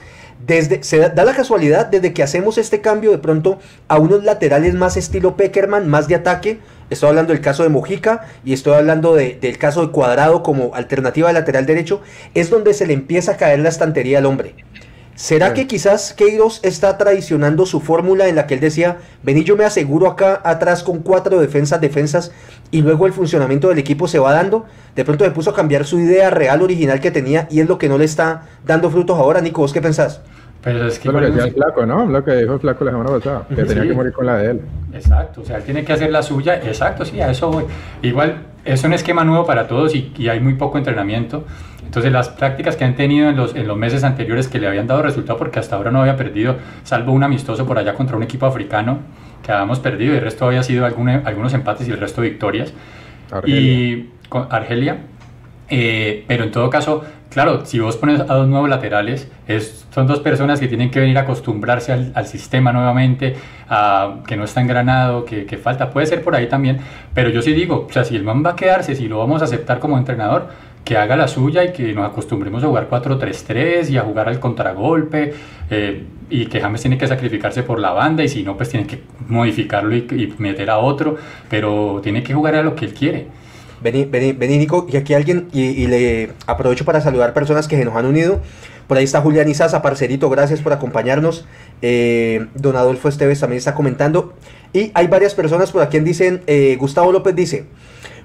Desde, 0.46 0.84
se 0.84 1.00
da, 1.00 1.24
la 1.24 1.34
casualidad, 1.34 1.88
desde 1.88 2.14
que 2.14 2.22
hacemos 2.22 2.58
este 2.58 2.82
cambio 2.82 3.12
de 3.12 3.18
pronto 3.18 3.60
a 3.88 3.98
unos 3.98 4.24
laterales 4.24 4.74
más 4.76 4.96
estilo 4.96 5.36
Peckerman, 5.36 5.88
más 5.88 6.08
de 6.08 6.16
ataque, 6.16 6.60
estoy 6.90 7.10
hablando 7.10 7.34
del 7.34 7.42
caso 7.42 7.64
de 7.64 7.70
Mojica 7.70 8.28
y 8.46 8.54
estoy 8.54 8.74
hablando 8.74 9.16
del 9.16 9.58
caso 9.58 9.82
de 9.86 9.92
Cuadrado 9.92 10.44
como 10.44 10.76
alternativa 10.76 11.30
de 11.30 11.34
lateral 11.34 11.66
derecho, 11.66 12.02
es 12.36 12.50
donde 12.50 12.74
se 12.74 12.86
le 12.86 12.94
empieza 12.94 13.34
a 13.34 13.38
caer 13.38 13.60
la 13.60 13.70
estantería 13.70 14.20
al 14.20 14.26
hombre. 14.26 14.54
¿Será 15.18 15.56
que 15.56 15.66
quizás 15.66 16.14
Queiroz 16.14 16.60
está 16.62 16.96
traicionando 17.00 17.66
su 17.66 17.82
fórmula 17.82 18.28
en 18.28 18.36
la 18.36 18.46
que 18.46 18.54
él 18.54 18.60
decía, 18.60 18.98
vení 19.24 19.44
yo 19.44 19.58
me 19.58 19.66
aseguro 19.66 20.06
acá 20.06 20.40
atrás 20.44 20.84
con 20.84 21.00
cuatro 21.00 21.40
defensas, 21.40 21.82
defensas, 21.82 22.32
y 22.70 22.84
luego 22.84 23.08
el 23.08 23.14
funcionamiento 23.14 23.70
del 23.70 23.80
equipo 23.80 24.08
se 24.08 24.20
va 24.20 24.32
dando? 24.32 24.68
De 24.96 25.04
pronto 25.04 25.26
se 25.26 25.32
puso 25.32 25.50
a 25.50 25.56
cambiar 25.56 25.86
su 25.86 26.00
idea 26.00 26.30
real, 26.30 26.62
original 26.62 27.00
que 27.00 27.10
tenía, 27.10 27.48
y 27.50 27.62
es 27.62 27.68
lo 27.68 27.80
que 27.80 27.90
no 27.90 27.98
le 27.98 28.06
está 28.06 28.44
dando 28.64 28.92
frutos 28.92 29.18
ahora. 29.18 29.42
Nico, 29.42 29.62
¿vos 29.62 29.74
qué 29.74 29.82
pensás? 29.82 30.22
Pero 30.64 30.86
es 30.86 31.00
que 31.00 31.12
lo 31.12 31.20
que 31.20 31.26
decía 31.26 31.46
el 31.46 31.54
flaco, 31.54 31.84
¿no? 31.88 32.06
Lo 32.06 32.24
que 32.24 32.36
dijo 32.36 32.54
el 32.54 32.60
flaco 32.60 32.86
la 32.86 32.92
semana 32.92 33.10
pasada, 33.10 33.48
que 33.50 33.64
tenía 33.64 33.88
que 33.88 33.94
morir 33.94 34.14
con 34.14 34.28
la 34.28 34.38
de 34.38 34.52
él. 34.52 34.62
Exacto, 34.94 35.42
o 35.42 35.46
sea, 35.46 35.58
él 35.58 35.64
tiene 35.64 35.84
que 35.84 35.94
hacer 35.94 36.12
la 36.12 36.22
suya, 36.22 36.58
exacto, 36.58 37.04
sí, 37.04 37.20
a 37.22 37.32
eso 37.32 37.50
voy. 37.50 37.66
Igual, 38.04 38.44
es 38.64 38.84
un 38.84 38.94
esquema 38.94 39.24
nuevo 39.24 39.48
para 39.48 39.68
todos 39.68 39.96
y, 39.96 40.14
y 40.16 40.28
hay 40.28 40.40
muy 40.40 40.54
poco 40.54 40.78
entrenamiento. 40.78 41.44
Entonces 41.98 42.14
las 42.14 42.30
prácticas 42.30 42.76
que 42.76 42.84
han 42.84 42.96
tenido 42.96 43.28
en 43.28 43.36
los, 43.36 43.56
en 43.56 43.68
los 43.68 43.76
meses 43.76 44.04
anteriores 44.04 44.48
que 44.48 44.60
le 44.60 44.68
habían 44.68 44.86
dado 44.86 45.02
resultado 45.02 45.40
porque 45.40 45.58
hasta 45.58 45.76
ahora 45.76 45.90
no 45.90 46.02
había 46.02 46.16
perdido, 46.16 46.58
salvo 46.84 47.12
un 47.12 47.24
amistoso 47.24 47.66
por 47.66 47.80
allá 47.80 47.96
contra 47.96 48.16
un 48.16 48.22
equipo 48.22 48.46
africano 48.46 49.00
que 49.42 49.52
habíamos 49.52 49.80
perdido 49.80 50.14
y 50.14 50.18
el 50.18 50.22
resto 50.22 50.46
había 50.46 50.62
sido 50.62 50.86
algunos 50.86 51.54
empates 51.56 51.88
y 51.88 51.92
el 51.92 52.00
resto 52.00 52.22
victorias. 52.22 52.72
Argelia. 53.32 53.60
Y 53.60 54.10
con 54.30 54.48
Argelia. 54.52 54.98
Eh, 55.70 56.24
pero 56.28 56.44
en 56.44 56.52
todo 56.52 56.70
caso, 56.70 57.04
claro, 57.32 57.66
si 57.66 57.80
vos 57.80 57.98
pones 57.98 58.22
a 58.22 58.26
dos 58.26 58.48
nuevos 58.48 58.70
laterales, 58.70 59.28
es, 59.48 59.88
son 59.90 60.06
dos 60.06 60.20
personas 60.20 60.60
que 60.60 60.68
tienen 60.68 60.92
que 60.92 61.00
venir 61.00 61.18
a 61.18 61.22
acostumbrarse 61.22 61.94
al, 61.94 62.12
al 62.14 62.28
sistema 62.28 62.72
nuevamente, 62.72 63.36
a, 63.68 64.20
que 64.28 64.38
no 64.38 64.44
está 64.44 64.62
engranado, 64.62 65.26
que, 65.26 65.48
que, 65.48 65.58
falta. 65.58 65.90
Puede 65.90 66.06
ser 66.06 66.24
por 66.24 66.36
ahí 66.36 66.48
también, 66.48 66.78
pero 67.16 67.30
yo 67.30 67.42
sí 67.42 67.54
digo, 67.54 67.88
o 67.90 67.92
sea, 67.92 68.04
si 68.04 68.16
el 68.16 68.24
man 68.24 68.44
va 68.46 68.52
a 68.52 68.56
quedarse, 68.56 68.96
si 68.96 69.08
lo 69.08 69.18
vamos 69.18 69.42
a 69.42 69.46
aceptar 69.46 69.80
como 69.80 69.98
entrenador, 69.98 70.50
que 70.88 70.96
haga 70.96 71.18
la 71.18 71.28
suya 71.28 71.66
y 71.66 71.74
que 71.74 71.94
nos 71.94 72.10
acostumbremos 72.10 72.64
a 72.64 72.68
jugar 72.68 72.90
4-3-3 72.90 73.90
y 73.90 73.98
a 73.98 74.04
jugar 74.04 74.30
al 74.30 74.40
contragolpe 74.40 75.34
eh, 75.70 76.04
y 76.30 76.46
que 76.46 76.62
James 76.62 76.80
tiene 76.80 76.98
que 76.98 77.06
sacrificarse 77.06 77.62
por 77.62 77.78
la 77.78 77.92
banda 77.92 78.24
y 78.24 78.30
si 78.30 78.42
no 78.42 78.56
pues 78.56 78.70
tiene 78.70 78.88
que 78.88 79.02
modificarlo 79.28 79.94
y, 79.94 80.34
meter 80.38 80.70
a 80.70 80.78
otro, 80.78 81.18
pero 81.50 82.00
tiene 82.02 82.24
que 82.24 82.34
jugar 82.34 82.56
a 82.56 82.64
lo 82.64 82.74
que 82.74 82.86
él 82.86 82.94
quiere. 82.94 83.28
Vení, 83.82 84.06
vení, 84.06 84.32
vení 84.32 84.58
Nico, 84.60 84.88
y 84.90 84.96
aquí 84.96 85.14
alguien, 85.14 85.50
y, 85.52 85.88
le 85.88 86.32
aprovecho 86.46 86.86
para 86.86 87.02
saludar 87.02 87.34
personas 87.34 87.68
que 87.68 87.76
se 87.76 87.84
nos 87.84 87.94
han 87.94 88.06
unido. 88.06 88.40
Por 88.88 88.98
ahí 88.98 89.04
está 89.04 89.20
Julián 89.20 89.50
Izaza, 89.50 89.82
parcerito, 89.82 90.30
gracias 90.30 90.62
por 90.62 90.72
acompañarnos. 90.72 91.46
Eh, 91.82 92.48
don 92.56 92.78
Adolfo 92.78 93.10
Esteves 93.10 93.42
también 93.42 93.58
está 93.58 93.76
comentando. 93.76 94.34
Y 94.72 94.92
hay 94.94 95.08
varias 95.08 95.36
personas 95.36 95.74
por 95.74 95.82
aquí 95.82 96.00
dicen, 96.00 96.44
eh, 96.48 96.78
Gustavo 96.80 97.12
López 97.12 97.36
dice, 97.36 97.66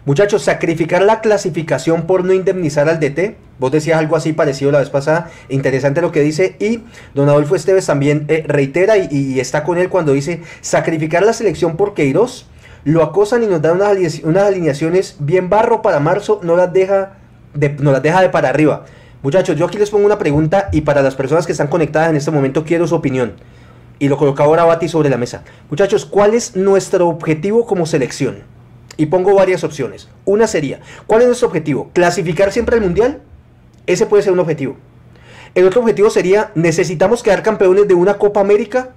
Muchachos, 0.05 0.43
sacrificar 0.43 1.01
la 1.03 1.21
clasificación 1.21 2.09
por 2.09 2.25
no 2.25 2.33
indemnizar 2.33 2.89
al 2.89 2.99
DT. 2.99 3.37
Vos 3.61 3.71
decías 3.71 4.01
algo 4.01 4.17
así 4.17 4.33
parecido 4.33 4.73
la 4.73 4.81
vez 4.81 4.91
pasada. 4.91 5.31
Interesante 5.49 6.01
lo 6.01 6.11
que 6.11 6.23
dice. 6.23 6.57
Y 6.59 6.81
don 7.15 7.29
Adolfo 7.29 7.55
Esteves 7.55 7.87
también 7.87 8.25
eh, 8.27 8.43
reitera 8.45 8.97
y, 8.97 9.39
está 9.39 9.63
con 9.63 9.79
él 9.79 9.89
cuando 9.89 10.13
dice 10.13 10.43
sacrificar 10.61 11.23
la 11.23 11.33
selección 11.33 11.77
por 11.77 11.95
Queiroz. 11.95 12.47
Lo 12.83 13.05
acosan 13.05 13.45
y 13.45 13.47
nos 13.47 13.63
dan 13.63 13.77
unas, 13.77 14.45
alineaciones 14.45 15.19
bien 15.21 15.49
barro 15.49 15.83
para 15.83 16.01
marzo. 16.01 16.41
No 16.43 16.57
las 16.57 16.73
deja 16.73 17.19
de, 17.55 17.69
no 17.69 17.93
las 17.93 18.03
deja 18.03 18.23
de 18.23 18.29
para 18.29 18.49
arriba. 18.49 18.87
Muchachos, 19.23 19.57
yo 19.57 19.67
aquí 19.67 19.79
les 19.79 19.91
pongo 19.91 20.05
una 20.05 20.19
pregunta 20.19 20.69
y 20.73 20.81
para 20.81 21.01
las 21.01 21.15
personas 21.15 21.47
que 21.47 21.53
están 21.53 21.69
conectadas 21.69 22.11
en 22.11 22.17
este 22.17 22.33
momento 22.33 22.65
quiero 22.65 22.89
su 22.89 22.97
opinión. 22.97 23.35
Y 24.01 24.09
lo 24.09 24.17
coloco 24.17 24.43
ahora 24.43 24.65
Bati 24.65 24.89
sobre 24.89 25.11
la 25.11 25.17
mesa. 25.17 25.45
Muchachos, 25.71 26.05
¿cuál 26.05 26.35
es 26.35 26.57
nuestro 26.57 27.07
objetivo 27.07 27.67
como 27.67 27.87
selección? 27.87 28.51
Y 28.97 29.07
pongo 29.07 29.35
varias 29.35 29.65
opciones. 29.65 30.09
Una 30.25 30.47
sería, 30.47 30.81
¿cuál 31.07 31.23
es 31.23 31.27
nuestro 31.27 31.49
objetivo? 31.49 31.91
¿Clasificar 31.93 32.53
siempre 32.53 32.77
al 32.77 32.83
Mundial? 32.83 33.21
Ese 33.87 34.07
puede 34.07 34.23
ser 34.23 34.33
un 34.33 34.41
objetivo. 34.41 34.77
El 35.55 35.67
otro 35.67 35.81
objetivo 35.81 36.11
sería, 36.11 36.51
¿necesitamos 36.55 37.23
quedar 37.23 37.43
campeones 37.43 37.89
de 37.89 37.95
una 37.95 38.15
Copa 38.15 38.41
América? 38.41 38.91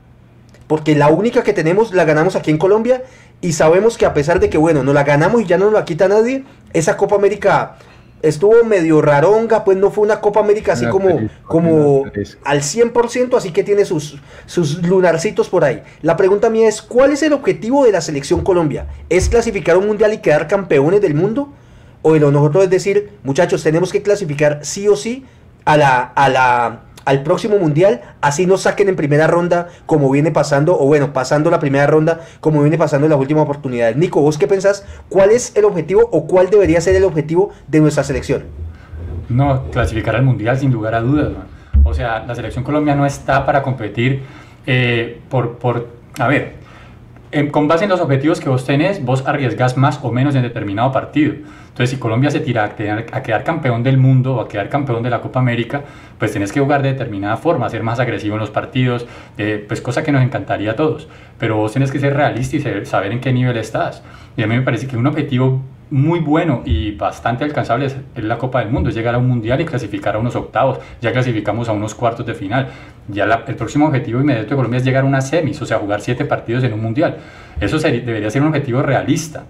Porque 0.67 0.95
la 0.95 1.09
única 1.09 1.43
que 1.43 1.53
tenemos 1.53 1.93
la 1.93 2.05
ganamos 2.05 2.35
aquí 2.35 2.49
en 2.51 2.57
Colombia 2.57 3.03
y 3.41 3.53
sabemos 3.53 3.97
que 3.97 4.05
a 4.05 4.13
pesar 4.13 4.39
de 4.39 4.49
que, 4.49 4.57
bueno, 4.57 4.83
no 4.83 4.93
la 4.93 5.03
ganamos 5.03 5.41
y 5.41 5.45
ya 5.45 5.57
no 5.57 5.65
nos 5.65 5.73
la 5.73 5.85
quita 5.85 6.07
nadie, 6.07 6.43
esa 6.73 6.97
Copa 6.97 7.15
América 7.15 7.77
estuvo 8.27 8.63
medio 8.63 9.01
raronga, 9.01 9.63
pues 9.63 9.77
no 9.77 9.91
fue 9.91 10.03
una 10.03 10.19
Copa 10.19 10.39
América 10.39 10.73
así 10.73 10.87
como, 10.87 11.29
como 11.43 12.05
al 12.43 12.61
100%, 12.61 13.37
así 13.37 13.51
que 13.51 13.63
tiene 13.63 13.85
sus, 13.85 14.17
sus 14.45 14.81
lunarcitos 14.83 15.47
por 15.49 15.63
ahí. 15.63 15.83
La 16.01 16.17
pregunta 16.17 16.49
mía 16.49 16.67
es, 16.67 16.81
¿cuál 16.81 17.11
es 17.11 17.21
el 17.23 17.33
objetivo 17.33 17.85
de 17.85 17.91
la 17.91 18.01
selección 18.01 18.43
Colombia? 18.43 18.87
¿Es 19.09 19.29
clasificar 19.29 19.77
un 19.77 19.87
mundial 19.87 20.13
y 20.13 20.17
quedar 20.17 20.47
campeones 20.47 21.01
del 21.01 21.13
mundo? 21.13 21.53
¿O 22.01 22.15
lo 22.15 22.31
nosotros 22.31 22.63
es 22.63 22.69
decir, 22.69 23.11
muchachos, 23.23 23.63
tenemos 23.63 23.91
que 23.91 24.01
clasificar 24.01 24.59
sí 24.63 24.87
o 24.87 24.95
sí 24.95 25.25
a 25.65 25.77
la, 25.77 26.01
a 26.01 26.29
la 26.29 26.84
al 27.05 27.23
próximo 27.23 27.57
mundial, 27.57 28.01
así 28.21 28.45
nos 28.45 28.61
saquen 28.61 28.89
en 28.89 28.95
primera 28.95 29.27
ronda 29.27 29.69
como 29.85 30.09
viene 30.11 30.31
pasando, 30.31 30.77
o 30.77 30.85
bueno, 30.87 31.13
pasando 31.13 31.49
la 31.49 31.59
primera 31.59 31.87
ronda 31.87 32.21
como 32.39 32.61
viene 32.61 32.77
pasando 32.77 33.05
en 33.05 33.11
las 33.11 33.19
últimas 33.19 33.43
oportunidades. 33.43 33.95
Nico, 33.95 34.21
¿vos 34.21 34.37
qué 34.37 34.47
pensás? 34.47 34.85
¿Cuál 35.07 35.29
es 35.29 35.55
el 35.55 35.65
objetivo 35.65 36.09
o 36.11 36.25
cuál 36.25 36.49
debería 36.49 36.81
ser 36.81 36.95
el 36.95 37.03
objetivo 37.03 37.51
de 37.67 37.79
nuestra 37.79 38.03
selección? 38.03 38.43
No, 39.29 39.69
clasificar 39.71 40.15
al 40.15 40.23
mundial 40.23 40.57
sin 40.57 40.71
lugar 40.71 40.95
a 40.95 41.01
dudas. 41.01 41.31
O 41.83 41.93
sea, 41.93 42.25
la 42.25 42.35
selección 42.35 42.63
colombiana 42.63 43.01
no 43.01 43.05
está 43.05 43.45
para 43.45 43.61
competir 43.61 44.23
eh, 44.65 45.21
por, 45.29 45.57
por, 45.57 45.87
a 46.19 46.27
ver, 46.27 46.64
con 47.51 47.67
base 47.67 47.83
en 47.83 47.89
los 47.89 47.99
objetivos 47.99 48.39
que 48.39 48.47
vos 48.47 48.65
tenés, 48.65 49.03
vos 49.03 49.25
arriesgás 49.27 49.75
más 49.75 49.99
o 50.03 50.11
menos 50.11 50.35
en 50.35 50.41
determinado 50.41 50.91
partido. 50.91 51.33
Entonces, 51.33 51.89
si 51.89 51.97
Colombia 51.97 52.31
se 52.31 52.39
tira 52.39 52.63
a, 52.63 53.21
quedar 53.21 53.43
campeón 53.43 53.83
del 53.83 53.97
mundo 53.97 54.35
o 54.37 54.39
a 54.41 54.47
quedar 54.47 54.69
campeón 54.69 55.03
de 55.03 55.09
la 55.09 55.19
Copa 55.19 55.41
América, 55.41 55.83
pues 56.17 56.31
tenés 56.31 56.53
que 56.53 56.61
jugar 56.61 56.81
de 56.81 56.93
determinada 56.93 57.35
forma, 57.35 57.69
ser 57.69 57.83
más 57.83 57.99
agresivo 57.99 58.35
en 58.35 58.39
los 58.39 58.49
partidos, 58.49 59.05
eh, 59.37 59.63
pues 59.67 59.81
cosa 59.81 60.01
que 60.01 60.13
nos 60.13 60.23
encantaría 60.23 60.71
a 60.71 60.75
todos. 60.77 61.09
Pero 61.37 61.57
vos 61.57 61.73
tenés 61.73 61.91
que 61.91 61.99
ser 61.99 62.15
realista 62.15 62.55
y 62.55 62.85
saber 62.85 63.11
en 63.11 63.19
qué 63.19 63.33
nivel 63.33 63.57
estás. 63.57 64.01
Y 64.37 64.43
a 64.43 64.47
mí 64.47 64.55
me 64.55 64.61
parece 64.61 64.87
que 64.87 64.95
un 64.95 65.05
objetivo 65.05 65.61
muy 65.91 66.19
bueno 66.19 66.63
y 66.65 66.91
bastante 66.91 67.43
alcanzable 67.43 67.85
es 67.85 67.95
la 68.15 68.37
Copa 68.37 68.59
del 68.59 68.69
Mundo, 68.69 68.89
es 68.89 68.95
llegar 68.95 69.15
a 69.15 69.17
un 69.17 69.27
mundial 69.27 69.61
y 69.61 69.65
clasificar 69.65 70.15
a 70.15 70.19
unos 70.19 70.35
octavos, 70.35 70.79
ya 71.01 71.11
clasificamos 71.11 71.69
a 71.69 71.73
unos 71.73 71.93
cuartos 71.93 72.25
de 72.25 72.33
final. 72.33 72.69
Ya 73.07 73.25
el 73.47 73.55
próximo 73.55 73.85
objetivo 73.87 74.19
inmediato 74.19 74.49
de 74.49 74.55
Colombia 74.55 74.77
es 74.77 74.83
llegar 74.83 75.03
a 75.03 75.07
una 75.07 75.21
semis, 75.21 75.61
o 75.61 75.65
sea, 75.65 75.77
jugar 75.77 76.01
siete 76.01 76.25
partidos 76.25 76.63
en 76.63 76.73
un 76.73 76.81
mundial. 76.81 77.17
Eso 77.59 77.77
debería 77.77 78.29
ser 78.29 78.41
un 78.41 78.47
objetivo 78.47 78.81
realista. 78.81 79.43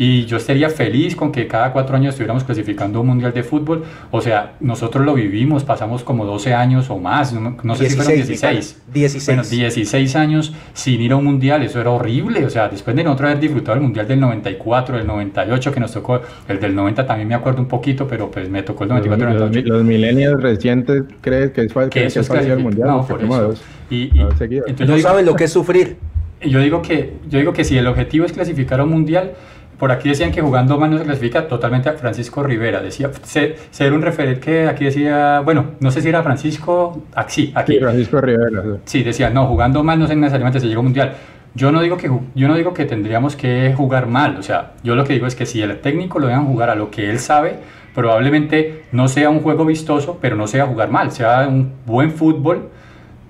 Y 0.00 0.26
yo 0.26 0.36
estaría 0.36 0.70
feliz 0.70 1.16
con 1.16 1.32
que 1.32 1.48
cada 1.48 1.72
cuatro 1.72 1.96
años 1.96 2.14
estuviéramos 2.14 2.44
clasificando 2.44 3.00
un 3.00 3.08
mundial 3.08 3.32
de 3.32 3.42
fútbol. 3.42 3.82
O 4.12 4.20
sea, 4.20 4.54
nosotros 4.60 5.04
lo 5.04 5.14
vivimos, 5.14 5.64
pasamos 5.64 6.04
como 6.04 6.24
12 6.24 6.54
años 6.54 6.88
o 6.88 6.98
más, 6.98 7.32
no, 7.32 7.74
sé 7.74 7.90
si 7.90 7.96
fueron 7.96 8.14
16. 8.14 8.82
16. 8.94 9.26
Bueno, 9.26 9.42
16 9.42 10.16
años 10.16 10.54
sin 10.72 11.00
ir 11.00 11.10
a 11.10 11.16
un 11.16 11.24
mundial, 11.24 11.64
eso 11.64 11.80
era 11.80 11.90
horrible. 11.90 12.46
O 12.46 12.50
sea, 12.50 12.68
después 12.68 12.94
de 12.94 13.02
nosotros 13.02 13.30
haber 13.30 13.40
disfrutado 13.40 13.76
el 13.76 13.82
mundial 13.82 14.06
del 14.06 14.20
94, 14.20 14.98
del 14.98 15.06
98, 15.08 15.72
que 15.72 15.80
nos 15.80 15.92
tocó, 15.92 16.20
el 16.46 16.60
del 16.60 16.76
90 16.76 17.04
también 17.04 17.26
me 17.26 17.34
acuerdo 17.34 17.60
un 17.60 17.68
poquito, 17.68 18.06
pero 18.06 18.30
pues 18.30 18.48
me 18.48 18.62
tocó 18.62 18.84
el 18.84 18.90
94. 18.90 19.30
Los, 19.30 19.40
98. 19.40 19.68
los, 19.68 19.84
milenios 19.84 20.40
recientes, 20.40 21.02
¿crees 21.20 21.50
que 21.50 21.62
es 21.62 21.72
fácil 21.72 21.90
que, 21.90 22.06
eso 22.06 22.20
es 22.20 22.30
el 22.30 22.60
mundial? 22.60 22.88
No, 22.88 23.04
por 23.04 23.20
eso. 23.20 23.54
Y, 23.90 24.16
y, 24.16 24.20
entonces 24.20 24.88
no 24.88 24.98
saben 24.98 25.26
lo 25.26 25.34
que 25.34 25.44
es 25.44 25.52
sufrir. 25.52 25.96
Yo 26.40 26.60
digo 26.60 26.82
que, 26.82 27.14
yo 27.28 27.40
digo 27.40 27.52
que 27.52 27.64
si 27.64 27.76
el 27.76 27.88
objetivo 27.88 28.24
es 28.24 28.32
clasificar 28.32 28.78
a 28.78 28.84
un 28.84 28.90
mundial, 28.90 29.32
por 29.78 29.92
aquí 29.92 30.08
decían 30.08 30.32
que 30.32 30.42
jugando 30.42 30.78
mal 30.78 30.90
no 30.90 30.98
se 30.98 31.04
clasifica 31.04 31.46
totalmente 31.46 31.88
a 31.88 31.92
Francisco 31.94 32.42
Rivera. 32.42 32.80
Decía 32.82 33.10
ser, 33.22 33.92
un 33.92 34.02
referente 34.02 34.40
que 34.40 34.66
aquí 34.66 34.84
decía, 34.84 35.40
bueno, 35.40 35.72
no 35.80 35.90
sé 35.90 36.02
si 36.02 36.08
era 36.08 36.22
Francisco, 36.22 37.02
ah, 37.14 37.26
sí, 37.28 37.52
aquí. 37.54 37.74
Sí, 37.74 37.78
Francisco 37.78 38.20
Rivera. 38.20 38.62
Sí, 38.84 39.02
decía, 39.02 39.30
no, 39.30 39.46
jugando 39.46 39.84
mal 39.84 39.98
no 39.98 40.06
se 40.06 40.16
necesariamente 40.16 40.60
se 40.60 40.66
llega 40.66 40.78
a 40.78 40.80
un 40.80 40.86
mundial. 40.86 41.14
Yo 41.54 41.72
no 41.72 41.80
digo 41.80 41.96
que 41.96 42.10
yo 42.34 42.48
no 42.48 42.54
digo 42.54 42.74
que 42.74 42.84
tendríamos 42.84 43.34
que 43.34 43.72
jugar 43.76 44.06
mal, 44.06 44.36
o 44.36 44.42
sea, 44.42 44.72
yo 44.82 44.94
lo 44.94 45.04
que 45.04 45.14
digo 45.14 45.26
es 45.26 45.34
que 45.34 45.46
si 45.46 45.62
el 45.62 45.78
técnico 45.80 46.18
lo 46.18 46.26
dejan 46.26 46.46
jugar 46.46 46.70
a 46.70 46.74
lo 46.74 46.90
que 46.90 47.08
él 47.10 47.18
sabe, 47.18 47.58
probablemente 47.94 48.84
no 48.92 49.08
sea 49.08 49.30
un 49.30 49.40
juego 49.40 49.64
vistoso, 49.64 50.18
pero 50.20 50.36
no 50.36 50.46
sea 50.46 50.66
jugar 50.66 50.90
mal, 50.90 51.10
sea 51.10 51.48
un 51.48 51.72
buen 51.86 52.10
fútbol 52.12 52.68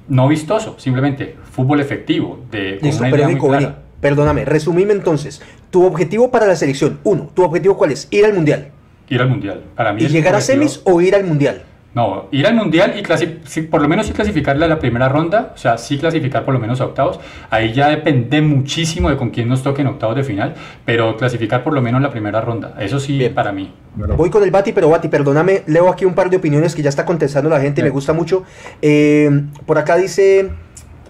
no 0.08 0.28
vistoso, 0.28 0.74
simplemente 0.78 1.36
fútbol 1.50 1.80
efectivo, 1.80 2.40
de 2.50 2.78
con 2.80 2.94
una 2.96 3.10
idea 3.10 3.28
muy 3.28 3.38
Perdóname, 4.00 4.44
resumime 4.44 4.92
entonces. 4.92 5.42
Tu 5.70 5.84
objetivo 5.84 6.30
para 6.30 6.46
la 6.46 6.56
selección, 6.56 7.00
uno, 7.04 7.30
¿tu 7.34 7.42
objetivo 7.42 7.76
cuál 7.76 7.92
es? 7.92 8.08
Ir 8.10 8.24
al 8.24 8.32
mundial. 8.32 8.70
Ir 9.08 9.20
al 9.20 9.28
mundial. 9.28 9.64
Para 9.74 9.92
mí 9.92 10.02
¿Y 10.02 10.08
llegar 10.08 10.34
a 10.34 10.40
semis 10.40 10.80
o 10.84 11.00
ir 11.00 11.14
al 11.14 11.24
mundial? 11.24 11.62
No, 11.94 12.26
ir 12.30 12.46
al 12.46 12.54
mundial 12.54 12.94
y 12.96 13.62
por 13.62 13.80
lo 13.80 13.88
menos 13.88 14.06
sí 14.06 14.12
clasificarle 14.12 14.64
a 14.64 14.68
la 14.68 14.78
primera 14.78 15.08
ronda, 15.08 15.52
o 15.54 15.58
sea, 15.58 15.78
sí 15.78 15.98
clasificar 15.98 16.44
por 16.44 16.54
lo 16.54 16.60
menos 16.60 16.80
a 16.80 16.84
octavos. 16.84 17.18
Ahí 17.50 17.72
ya 17.72 17.88
depende 17.88 18.42
muchísimo 18.42 19.08
de 19.10 19.16
con 19.16 19.30
quién 19.30 19.48
nos 19.48 19.62
toque 19.62 19.80
en 19.80 19.88
octavos 19.88 20.14
de 20.14 20.22
final, 20.22 20.54
pero 20.84 21.16
clasificar 21.16 21.64
por 21.64 21.72
lo 21.72 21.80
menos 21.80 22.00
la 22.02 22.10
primera 22.10 22.40
ronda. 22.40 22.74
Eso 22.78 23.00
sí, 23.00 23.28
para 23.34 23.52
mí. 23.52 23.72
Voy 23.96 24.30
con 24.30 24.44
el 24.44 24.50
Bati, 24.50 24.72
pero 24.72 24.90
Bati, 24.90 25.08
perdóname, 25.08 25.62
leo 25.66 25.88
aquí 25.88 26.04
un 26.04 26.14
par 26.14 26.28
de 26.30 26.36
opiniones 26.36 26.74
que 26.74 26.82
ya 26.82 26.90
está 26.90 27.04
contestando 27.04 27.48
la 27.50 27.60
gente, 27.60 27.82
me 27.82 27.90
gusta 27.90 28.12
mucho. 28.12 28.44
Eh, 28.82 29.28
por 29.66 29.78
acá 29.78 29.96
dice. 29.96 30.50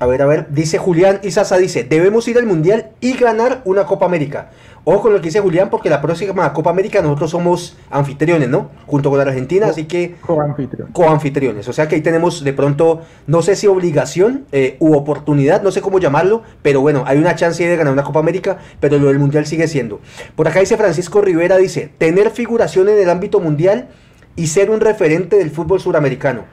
A 0.00 0.06
ver, 0.06 0.22
a 0.22 0.26
ver, 0.26 0.46
dice 0.50 0.78
Julián 0.78 1.18
Isaza, 1.24 1.56
dice, 1.56 1.82
debemos 1.82 2.28
ir 2.28 2.38
al 2.38 2.46
Mundial 2.46 2.90
y 3.00 3.14
ganar 3.14 3.62
una 3.64 3.84
Copa 3.84 4.06
América. 4.06 4.50
Ojo 4.84 5.02
con 5.02 5.12
lo 5.12 5.18
que 5.18 5.26
dice 5.26 5.40
Julián, 5.40 5.70
porque 5.70 5.90
la 5.90 6.00
próxima 6.00 6.52
Copa 6.52 6.70
América 6.70 7.02
nosotros 7.02 7.32
somos 7.32 7.76
anfitriones, 7.90 8.48
¿no? 8.48 8.70
Junto 8.86 9.10
con 9.10 9.18
la 9.18 9.24
Argentina, 9.24 9.66
así 9.66 9.84
que... 9.84 10.14
Coanfitriones. 10.24 10.94
Coanfitriones, 10.94 11.68
o 11.68 11.72
sea 11.72 11.88
que 11.88 11.96
ahí 11.96 12.00
tenemos 12.00 12.44
de 12.44 12.52
pronto, 12.52 13.02
no 13.26 13.42
sé 13.42 13.56
si 13.56 13.66
obligación 13.66 14.46
eh, 14.52 14.76
u 14.78 14.94
oportunidad, 14.94 15.62
no 15.62 15.72
sé 15.72 15.82
cómo 15.82 15.98
llamarlo, 15.98 16.42
pero 16.62 16.80
bueno, 16.80 17.02
hay 17.06 17.18
una 17.18 17.34
chance 17.34 17.66
de 17.66 17.76
ganar 17.76 17.92
una 17.92 18.04
Copa 18.04 18.20
América, 18.20 18.58
pero 18.80 18.98
lo 18.98 19.08
del 19.08 19.18
Mundial 19.18 19.46
sigue 19.46 19.66
siendo. 19.66 20.00
Por 20.36 20.46
acá 20.46 20.60
dice 20.60 20.76
Francisco 20.76 21.20
Rivera, 21.20 21.56
dice, 21.56 21.90
tener 21.98 22.30
figuración 22.30 22.88
en 22.88 22.98
el 22.98 23.10
ámbito 23.10 23.40
mundial 23.40 23.88
y 24.36 24.46
ser 24.46 24.70
un 24.70 24.80
referente 24.80 25.36
del 25.36 25.50
fútbol 25.50 25.80
suramericano. 25.80 26.44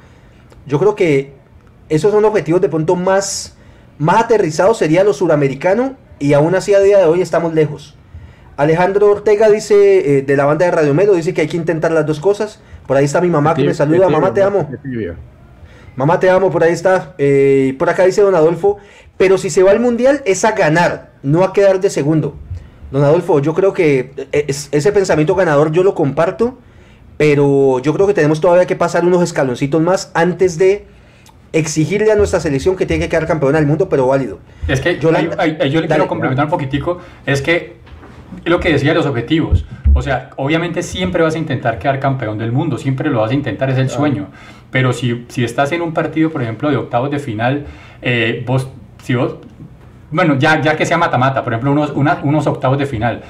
Yo 0.66 0.80
creo 0.80 0.96
que 0.96 1.35
esos 1.90 2.12
son 2.12 2.26
objetivos 2.26 2.62
de 2.62 2.70
pronto 2.70 2.96
más, 2.96 3.56
más 3.98 4.24
aterrizados, 4.24 4.78
sería 4.78 5.04
lo 5.04 5.14
suramericano, 5.14 5.96
y 6.20 6.34
aún 6.34 6.56
así 6.56 6.74
a 6.74 6.80
día 6.80 7.00
de 7.00 7.06
hoy 7.06 7.22
estamos 7.22 7.54
lejos. 7.54 7.96
Alejandro 8.58 9.12
Ortega 9.12 9.50
dice, 9.50 10.20
eh, 10.20 10.22
de 10.22 10.38
la 10.38 10.46
banda 10.46 10.66
de 10.66 10.72
Radio 10.72 10.94
Melo, 10.94 11.14
dice 11.14 11.34
que 11.34 11.42
hay 11.42 11.48
que 11.48 11.58
intentar 11.58 11.92
las 11.92 12.06
dos 12.06 12.20
cosas. 12.20 12.62
Por 12.88 12.96
ahí 12.96 13.06
está 13.06 13.20
mi 13.20 13.28
mamá 13.28 13.54
que 13.54 13.64
me 13.64 13.74
saluda. 13.74 14.08
Mamá, 14.08 14.34
te 14.34 14.44
amo. 14.44 14.70
Mamá, 15.96 16.20
te 16.20 16.30
amo, 16.30 16.52
por 16.52 16.64
ahí 16.64 16.72
está. 16.72 17.16
Eh, 17.18 17.76
por 17.78 17.90
acá 17.90 18.06
dice 18.06 18.22
don 18.22 18.36
Adolfo, 18.36 18.78
pero 19.18 19.38
si 19.38 19.50
se 19.50 19.64
va 19.64 19.72
al 19.72 19.80
Mundial 19.80 20.22
es 20.26 20.46
a 20.46 20.52
ganar, 20.54 21.12
no 21.22 21.44
a 21.44 21.52
quedar 21.52 21.82
de 21.82 21.90
segundo. 21.90 22.36
Don 22.92 23.04
Adolfo, 23.04 23.40
yo 23.40 23.54
creo 23.54 23.74
que 23.74 24.14
eh, 24.32 24.46
ese 24.48 24.92
pensamiento 24.92 25.36
ganador 25.36 25.72
yo 25.72 25.84
lo 25.84 25.96
comparto, 25.96 26.58
pero 27.18 27.80
yo 27.80 27.94
creo 27.94 28.08
que 28.08 28.14
tenemos 28.14 28.40
todavía 28.40 28.68
que 28.68 28.76
pasar 28.76 29.06
unos 29.06 29.22
escaloncitos 29.22 29.82
más 29.82 30.12
antes 30.14 30.58
de 30.58 30.86
exigirle 31.56 32.12
a 32.12 32.16
nuestra 32.16 32.42
selección 32.42 32.76
que 32.76 32.86
tiene 32.86 33.06
que 33.06 33.10
quedar 33.10 33.26
campeona 33.26 33.58
del 33.58 33.66
mundo, 33.66 33.88
pero 33.88 34.08
válido. 34.08 34.40
Es 34.68 34.82
que 34.82 35.00
yo, 35.00 35.10
le 35.12 35.30
quiero 35.88 36.08
complementar 36.08 36.46
un 36.46 36.52
poquitico, 36.52 37.00
es 37.26 37.42
que 37.42 37.78
lo 38.44 38.60
que 38.60 38.74
decía 38.74 38.94
los 38.94 39.06
objetivos, 39.06 39.66
o 39.94 40.02
sea, 40.02 40.32
obviamente 40.36 40.84
siempre 40.84 41.24
vas 41.24 41.36
a 41.36 41.38
intentar 41.38 41.80
quedar 41.80 42.02
campeón 42.02 42.38
del 42.38 42.52
mundo, 42.52 42.78
siempre 42.78 43.10
lo 43.10 43.22
vas 43.22 43.32
a 43.32 43.34
intentar, 43.34 43.70
es 43.70 43.78
el 43.78 43.90
sueño, 43.90 44.28
pero 44.70 44.92
si, 44.92 45.26
si 45.30 45.46
estás 45.46 45.72
en 45.72 45.82
un 45.82 45.94
partido, 45.94 46.30
por 46.30 46.42
ejemplo, 46.42 46.70
de 46.70 46.76
octavos 46.76 47.10
de 47.10 47.20
final, 47.20 47.66
eh, 48.02 48.44
vos, 48.46 48.68
si 49.02 49.16
vos, 49.16 49.36
bueno, 50.12 50.38
ya, 50.38 50.60
ya 50.60 50.76
que 50.76 50.86
sea 50.86 50.98
mata-mata, 50.98 51.42
por 51.42 51.54
ejemplo, 51.54 51.72
unos, 51.72 51.94
unos 51.96 52.48
octavos 52.48 52.78
de 52.78 52.86
final, 52.86 53.22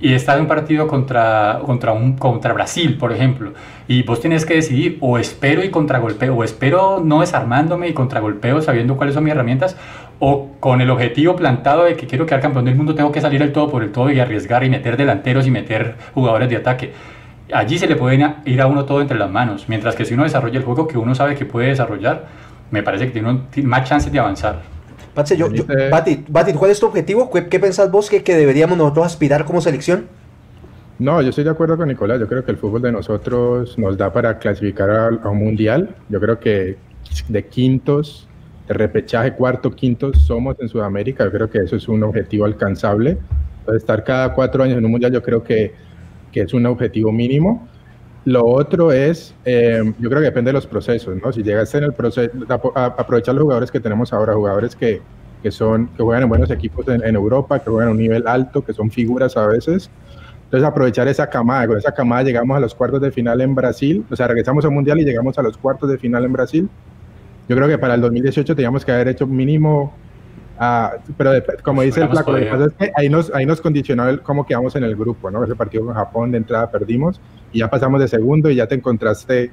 y 0.00 0.12
estás 0.14 0.36
en 0.36 0.42
un 0.42 0.48
partido 0.48 0.86
contra, 0.86 1.60
contra, 1.64 1.92
un, 1.92 2.16
contra 2.16 2.52
Brasil, 2.52 2.96
por 2.98 3.12
ejemplo, 3.12 3.52
y 3.88 4.02
vos 4.02 4.20
tienes 4.20 4.44
que 4.44 4.54
decidir 4.54 4.98
o 5.00 5.18
espero 5.18 5.64
y 5.64 5.70
contragolpeo, 5.70 6.34
o 6.34 6.44
espero 6.44 7.00
no 7.04 7.20
desarmándome 7.20 7.88
y 7.88 7.92
contragolpeo 7.92 8.60
sabiendo 8.62 8.96
cuáles 8.96 9.14
son 9.14 9.24
mis 9.24 9.32
herramientas, 9.32 9.76
o 10.18 10.50
con 10.60 10.80
el 10.80 10.90
objetivo 10.90 11.36
plantado 11.36 11.84
de 11.84 11.96
que 11.96 12.06
quiero 12.06 12.26
quedar 12.26 12.40
campeón 12.40 12.64
del 12.64 12.76
mundo, 12.76 12.94
tengo 12.94 13.12
que 13.12 13.20
salir 13.20 13.42
el 13.42 13.52
todo 13.52 13.70
por 13.70 13.82
el 13.82 13.92
todo 13.92 14.10
y 14.10 14.20
arriesgar 14.20 14.64
y 14.64 14.70
meter 14.70 14.96
delanteros 14.96 15.46
y 15.46 15.50
meter 15.50 15.96
jugadores 16.14 16.48
de 16.48 16.56
ataque. 16.56 16.92
Allí 17.52 17.78
se 17.78 17.86
le 17.86 17.96
puede 17.96 18.34
ir 18.46 18.60
a 18.60 18.66
uno 18.66 18.84
todo 18.84 19.00
entre 19.00 19.18
las 19.18 19.30
manos, 19.30 19.68
mientras 19.68 19.94
que 19.94 20.04
si 20.04 20.14
uno 20.14 20.22
desarrolla 20.22 20.58
el 20.58 20.64
juego 20.64 20.88
que 20.88 20.96
uno 20.96 21.14
sabe 21.14 21.34
que 21.34 21.44
puede 21.44 21.68
desarrollar, 21.68 22.26
me 22.70 22.82
parece 22.82 23.06
que 23.06 23.12
tiene 23.12 23.40
más 23.64 23.88
chances 23.88 24.10
de 24.10 24.18
avanzar. 24.18 24.73
Pati, 25.14 25.36
yo, 25.36 25.48
¿cuál 26.58 26.70
es 26.70 26.80
tu 26.80 26.86
objetivo? 26.86 27.30
¿Qué, 27.30 27.60
pensás 27.60 27.90
vos 27.90 28.10
que, 28.10 28.24
que, 28.24 28.34
deberíamos 28.34 28.76
nosotros 28.76 29.06
aspirar 29.06 29.44
como 29.44 29.60
selección? 29.60 30.06
No, 30.98 31.22
yo 31.22 31.30
estoy 31.30 31.44
de 31.44 31.50
acuerdo 31.50 31.76
con 31.76 31.88
Nicolás. 31.88 32.18
Yo 32.18 32.26
creo 32.26 32.44
que 32.44 32.50
el 32.50 32.56
fútbol 32.56 32.82
de 32.82 32.92
nosotros 32.92 33.78
nos 33.78 33.96
da 33.96 34.12
para 34.12 34.38
clasificar 34.38 34.90
a, 34.90 35.06
a 35.06 35.28
un 35.28 35.38
mundial. 35.38 35.94
Yo 36.08 36.20
creo 36.20 36.40
que 36.40 36.76
de 37.28 37.46
quintos, 37.46 38.28
de 38.66 38.74
repechaje, 38.74 39.34
cuarto, 39.34 39.70
quintos 39.70 40.20
somos 40.22 40.56
en 40.58 40.68
Sudamérica. 40.68 41.24
Yo 41.24 41.30
creo 41.30 41.50
que 41.50 41.58
eso 41.58 41.76
es 41.76 41.88
un 41.88 42.02
objetivo 42.02 42.44
alcanzable. 42.44 43.18
Entonces, 43.60 43.82
estar 43.82 44.02
cada 44.04 44.34
cuatro 44.34 44.64
años 44.64 44.78
en 44.78 44.84
un 44.84 44.90
mundial, 44.90 45.12
yo 45.12 45.22
creo 45.22 45.42
que, 45.42 45.74
que 46.32 46.42
es 46.42 46.52
un 46.54 46.66
objetivo 46.66 47.12
mínimo. 47.12 47.68
Lo 48.24 48.46
otro 48.46 48.90
es, 48.90 49.34
eh, 49.44 49.82
yo 49.98 50.08
creo 50.08 50.20
que 50.20 50.26
depende 50.26 50.48
de 50.48 50.54
los 50.54 50.66
procesos, 50.66 51.14
¿no? 51.22 51.30
Si 51.30 51.42
llegaste 51.42 51.78
en 51.78 51.84
el 51.84 51.92
proceso, 51.92 52.30
a, 52.74 52.84
aprovechar 52.86 53.34
los 53.34 53.42
jugadores 53.42 53.70
que 53.70 53.80
tenemos 53.80 54.12
ahora, 54.14 54.34
jugadores 54.34 54.74
que, 54.74 55.02
que, 55.42 55.50
son, 55.50 55.88
que 55.88 56.02
juegan 56.02 56.22
en 56.22 56.28
buenos 56.30 56.50
equipos 56.50 56.88
en, 56.88 57.04
en 57.04 57.14
Europa, 57.14 57.58
que 57.58 57.68
juegan 57.70 57.88
a 57.88 57.92
un 57.92 57.98
nivel 57.98 58.26
alto, 58.26 58.64
que 58.64 58.72
son 58.72 58.90
figuras 58.90 59.36
a 59.36 59.46
veces, 59.46 59.90
entonces 60.44 60.68
aprovechar 60.68 61.08
esa 61.08 61.28
camada, 61.28 61.66
con 61.66 61.76
esa 61.76 61.92
camada 61.92 62.22
llegamos 62.22 62.56
a 62.56 62.60
los 62.60 62.74
cuartos 62.74 63.00
de 63.00 63.10
final 63.10 63.40
en 63.40 63.54
Brasil, 63.54 64.04
o 64.10 64.16
sea, 64.16 64.28
regresamos 64.28 64.64
al 64.64 64.70
Mundial 64.70 65.00
y 65.00 65.04
llegamos 65.04 65.36
a 65.36 65.42
los 65.42 65.58
cuartos 65.58 65.90
de 65.90 65.98
final 65.98 66.24
en 66.24 66.32
Brasil. 66.32 66.68
Yo 67.48 67.56
creo 67.56 67.68
que 67.68 67.76
para 67.76 67.94
el 67.94 68.00
2018 68.00 68.54
teníamos 68.54 68.84
que 68.84 68.92
haber 68.92 69.08
hecho 69.08 69.26
mínimo, 69.26 69.92
uh, 70.60 70.96
pero 71.16 71.32
de, 71.32 71.44
como 71.62 71.82
dice 71.82 72.00
el 72.00 72.08
flaco, 72.08 72.34
ahí 72.96 73.08
nos, 73.08 73.34
ahí 73.34 73.44
nos 73.44 73.60
condicionó 73.60 74.08
el, 74.08 74.22
cómo 74.22 74.46
quedamos 74.46 74.76
en 74.76 74.84
el 74.84 74.94
grupo, 74.96 75.30
¿no? 75.30 75.44
Ese 75.44 75.56
partido 75.56 75.86
con 75.86 75.94
Japón 75.94 76.30
de 76.30 76.38
entrada 76.38 76.70
perdimos 76.70 77.20
y 77.54 77.60
ya 77.60 77.70
pasamos 77.70 78.00
de 78.00 78.08
segundo 78.08 78.50
y 78.50 78.56
ya 78.56 78.66
te 78.66 78.74
encontraste 78.74 79.50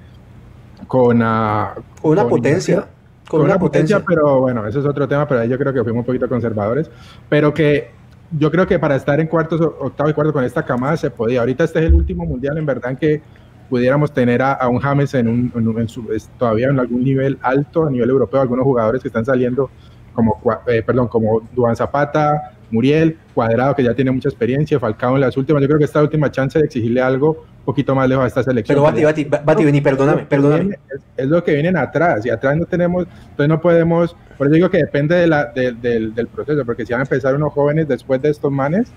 con... 0.87 1.21
Uh, 1.21 1.21
una 1.21 2.23
con 2.23 2.29
potencia. 2.29 2.87
Con, 3.29 3.39
con 3.39 3.41
una, 3.43 3.57
potencia, 3.57 3.99
potencia, 3.99 4.05
pero 4.05 4.41
bueno, 4.41 4.67
eso 4.67 4.79
es 4.79 4.85
otro 4.85 5.07
tema, 5.07 5.25
pero 5.25 5.39
ahí 5.39 5.47
yo 5.47 5.57
creo 5.57 5.71
que 5.71 5.83
fuimos 5.83 5.99
un 5.99 6.05
poquito 6.05 6.27
conservadores, 6.27 6.89
pero 7.29 7.53
que 7.53 7.91
yo 8.37 8.51
creo 8.51 8.67
que 8.67 8.79
para 8.79 8.95
estar 8.95 9.19
en 9.19 9.27
cuartos, 9.27 9.61
octavo 9.61 10.09
y 10.09 10.13
cuarto 10.13 10.33
con 10.33 10.43
esta 10.43 10.65
camada 10.65 10.97
se 10.97 11.11
podía. 11.11 11.41
Ahorita 11.41 11.63
este 11.63 11.79
es 11.79 11.85
el 11.85 11.93
último 11.93 12.25
mundial, 12.25 12.57
en 12.57 12.65
verdad, 12.65 12.91
en 12.91 12.97
que 12.97 13.21
pudiéramos 13.69 14.11
tener 14.11 14.41
a, 14.41 14.53
a 14.53 14.67
un 14.67 14.79
James 14.79 15.13
en 15.13 15.27
un, 15.27 15.51
en, 15.55 15.79
en 15.79 15.87
su, 15.87 16.05
todavía 16.37 16.69
en 16.69 16.79
algún 16.79 17.03
nivel 17.03 17.37
alto, 17.41 17.85
a 17.85 17.91
nivel 17.91 18.09
europeo, 18.09 18.41
algunos 18.41 18.65
jugadores 18.65 19.01
que 19.01 19.07
están 19.07 19.23
saliendo 19.23 19.69
como, 20.13 20.41
eh, 20.67 20.83
perdón, 20.85 21.07
como 21.07 21.41
Duan 21.53 21.75
Zapata, 21.75 22.53
Muriel, 22.71 23.17
Cuadrado, 23.33 23.75
que 23.75 23.83
ya 23.83 23.93
tiene 23.93 24.11
mucha 24.11 24.29
experiencia, 24.29 24.79
Falcao 24.79 25.15
en 25.15 25.21
las 25.21 25.37
últimas. 25.37 25.61
Yo 25.61 25.67
creo 25.67 25.79
que 25.79 25.85
esta 25.85 26.01
última 26.01 26.31
chance 26.31 26.57
de 26.57 26.65
exigirle 26.65 27.01
algo 27.01 27.45
un 27.59 27.65
poquito 27.65 27.93
más 27.93 28.07
lejos 28.09 28.23
a 28.23 28.27
esta 28.27 28.43
selección. 28.43 28.75
Pero 28.75 28.83
Bati, 28.83 29.03
Bati, 29.03 29.43
Bati, 29.43 29.65
vení, 29.65 29.81
perdóname, 29.81 30.25
perdóname. 30.25 30.79
Es, 30.89 31.01
es, 31.17 31.27
lo 31.27 31.43
que 31.43 31.53
vienen 31.53 31.77
atrás, 31.77 32.25
y 32.25 32.29
atrás 32.29 32.57
no 32.57 32.65
tenemos, 32.65 33.05
entonces 33.29 33.47
no 33.47 33.61
podemos, 33.61 34.15
por 34.37 34.47
eso 34.47 34.55
digo 34.55 34.69
que 34.69 34.77
depende 34.77 35.15
de 35.15 35.27
la, 35.27 35.45
de, 35.45 35.73
de, 35.73 36.11
del 36.11 36.27
proceso, 36.27 36.65
porque 36.65 36.85
si 36.85 36.93
van 36.93 37.01
a 37.01 37.03
empezar 37.03 37.35
unos 37.35 37.53
jóvenes 37.53 37.87
después 37.87 38.21
de 38.21 38.29
estos 38.29 38.51
manes, 38.51 38.87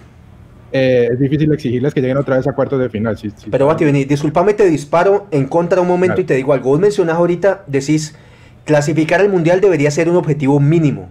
eh, 0.77 1.09
es 1.13 1.21
difícil 1.21 1.53
exigirles 1.53 1.95
que 1.95 2.01
lleguen 2.01 2.17
otra 2.17 2.37
vez 2.37 2.49
a 2.49 2.53
cuartos 2.53 2.81
de 2.81 2.89
final. 2.89 3.17
Sí, 3.17 3.31
sí, 3.37 3.47
Pero 3.51 3.67
Bati, 3.67 3.85
vení, 3.85 4.05
discúlpame, 4.05 4.55
te 4.55 4.69
disparo 4.69 5.29
en 5.31 5.47
contra 5.47 5.81
un 5.81 5.87
momento 5.87 6.15
claro. 6.15 6.23
y 6.23 6.25
te 6.25 6.35
digo 6.35 6.53
algo. 6.53 6.71
Vos 6.71 6.81
mencionás 6.81 7.17
ahorita, 7.17 7.63
decís, 7.69 8.17
clasificar 8.65 9.21
al 9.21 9.29
Mundial 9.29 9.61
debería 9.61 9.91
ser 9.91 10.09
un 10.09 10.17
objetivo 10.17 10.59
mínimo. 10.59 11.11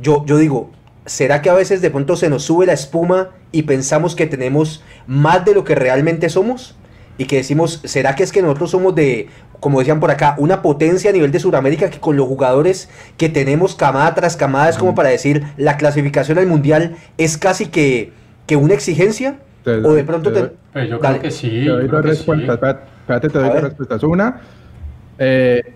Yo, 0.00 0.24
yo 0.26 0.36
digo, 0.36 0.70
¿será 1.08 1.42
que 1.42 1.50
a 1.50 1.54
veces 1.54 1.80
de 1.80 1.90
pronto 1.90 2.16
se 2.16 2.30
nos 2.30 2.44
sube 2.44 2.66
la 2.66 2.74
espuma 2.74 3.30
y 3.50 3.62
pensamos 3.62 4.14
que 4.14 4.26
tenemos 4.26 4.84
más 5.06 5.44
de 5.44 5.54
lo 5.54 5.64
que 5.64 5.74
realmente 5.74 6.28
somos? 6.28 6.76
Y 7.16 7.24
que 7.24 7.36
decimos, 7.36 7.80
¿será 7.84 8.14
que 8.14 8.22
es 8.22 8.30
que 8.30 8.42
nosotros 8.42 8.70
somos 8.70 8.94
de, 8.94 9.28
como 9.58 9.80
decían 9.80 9.98
por 9.98 10.10
acá, 10.12 10.36
una 10.38 10.62
potencia 10.62 11.10
a 11.10 11.12
nivel 11.12 11.32
de 11.32 11.40
Sudamérica 11.40 11.90
que 11.90 11.98
con 11.98 12.16
los 12.16 12.28
jugadores 12.28 12.88
que 13.16 13.28
tenemos 13.28 13.74
camada 13.74 14.14
tras 14.14 14.36
camada 14.36 14.68
es 14.68 14.78
como 14.78 14.94
para 14.94 15.08
decir, 15.08 15.42
la 15.56 15.76
clasificación 15.76 16.38
al 16.38 16.46
Mundial 16.46 16.96
es 17.16 17.36
casi 17.36 17.66
que, 17.66 18.12
que 18.46 18.54
una 18.54 18.74
exigencia? 18.74 19.38
Te, 19.64 19.72
o 19.72 19.94
de 19.94 20.04
pronto 20.04 20.32
te... 20.32 20.42
te 20.72 20.88
yo 20.88 21.00
creo 21.00 21.20
que 21.20 21.30
sí. 21.32 21.48
Te 21.64 21.70
doy 21.70 21.88
dos 21.88 22.04
respuestas. 22.04 22.60
Sí. 22.60 22.66
Espérate, 23.00 23.28
te 23.30 23.38
doy 23.38 23.48
dos 23.48 23.62
respuestas. 23.62 24.02
Una, 24.04 24.40
eh, 25.18 25.74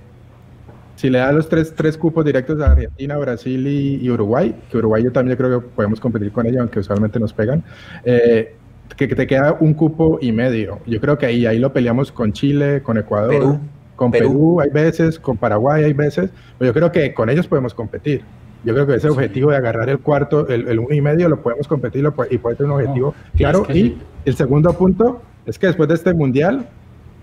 si 1.03 1.11
le 1.11 1.19
das 1.19 1.35
los 1.35 1.49
tres, 1.49 1.75
tres 1.75 1.99
cupos 1.99 2.25
directos 2.25 2.61
a 2.61 2.71
Argentina, 2.71 3.17
Brasil 3.17 3.67
y, 3.67 3.97
y, 3.97 4.09
Uruguay, 4.09 4.55
que 4.71 4.79
Uruguay 4.79 5.03
yo 5.03 5.11
también 5.11 5.37
creo 5.37 5.61
que 5.61 5.67
podemos 5.67 5.99
competir 5.99 6.31
con 6.31 6.47
ella, 6.47 6.61
aunque 6.61 6.79
usualmente 6.79 7.19
nos 7.19 7.33
pegan, 7.33 7.65
eh, 8.05 8.55
que, 8.97 9.09
que, 9.09 9.17
te 9.17 9.27
queda 9.27 9.57
un 9.59 9.75
cupo 9.75 10.21
y 10.23 10.31
medio. 10.31 10.79
Yo 10.87 11.01
creo 11.01 11.19
que 11.19 11.27
ahí, 11.27 11.45
ahí 11.45 11.59
lo 11.59 11.73
peleamos 11.73 12.13
con 12.13 12.33
Chile, 12.33 12.83
con 12.85 12.99
Ecuador, 12.99 13.31
Perú. 13.31 13.61
con 13.97 14.13
Perú. 14.13 14.29
Perú. 14.29 14.61
hay 14.61 14.71
veces, 14.71 15.19
con 15.19 15.37
Paraguay 15.37 15.83
hay 15.83 15.93
veces, 15.93 16.31
pero 16.57 16.71
yo 16.71 16.73
creo 16.73 16.93
que 16.93 17.13
con 17.13 17.29
ellos 17.29 17.49
podemos 17.49 17.75
competir. 17.75 18.23
Yo 18.63 18.73
creo 18.73 18.87
que 18.87 18.95
ese 18.95 19.09
sí. 19.09 19.13
objetivo 19.13 19.51
de 19.51 19.57
agarrar 19.57 19.91
el 19.91 19.99
cuarto, 19.99 20.47
el, 20.47 20.69
el, 20.69 20.79
uno 20.79 20.95
y 20.95 21.01
medio, 21.01 21.29
lo 21.29 21.43
podemos 21.43 21.67
competir 21.67 22.05
lo, 22.05 22.15
y 22.31 22.39
puede 22.39 22.57
ser 22.57 22.67
un 22.67 22.73
objetivo 22.73 23.13
no, 23.17 23.39
claro. 23.39 23.63
Es 23.63 23.67
que 23.67 23.77
y 23.77 23.83
sí. 23.83 23.99
el 24.25 24.37
segundo 24.37 24.73
punto 24.75 25.21
es 25.47 25.59
que 25.59 25.67
después 25.67 25.89
de 25.89 25.97
este 25.97 26.15
mundial, 26.15 26.69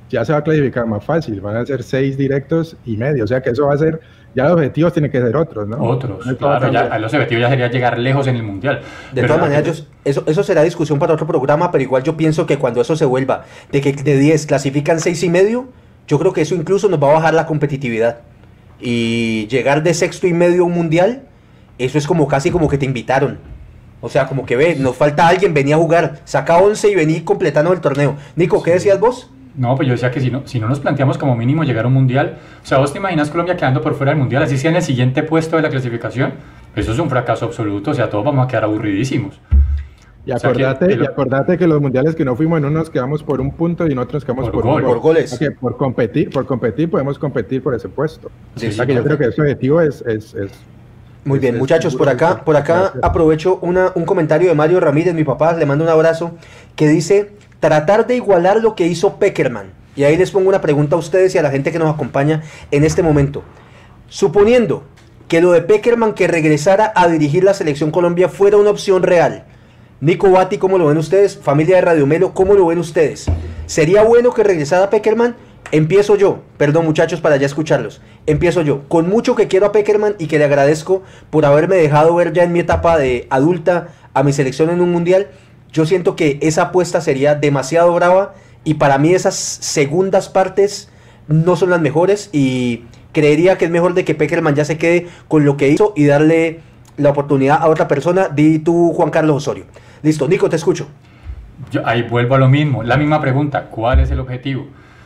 ya 0.09 0.25
se 0.25 0.33
va 0.33 0.39
a 0.39 0.43
clasificar 0.43 0.85
más 0.87 1.03
fácil, 1.03 1.39
van 1.39 1.57
a 1.57 1.65
ser 1.65 1.83
seis 1.83 2.17
directos 2.17 2.75
y 2.85 2.97
medio, 2.97 3.23
o 3.23 3.27
sea 3.27 3.41
que 3.41 3.51
eso 3.51 3.67
va 3.67 3.75
a 3.75 3.77
ser, 3.77 3.99
ya 4.35 4.45
los 4.45 4.53
objetivos 4.53 4.91
tienen 4.93 5.11
que 5.11 5.21
ser 5.21 5.35
otros, 5.35 5.67
¿no? 5.67 5.77
Otros, 5.83 6.25
no 6.25 6.37
claro, 6.37 6.71
ya, 6.71 6.97
los 6.97 7.13
objetivos 7.13 7.41
ya 7.41 7.49
sería 7.49 7.69
llegar 7.69 7.99
lejos 7.99 8.27
en 8.27 8.35
el 8.35 8.43
Mundial. 8.43 8.81
De 9.13 9.23
todas 9.23 9.41
maneras, 9.41 9.63
yo, 9.63 9.85
eso, 10.03 10.23
eso 10.25 10.43
será 10.43 10.63
discusión 10.63 10.99
para 10.99 11.13
otro 11.13 11.27
programa, 11.27 11.71
pero 11.71 11.83
igual 11.83 12.03
yo 12.03 12.17
pienso 12.17 12.45
que 12.45 12.57
cuando 12.57 12.81
eso 12.81 12.95
se 12.95 13.05
vuelva, 13.05 13.45
de 13.71 13.81
que 13.81 13.93
de 13.93 14.17
10 14.17 14.45
clasifican 14.47 14.99
seis 14.99 15.23
y 15.23 15.29
medio, 15.29 15.69
yo 16.07 16.17
creo 16.17 16.33
que 16.33 16.41
eso 16.41 16.55
incluso 16.55 16.89
nos 16.89 17.01
va 17.01 17.11
a 17.11 17.13
bajar 17.13 17.33
la 17.33 17.45
competitividad. 17.45 18.21
Y 18.81 19.47
llegar 19.47 19.83
de 19.83 19.93
sexto 19.93 20.25
y 20.25 20.33
medio 20.33 20.63
a 20.63 20.65
un 20.65 20.73
Mundial, 20.73 21.23
eso 21.77 21.97
es 21.97 22.07
como 22.07 22.27
casi 22.27 22.49
como 22.49 22.67
que 22.67 22.77
te 22.77 22.85
invitaron. 22.85 23.37
O 24.01 24.09
sea, 24.09 24.27
como 24.27 24.45
que 24.45 24.55
ve, 24.55 24.75
nos 24.75 24.95
falta 24.95 25.27
alguien, 25.27 25.53
venía 25.53 25.75
a 25.75 25.77
jugar, 25.77 26.21
saca 26.23 26.57
11 26.57 26.89
y 26.89 26.95
vení 26.95 27.21
completando 27.21 27.73
el 27.73 27.81
torneo. 27.81 28.15
Nico, 28.35 28.63
¿qué 28.63 28.71
decías 28.71 28.99
vos? 28.99 29.29
No, 29.59 29.75
pues 29.75 29.89
yo 29.89 29.93
decía 29.93 30.09
que 30.09 30.21
si 30.21 30.31
no, 30.31 30.43
si 30.45 30.57
no 30.57 30.69
nos 30.69 30.79
planteamos 30.79 31.17
como 31.17 31.35
mínimo 31.35 31.65
llegar 31.65 31.83
a 31.83 31.89
un 31.89 31.93
mundial, 31.93 32.37
o 32.63 32.65
sea, 32.65 32.77
vos 32.77 32.93
te 32.93 32.99
imaginas 32.99 33.29
Colombia 33.29 33.57
quedando 33.57 33.81
por 33.81 33.93
fuera 33.93 34.13
del 34.13 34.19
mundial, 34.19 34.41
así 34.41 34.57
sea 34.57 34.71
en 34.71 34.77
el 34.77 34.81
siguiente 34.81 35.21
puesto 35.21 35.57
de 35.57 35.61
la 35.61 35.69
clasificación, 35.69 36.31
eso 36.77 36.93
es 36.93 36.97
un 36.97 37.09
fracaso 37.09 37.45
absoluto, 37.45 37.91
o 37.91 37.93
sea, 37.93 38.09
todos 38.09 38.23
vamos 38.23 38.45
a 38.45 38.47
quedar 38.47 38.63
aburridísimos. 38.63 39.37
Y 40.25 40.31
acordate, 40.31 40.85
o 40.85 40.87
sea, 40.87 40.97
que, 40.97 41.03
y 41.03 41.05
acordate 41.05 41.57
que 41.57 41.67
los 41.67 41.81
mundiales 41.81 42.15
que 42.15 42.23
no 42.23 42.37
fuimos 42.37 42.59
en 42.59 42.65
uno 42.65 42.79
nos 42.79 42.89
quedamos 42.89 43.21
por 43.21 43.41
un 43.41 43.51
punto 43.51 43.85
y 43.85 43.91
en 43.91 43.99
otros 43.99 44.13
nos 44.13 44.23
quedamos 44.23 44.45
por, 44.45 44.61
por, 44.61 44.63
gol, 44.63 44.83
por 44.83 44.99
goles. 44.99 45.33
Okay, 45.33 45.49
por 45.49 45.75
competir, 45.75 46.29
por 46.29 46.45
competir 46.45 46.89
podemos 46.89 47.19
competir 47.19 47.61
por 47.61 47.75
ese 47.75 47.89
puesto. 47.89 48.31
Sí, 48.55 48.67
o 48.67 48.71
sea, 48.71 48.85
sí, 48.85 48.87
que 48.87 48.95
yo 48.95 49.03
creo 49.03 49.17
que 49.17 49.25
ese 49.25 49.41
objetivo 49.41 49.81
es, 49.81 50.01
es, 50.07 50.33
es 50.35 50.51
muy 51.25 51.39
bien, 51.39 51.57
muchachos, 51.57 51.97
por 51.97 52.07
acá, 52.07 52.45
por 52.45 52.55
acá 52.55 52.93
aprovecho 53.01 53.59
una, 53.61 53.91
un 53.95 54.05
comentario 54.05 54.47
de 54.47 54.55
Mario 54.55 54.79
Ramírez, 54.79 55.13
mi 55.13 55.25
papá, 55.25 55.51
le 55.53 55.65
mando 55.65 55.83
un 55.83 55.89
abrazo, 55.89 56.31
que 56.77 56.87
dice, 56.87 57.31
tratar 57.59 58.07
de 58.07 58.15
igualar 58.15 58.61
lo 58.61 58.75
que 58.75 58.87
hizo 58.87 59.17
Peckerman. 59.17 59.73
Y 59.95 60.03
ahí 60.03 60.15
les 60.17 60.31
pongo 60.31 60.49
una 60.49 60.61
pregunta 60.61 60.95
a 60.95 60.99
ustedes 60.99 61.35
y 61.35 61.37
a 61.37 61.41
la 61.41 61.51
gente 61.51 61.71
que 61.71 61.79
nos 61.79 61.93
acompaña 61.93 62.43
en 62.71 62.83
este 62.83 63.03
momento. 63.03 63.43
Suponiendo 64.07 64.83
que 65.27 65.41
lo 65.41 65.51
de 65.51 65.61
Peckerman 65.61 66.13
que 66.13 66.27
regresara 66.27 66.91
a 66.95 67.07
dirigir 67.07 67.43
la 67.43 67.53
selección 67.53 67.91
Colombia 67.91 68.29
fuera 68.29 68.57
una 68.57 68.71
opción 68.71 69.03
real. 69.03 69.45
Nico 70.01 70.31
Bati, 70.31 70.57
¿cómo 70.57 70.77
lo 70.77 70.87
ven 70.87 70.97
ustedes? 70.97 71.37
Familia 71.37 71.75
de 71.75 71.81
Radio 71.81 72.07
Melo, 72.07 72.33
¿cómo 72.33 72.53
lo 72.53 72.67
ven 72.67 72.79
ustedes? 72.79 73.25
¿Sería 73.65 74.01
bueno 74.03 74.33
que 74.33 74.43
regresara 74.43 74.89
Peckerman? 74.89 75.35
Empiezo 75.71 76.15
yo, 76.15 76.39
perdón 76.57 76.85
muchachos 76.85 77.21
para 77.21 77.35
ya 77.35 77.45
escucharlos. 77.45 78.01
Empiezo 78.25 78.61
yo, 78.63 78.87
con 78.87 79.07
mucho 79.07 79.35
que 79.35 79.47
quiero 79.47 79.67
a 79.67 79.71
Peckerman 79.71 80.15
y 80.17 80.25
que 80.25 80.39
le 80.39 80.45
agradezco 80.45 81.03
por 81.29 81.45
haberme 81.45 81.75
dejado 81.75 82.15
ver 82.15 82.33
ya 82.33 82.43
en 82.43 82.53
mi 82.53 82.59
etapa 82.59 82.97
de 82.97 83.27
adulta 83.29 83.89
a 84.15 84.23
mi 84.23 84.33
selección 84.33 84.71
en 84.71 84.81
un 84.81 84.91
mundial. 84.91 85.27
Yo 85.71 85.85
siento 85.85 86.15
que 86.15 86.39
esa 86.41 86.63
apuesta 86.63 87.01
sería 87.01 87.35
demasiado 87.35 87.93
brava 87.93 88.33
y 88.63 88.75
para 88.75 88.97
mí 88.97 89.13
esas 89.13 89.35
segundas 89.35 90.29
partes 90.29 90.89
no 91.27 91.55
son 91.55 91.69
las 91.69 91.81
mejores 91.81 92.29
y 92.33 92.83
creería 93.11 93.57
que 93.57 93.65
es 93.65 93.71
mejor 93.71 93.93
de 93.93 94.03
que 94.03 94.15
Peckerman 94.15 94.55
ya 94.55 94.65
se 94.65 94.77
quede 94.77 95.07
con 95.27 95.45
lo 95.45 95.57
que 95.57 95.69
hizo 95.69 95.93
y 95.95 96.05
darle 96.05 96.59
la 96.97 97.09
oportunidad 97.09 97.61
a 97.61 97.67
otra 97.67 97.87
persona. 97.87 98.29
Di 98.29 98.59
tú, 98.59 98.93
Juan 98.93 99.11
Carlos 99.11 99.37
Osorio. 99.37 99.65
Listo, 100.01 100.27
Nico, 100.27 100.49
te 100.49 100.55
escucho. 100.55 100.87
Ahí 101.85 102.03
vuelvo 102.03 102.35
a 102.35 102.37
lo 102.39 102.47
mismo, 102.47 102.83
la 102.83 102.97
misma 102.97 103.19
pregunta, 103.19 103.65
¿cuál 103.65 103.99
es 103.99 104.09
el 104.11 104.19
objetivo? 104.19 104.63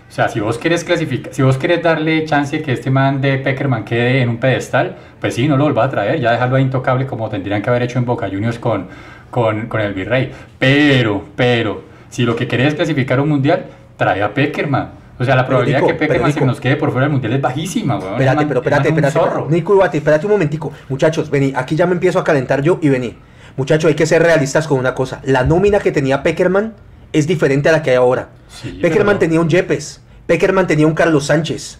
O 0.07 0.15
sea, 0.15 0.29
si 0.29 0.39
vos 0.39 0.59
querés 0.59 0.83
clasificar, 0.83 1.33
si 1.33 1.41
vos 1.41 1.57
querés 1.57 1.81
darle 1.81 2.23
chance 2.25 2.61
que 2.61 2.73
este 2.73 2.91
man 2.91 3.19
de 3.19 3.39
Peckerman 3.39 3.83
quede 3.83 4.21
en 4.21 4.29
un 4.29 4.37
pedestal, 4.37 4.95
pues 5.19 5.33
sí, 5.33 5.47
no 5.47 5.57
lo 5.57 5.63
vuelva 5.63 5.85
a 5.85 5.89
traer, 5.89 6.19
ya 6.19 6.31
dejarlo 6.31 6.57
ahí 6.57 6.63
intocable 6.63 7.07
como 7.07 7.29
tendrían 7.29 7.63
que 7.63 7.69
haber 7.71 7.81
hecho 7.81 7.97
en 7.97 8.05
Boca 8.05 8.27
Juniors 8.29 8.59
con, 8.59 8.89
con, 9.33 9.67
con 9.67 9.81
el 9.81 9.93
Virrey. 9.93 10.31
Pero, 10.59 11.25
pero, 11.35 11.81
si 12.09 12.23
lo 12.23 12.35
que 12.35 12.47
querés 12.47 12.67
es 12.69 12.75
clasificar 12.75 13.19
un 13.19 13.27
mundial, 13.27 13.65
trae 13.97 14.21
a 14.21 14.33
Peckerman. 14.33 14.91
O 15.19 15.25
sea, 15.25 15.35
la 15.35 15.45
probabilidad 15.45 15.81
de 15.81 15.87
que 15.87 15.93
Peckerman 15.95 16.31
se 16.31 16.45
nos 16.45 16.61
quede 16.61 16.75
por 16.75 16.91
fuera 16.91 17.05
del 17.05 17.11
mundial 17.11 17.33
es 17.33 17.41
bajísima, 17.41 17.97
weón. 17.97 18.13
Espérate, 18.13 18.45
pero 18.45 18.59
espérate, 18.61 18.89
espérate. 18.89 19.19
Nico 19.49 19.75
Ibate, 19.75 19.97
espérate 19.97 20.25
un 20.27 20.31
momentico. 20.33 20.71
Muchachos, 20.87 21.29
vení, 21.29 21.51
aquí 21.55 21.75
ya 21.75 21.85
me 21.85 21.93
empiezo 21.93 22.19
a 22.19 22.23
calentar 22.23 22.61
yo 22.61 22.79
y 22.81 22.89
vení. 22.89 23.17
Muchachos, 23.57 23.89
hay 23.89 23.95
que 23.95 24.05
ser 24.05 24.21
realistas 24.21 24.67
con 24.67 24.79
una 24.79 24.93
cosa. 24.93 25.19
La 25.23 25.43
nómina 25.43 25.79
que 25.79 25.91
tenía 25.91 26.23
Peckerman 26.23 26.73
es 27.11 27.27
diferente 27.27 27.69
a 27.69 27.71
la 27.71 27.81
que 27.81 27.89
hay 27.91 27.95
ahora. 27.97 28.29
Sí, 28.47 28.79
Peckerman 28.81 29.17
pero... 29.17 29.19
tenía 29.19 29.41
un 29.41 29.49
Yepes, 29.49 30.01
Peckerman 30.27 30.67
tenía 30.67 30.87
un 30.87 30.93
Carlos 30.93 31.25
Sánchez, 31.25 31.79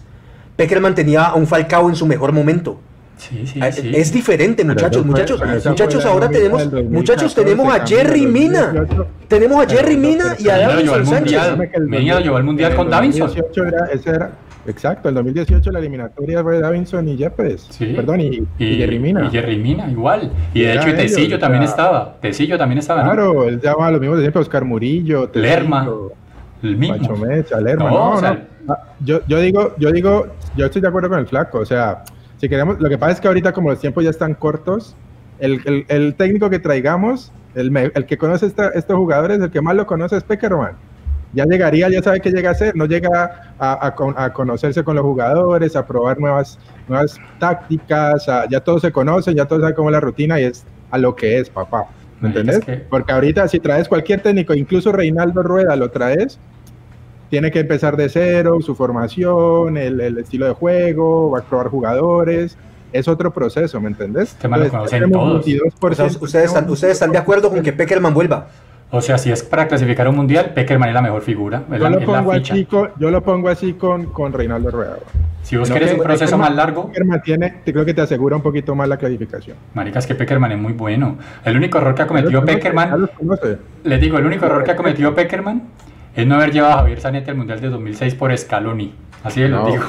Peckerman 0.56 0.94
tenía 0.94 1.24
a 1.24 1.34
un 1.34 1.46
Falcao 1.46 1.88
en 1.88 1.96
su 1.96 2.06
mejor 2.06 2.32
momento. 2.32 2.80
Sí, 3.16 3.46
sí, 3.46 3.60
Ah, 3.62 3.70
sí. 3.70 3.90
Es 3.94 4.12
diferente, 4.12 4.64
muchachos, 4.64 5.06
muchachos, 5.06 5.40
muchachos, 5.66 6.04
ahora 6.04 6.28
tenemos, 6.28 6.62
2014, 6.64 6.88
muchachos, 6.94 7.34
tenemos 7.34 7.72
a 7.74 7.86
Jerry 7.86 8.26
Mina, 8.26 8.66
2018. 8.72 9.06
tenemos 9.28 9.64
a 9.64 9.68
Jerry 9.68 9.96
Mina 9.96 10.36
y 10.38 10.48
a 10.48 10.58
Davinson 10.58 10.82
llevó 10.84 10.94
al 10.96 11.06
Sánchez. 11.06 11.20
Mundial. 11.22 11.44
Créeme 11.46 11.70
que 11.70 11.76
el 11.76 12.42
Mundial 12.44 12.70
el 12.72 12.76
con 12.76 12.90
Davinson. 12.90 13.26
2018 13.28 13.64
era- 13.66 13.86
ese 13.92 14.10
era, 14.10 14.30
exacto, 14.66 15.08
el 15.08 15.14
2018 15.14 15.70
la 15.70 15.78
eliminatoria 15.78 16.42
fue 16.42 16.60
Davinson 16.60 17.08
y 17.08 17.16
Yepes. 17.16 17.66
Sí. 17.70 17.92
Perdón, 17.94 18.20
y, 18.20 18.42
y, 18.58 18.76
Jerry 18.76 18.98
Mina. 18.98 19.26
Y 19.26 19.30
Jerry 19.30 19.58
Mina, 19.58 19.88
igual. 19.90 20.32
Y 20.52 20.62
de 20.62 20.74
hecho, 20.74 20.88
y 20.88 20.94
Tecillo 20.94 21.38
también 21.38 21.62
estaba. 21.62 22.16
Tecillo 22.20 22.58
también 22.58 22.78
estaba. 22.80 23.04
¿no? 23.04 23.12
Claro, 23.12 23.44
él 23.48 23.60
llamaba 23.60 23.86
a 23.86 23.90
los 23.92 24.00
mismos 24.00 24.18
de 24.18 24.24
siempre, 24.24 24.42
Oscar 24.42 24.64
Murillo, 24.64 25.28
Tecillo, 25.28 25.48
Lerma, 25.54 25.88
El 26.62 26.76
mismo. 26.76 26.96
Pacho 26.98 27.16
Mecha, 27.16 27.60
Lerma. 27.60 27.90
No, 27.90 27.96
No, 27.96 28.10
o 28.10 28.20
sea, 28.20 28.32
no. 28.66 28.74
Ah, 28.74 28.78
Yo, 29.04 29.20
yo 29.28 29.38
digo, 29.40 29.74
yo 29.78 29.92
digo, 29.92 30.26
yo 30.56 30.64
estoy 30.66 30.80
de 30.82 30.88
acuerdo 30.88 31.10
con 31.10 31.18
el 31.18 31.26
flaco. 31.26 31.58
O 31.58 31.64
sea, 31.66 32.02
si 32.44 32.48
queremos, 32.50 32.78
lo 32.78 32.90
que 32.90 32.98
pasa 32.98 33.12
es 33.12 33.20
que 33.20 33.28
ahorita 33.28 33.52
como 33.52 33.70
los 33.70 33.80
tiempos 33.80 34.04
ya 34.04 34.10
están 34.10 34.34
cortos, 34.34 34.94
el, 35.38 35.62
el- 35.64 35.86
el 35.88 36.14
técnico 36.14 36.50
que 36.50 36.58
traigamos, 36.58 37.32
el, 37.54 37.74
el 37.94 38.04
que 38.04 38.18
conoce 38.18 38.44
esta- 38.46 38.68
estos 38.68 38.96
jugadores, 38.98 39.40
el 39.40 39.50
que 39.50 39.62
más 39.62 39.74
lo 39.74 39.86
conoce 39.86 40.16
es 40.18 40.24
Peckerman. 40.24 40.72
Ya 41.32 41.46
llegaría, 41.46 41.88
ya 41.88 42.02
sabe 42.02 42.20
qué 42.20 42.30
llega 42.30 42.50
a 42.50 42.52
hacer, 42.52 42.76
no 42.76 42.84
llega 42.84 43.54
a, 43.58 43.72
a 43.88 44.24
a 44.24 44.32
conocerse 44.34 44.84
con 44.84 44.94
los 44.96 45.04
jugadores, 45.04 45.74
a 45.74 45.86
probar 45.86 46.20
nuevas, 46.20 46.58
nuevas 46.86 47.18
tácticas, 47.40 48.28
a- 48.28 48.46
ya 48.48 48.60
todos 48.60 48.82
se 48.82 48.92
conocen, 48.92 49.34
ya 49.34 49.46
todos 49.46 49.62
saben 49.62 49.74
cómo 49.74 49.88
es 49.88 49.94
la 49.94 50.00
rutina 50.00 50.38
y 50.38 50.44
es 50.44 50.64
a 50.90 50.98
lo 50.98 51.16
que 51.16 51.38
es, 51.38 51.48
papá. 51.48 51.86
¿Me 52.20 52.28
entendés? 52.28 52.58
es 52.58 52.64
que- 52.64 52.76
Porque 52.76 53.12
ahorita 53.12 53.48
si 53.48 53.58
traes 53.58 53.88
cualquier 53.88 54.20
técnico, 54.20 54.52
incluso 54.54 54.92
Reinaldo 54.92 55.42
Rueda 55.42 55.74
lo 55.76 55.90
traes, 55.90 56.38
tiene 57.34 57.50
que 57.50 57.58
empezar 57.58 57.96
de 57.96 58.08
cero, 58.08 58.58
su 58.60 58.76
formación, 58.76 59.76
el, 59.76 60.00
el 60.00 60.18
estilo 60.18 60.46
de 60.46 60.52
juego, 60.52 61.32
va 61.32 61.40
a 61.40 61.42
probar 61.42 61.66
jugadores, 61.66 62.56
es 62.92 63.08
otro 63.08 63.32
proceso, 63.32 63.80
¿me 63.80 63.88
entendés? 63.88 64.28
Este 64.34 64.46
man 64.46 64.60
lo 64.60 64.66
Entonces, 64.66 65.02
todos. 65.10 65.44
22%, 65.44 65.72
O 65.80 65.94
sea, 65.96 66.06
ustedes, 66.20 66.44
están, 66.46 66.70
ustedes 66.70 66.92
están 66.92 67.10
de 67.10 67.18
acuerdo 67.18 67.50
con 67.50 67.60
que 67.60 67.72
Peckerman 67.72 68.14
vuelva. 68.14 68.46
O 68.92 69.00
sea, 69.00 69.18
si 69.18 69.32
es 69.32 69.42
para 69.42 69.66
clasificar 69.66 70.06
un 70.06 70.14
mundial, 70.14 70.52
Peckerman 70.54 70.90
es 70.90 70.94
la 70.94 71.02
mejor 71.02 71.22
figura. 71.22 71.64
Es 71.72 71.78
Yo 71.78 71.82
la, 71.82 71.90
lo 71.90 71.98
es 71.98 72.06
la 72.06 72.18
pongo 72.20 72.32
ficha. 72.34 72.54
así 72.54 72.64
con, 72.66 72.90
yo 73.00 73.10
lo 73.10 73.20
pongo 73.24 73.48
así 73.48 73.72
con, 73.72 74.04
con 74.06 74.32
Reinaldo 74.32 74.70
Rueda. 74.70 74.98
Si 75.42 75.56
vos 75.56 75.68
No, 75.68 75.74
querés 75.74 75.90
que- 75.90 75.96
un 75.96 76.04
proceso 76.04 76.36
Peckerman- 76.36 76.38
más 76.38 76.54
largo, 76.54 76.86
Peckerman 76.86 77.20
tiene, 77.22 77.50
te 77.64 77.72
creo 77.72 77.84
que 77.84 77.94
te 77.94 78.02
asegura 78.02 78.36
un 78.36 78.42
poquito 78.42 78.76
más 78.76 78.88
la 78.88 78.96
clasificación. 78.96 79.56
marica, 79.74 79.98
es 79.98 80.06
que 80.06 80.14
Peckerman 80.14 80.52
es 80.52 80.58
muy 80.58 80.72
bueno. 80.74 81.18
El 81.44 81.56
único 81.56 81.78
error 81.78 81.96
que 81.96 82.02
ha 82.02 82.06
cometido 82.06 82.44
Peckerman, 82.44 83.08
les 83.82 84.00
digo, 84.00 84.18
el 84.18 84.26
único 84.26 84.46
error 84.46 84.62
que 84.62 84.70
ha 84.70 84.76
cometido 84.76 85.12
Peckerman 85.12 85.62
es 86.16 86.26
no 86.26 86.34
haber 86.36 86.52
llevado 86.52 86.74
a 86.74 86.76
Javier 86.78 87.00
Zanetti 87.00 87.30
al 87.30 87.36
mundial 87.36 87.60
de 87.60 87.68
2006 87.70 88.14
por 88.14 88.36
Scaloni. 88.36 88.94
Así 89.24 89.40
les 89.40 89.48
lo 89.50 89.62
No. 89.62 89.66
digo. 89.72 89.84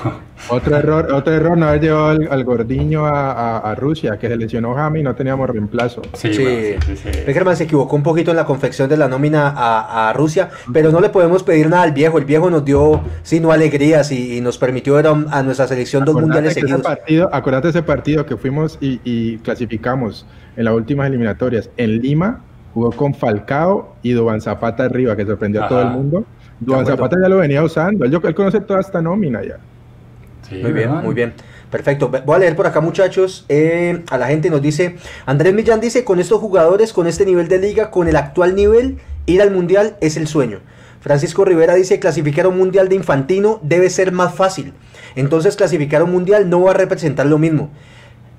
Otro 0.48 0.78
error, 0.78 1.12
otro 1.12 1.34
error 1.34 1.58
no 1.58 1.68
haber 1.68 1.82
llevado 1.82 2.08
al, 2.08 2.28
al 2.32 2.44
gordiño 2.46 3.06
a, 3.06 3.32
a- 3.34 3.58
a 3.72 3.76
Rusia, 3.76 4.18
que 4.18 4.30
se 4.30 4.38
lesionó 4.38 4.74
Jami 4.76 5.02
y 5.02 5.04
no 5.04 5.14
teníamos 5.14 5.50
reemplazo. 5.50 6.02
Sí, 6.14 6.34
Sí. 6.34 6.42
bueno, 6.42 6.82
sí, 6.86 6.96
sí, 6.96 7.10
sí. 7.12 7.56
Se 7.56 7.64
equivocó 7.66 7.98
un 7.98 8.04
poquito 8.04 8.32
en 8.32 8.38
la 8.38 8.46
confección 8.46 8.88
de 8.88 8.96
la 8.96 9.10
nómina 9.10 9.50
a, 9.50 10.10
a 10.10 10.14
Rusia, 10.14 10.52
pero 10.72 10.90
no 10.90 11.02
le 11.02 11.10
podemos 11.10 11.44
pedir 11.44 11.68
nada 11.70 11.84
al 11.84 11.92
viejo. 11.92 12.18
El 12.18 12.24
viejo 12.24 12.50
nos 12.50 12.64
dio, 12.64 13.02
sí, 13.24 13.42
no 13.42 13.52
alegrías 13.52 14.10
y, 14.14 14.38
y 14.38 14.42
nos 14.42 14.58
permitió 14.58 14.94
ver 14.94 15.08
a, 15.08 15.10
a 15.12 15.44
nuestra 15.44 15.68
selección 15.68 16.06
dos 16.06 16.16
mundiales 16.16 16.54
que 16.54 16.62
ese 16.62 16.70
seguidos. 16.70 16.82
partido, 16.88 17.30
acordate 17.34 17.68
ese 17.70 17.84
partido 17.84 18.26
que 18.26 18.38
fuimos 18.38 18.78
y, 18.80 19.02
y 19.04 19.38
clasificamos 19.40 20.26
en 20.56 20.64
las 20.64 20.74
últimas 20.74 21.08
eliminatorias 21.08 21.70
en 21.76 22.00
Lima, 22.02 22.42
jugó 22.76 22.92
con 22.92 23.14
Falcao 23.14 23.96
y 24.04 24.12
Duan 24.12 24.42
Zapata 24.42 24.84
arriba, 24.84 25.16
que 25.16 25.26
sorprendió 25.26 25.64
a 25.64 25.68
todo 25.70 25.82
el 25.82 25.90
mundo. 25.92 26.26
Acuerdo. 26.62 26.86
Zapata 26.86 27.18
ya 27.22 27.30
lo 27.30 27.38
venía 27.38 27.64
usando, 27.64 28.04
él, 28.06 28.36
conoce 28.36 28.60
toda 28.60 28.82
esta 28.82 29.02
nómina 29.02 29.42
ya. 29.44 29.58
Sí, 30.48 30.58
Muy 30.62 30.74
bien, 30.74 30.92
muy 30.92 31.16
bien. 31.16 31.34
Perfecto. 31.72 32.12
Voy 32.26 32.36
a 32.36 32.40
leer 32.40 32.56
por 32.56 32.68
acá, 32.68 32.82
muchachos. 32.82 33.46
Eh, 33.50 34.04
a 34.10 34.18
la 34.18 34.28
gente 34.28 34.50
nos 34.50 34.62
dice, 34.62 34.98
Andrés 35.26 35.54
Millán 35.54 35.80
dice, 35.80 36.04
con 36.04 36.20
estos 36.20 36.40
jugadores, 36.40 36.94
con 36.94 37.08
este 37.08 37.26
nivel 37.26 37.48
de 37.48 37.60
liga, 37.60 37.90
con 37.92 38.08
el 38.08 38.16
actual 38.18 38.56
nivel, 38.56 38.98
ir 39.26 39.42
al 39.42 39.52
mundial 39.52 39.96
es 40.02 40.18
el 40.18 40.28
sueño. 40.28 40.60
Francisco 41.00 41.46
Rivera 41.46 41.76
dice, 41.76 42.00
clasificar 42.00 42.46
a 42.46 42.50
un 42.50 42.58
mundial 42.58 42.90
de 42.90 42.96
infantino 42.96 43.60
debe 43.64 43.90
ser 43.90 44.12
más 44.12 44.36
fácil. 44.36 44.74
Entonces 45.16 45.56
clasificar 45.56 46.02
a 46.02 46.04
un 46.04 46.12
mundial 46.12 46.50
no 46.50 46.62
va 46.62 46.72
a 46.72 46.74
representar 46.76 47.26
lo 47.26 47.38
mismo. 47.38 47.70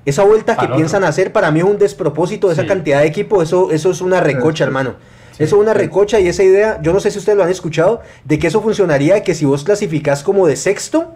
Esa 0.07 0.23
vuelta 0.23 0.55
que 0.55 0.65
otro. 0.65 0.75
piensan 0.77 1.03
hacer 1.03 1.31
para 1.33 1.51
mí 1.51 1.59
es 1.59 1.65
un 1.65 1.77
despropósito 1.77 2.47
de 2.47 2.53
esa 2.53 2.61
Sí. 2.63 2.67
cantidad 2.67 3.01
de 3.01 3.07
equipo. 3.07 3.41
Eso, 3.41 3.71
eso 3.71 3.91
es 3.91 4.01
una 4.01 4.21
recocha, 4.21 4.63
hermano. 4.63 4.95
Sí. 5.33 5.43
Eso 5.43 5.57
es 5.57 5.61
una 5.61 5.73
recocha 5.73 6.19
y 6.19 6.27
esa 6.27 6.43
idea, 6.43 6.79
yo 6.81 6.93
no 6.93 6.99
sé 6.99 7.11
si 7.11 7.19
ustedes 7.19 7.37
lo 7.37 7.43
han 7.43 7.49
escuchado, 7.49 8.01
de 8.23 8.39
que 8.39 8.47
eso 8.47 8.61
funcionaría, 8.61 9.21
que 9.23 9.35
si 9.35 9.45
vos 9.45 9.63
clasificás 9.63 10.23
como 10.23 10.47
de 10.47 10.55
sexto, 10.55 11.13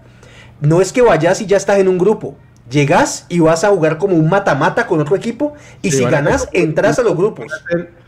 no 0.59 0.81
es 0.81 0.91
que 0.93 1.01
vayas 1.01 1.41
y 1.41 1.45
ya 1.47 1.57
estás 1.57 1.79
en 1.79 1.87
un 1.87 1.97
grupo. 1.97 2.35
Llegás 2.69 3.25
y 3.29 3.39
vas 3.39 3.63
a 3.63 3.69
jugar 3.69 3.97
como 3.97 4.15
un 4.15 4.29
mata-mata 4.29 4.85
con 4.87 4.99
otro 5.01 5.15
equipo 5.15 5.53
y 5.81 5.91
Sí, 5.91 5.97
si 5.99 6.03
a 6.05 6.09
ganás, 6.09 6.47
entras 6.53 6.99
a 6.99 7.03
los 7.03 7.15
grupos. 7.17 7.47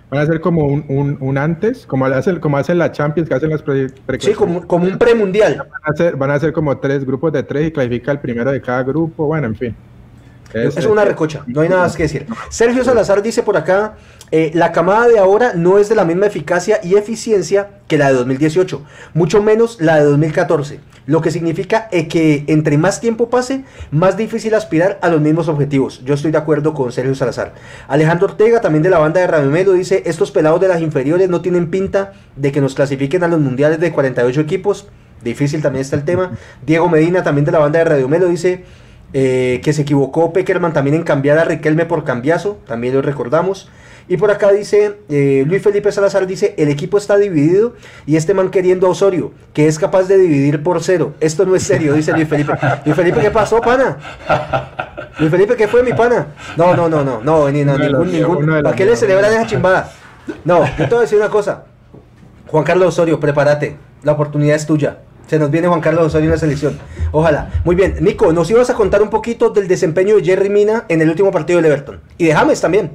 Van 0.09 0.21
a 0.21 0.25
ser, 0.27 0.41
como 0.41 0.65
un, 0.65 0.85
un- 0.89 1.17
un 1.21 1.37
antes, 1.39 1.87
como 1.87 2.05
hacen, 2.05 2.39
como 2.39 2.57
hacen 2.57 2.77
la 2.77 2.91
Champions, 2.91 3.27
que 3.27 3.33
hacen 3.35 3.49
las 3.49 3.63
pre, 3.63 3.87
pre- 4.05 4.19
Sí, 4.19 4.33
como, 4.33 4.67
como 4.67 4.85
un 4.85 4.99
premundial. 4.99 5.57
van, 5.57 5.67
a 5.91 5.97
ser, 5.97 6.15
van 6.15 6.29
a 6.29 6.39
ser 6.39 6.53
como 6.53 6.77
tres 6.77 7.03
grupos 7.03 7.33
de 7.33 7.41
tres 7.41 7.67
y 7.69 7.71
clasifica 7.71 8.11
el 8.11 8.19
primero 8.19 8.51
de 8.51 8.61
cada 8.61 8.83
grupo, 8.83 9.25
bueno, 9.25 9.47
en 9.47 9.55
fin. 9.55 9.75
Es 10.53 10.85
una 10.85 11.03
recocha, 11.03 11.43
no 11.47 11.61
hay 11.61 11.69
nada 11.69 11.83
más 11.83 11.95
que 11.95 12.03
decir. 12.03 12.27
Sergio 12.49 12.83
Salazar 12.83 13.21
dice 13.23 13.43
por 13.43 13.57
acá, 13.57 13.95
eh, 14.31 14.51
la 14.53 14.71
camada 14.71 15.07
de 15.07 15.19
ahora 15.19 15.53
no 15.55 15.77
es 15.77 15.89
de 15.89 15.95
la 15.95 16.05
misma 16.05 16.27
eficacia 16.27 16.79
y 16.83 16.95
eficiencia 16.95 17.69
que 17.87 17.97
la 17.97 18.07
de 18.07 18.13
2018, 18.13 18.83
mucho 19.13 19.41
menos 19.41 19.79
la 19.79 19.97
de 19.97 20.03
2014, 20.05 20.79
lo 21.05 21.21
que 21.21 21.31
significa 21.31 21.87
eh, 21.91 22.07
que 22.07 22.43
entre 22.47 22.77
más 22.77 23.01
tiempo 23.01 23.29
pase, 23.29 23.63
más 23.91 24.17
difícil 24.17 24.53
aspirar 24.53 24.99
a 25.01 25.09
los 25.09 25.21
mismos 25.21 25.47
objetivos. 25.49 26.01
Yo 26.05 26.13
estoy 26.13 26.31
de 26.31 26.37
acuerdo 26.37 26.73
con 26.73 26.91
Sergio 26.91 27.15
Salazar. 27.15 27.53
Alejandro 27.87 28.27
Ortega, 28.27 28.61
también 28.61 28.83
de 28.83 28.89
la 28.89 28.99
banda 28.99 29.21
de 29.21 29.27
Radio 29.27 29.49
Melo, 29.49 29.73
dice, 29.73 30.03
estos 30.05 30.31
pelados 30.31 30.61
de 30.61 30.67
las 30.67 30.81
inferiores 30.81 31.29
no 31.29 31.41
tienen 31.41 31.69
pinta 31.69 32.13
de 32.35 32.51
que 32.51 32.61
nos 32.61 32.75
clasifiquen 32.75 33.23
a 33.23 33.27
los 33.27 33.39
mundiales 33.39 33.79
de 33.79 33.91
48 33.91 34.41
equipos. 34.41 34.87
Difícil 35.23 35.61
también 35.61 35.81
está 35.81 35.95
el 35.95 36.03
tema. 36.03 36.31
Diego 36.65 36.89
Medina, 36.89 37.23
también 37.23 37.45
de 37.45 37.51
la 37.51 37.59
banda 37.59 37.79
de 37.79 37.85
Radio 37.85 38.07
Melo, 38.09 38.27
dice, 38.27 38.65
eh, 39.13 39.61
que 39.63 39.73
se 39.73 39.83
equivocó 39.83 40.33
Peckerman 40.33 40.73
también 40.73 40.95
en 40.95 41.03
cambiar 41.03 41.37
a 41.39 41.45
Riquelme 41.45 41.85
por 41.85 42.03
cambiazo, 42.03 42.57
también 42.67 42.93
lo 42.95 43.01
recordamos. 43.01 43.69
Y 44.09 44.17
por 44.17 44.31
acá 44.31 44.51
dice, 44.51 44.97
eh, 45.07 45.45
Luis 45.47 45.61
Felipe 45.63 45.89
Salazar 45.91 46.27
dice, 46.27 46.55
el 46.57 46.67
equipo 46.67 46.97
está 46.97 47.15
dividido 47.15 47.73
y 48.05 48.17
este 48.17 48.33
man 48.33 48.49
queriendo 48.49 48.87
a 48.87 48.89
Osorio, 48.89 49.31
que 49.53 49.67
es 49.67 49.79
capaz 49.79 50.03
de 50.09 50.17
dividir 50.17 50.61
por 50.61 50.83
cero. 50.83 51.13
Esto 51.21 51.45
no 51.45 51.55
es 51.55 51.63
serio, 51.63 51.93
dice 51.93 52.11
Luis 52.11 52.27
Felipe. 52.27 52.51
Luis 52.83 52.95
Felipe, 52.97 53.21
¿qué 53.21 53.31
pasó, 53.31 53.61
pana? 53.61 53.97
Luis 55.19 55.31
Felipe, 55.31 55.55
¿qué 55.55 55.69
fue, 55.69 55.83
mi 55.83 55.93
pana? 55.93 56.27
No, 56.57 56.75
no, 56.75 56.89
no, 56.89 57.01
no, 57.03 57.21
no, 57.23 57.49
ni- 57.49 57.63
no 57.63 57.77
ningún, 57.77 58.11
ningún. 58.11 58.61
¿Para 58.61 58.75
qué 58.75 58.85
le 58.85 58.97
celebran 58.97 59.31
esa 59.31 59.45
chimbada? 59.45 59.89
No, 60.43 60.65
yo 60.65 60.83
te 60.83 60.87
voy 60.87 60.97
a 60.97 61.01
decir 61.01 61.17
una 61.17 61.29
cosa. 61.29 61.63
Juan 62.47 62.63
Carlos 62.65 62.89
Osorio, 62.89 63.19
prepárate. 63.21 63.77
La 64.03 64.11
oportunidad 64.11 64.55
es 64.57 64.65
tuya. 64.65 64.97
Se 65.27 65.39
nos 65.39 65.49
viene 65.49 65.67
Juan 65.67 65.79
Carlos 65.81 66.05
Osorio 66.07 66.25
en 66.25 66.31
la 66.31 66.37
selección. 66.37 66.77
Ojalá. 67.11 67.49
Muy 67.63 67.75
bien. 67.75 67.95
Nico, 68.01 68.31
nos 68.33 68.49
ibas 68.51 68.69
a 68.69 68.73
contar 68.73 69.01
un 69.01 69.09
poquito 69.09 69.49
del 69.49 69.67
desempeño 69.67 70.15
de 70.17 70.23
Jerry 70.23 70.49
Mina 70.49 70.83
en 70.89 71.01
el 71.01 71.09
último 71.09 71.31
partido 71.31 71.61
del 71.61 71.71
Everton. 71.71 72.01
Y 72.17 72.25
de 72.25 72.35
James 72.35 72.59
también. 72.61 72.91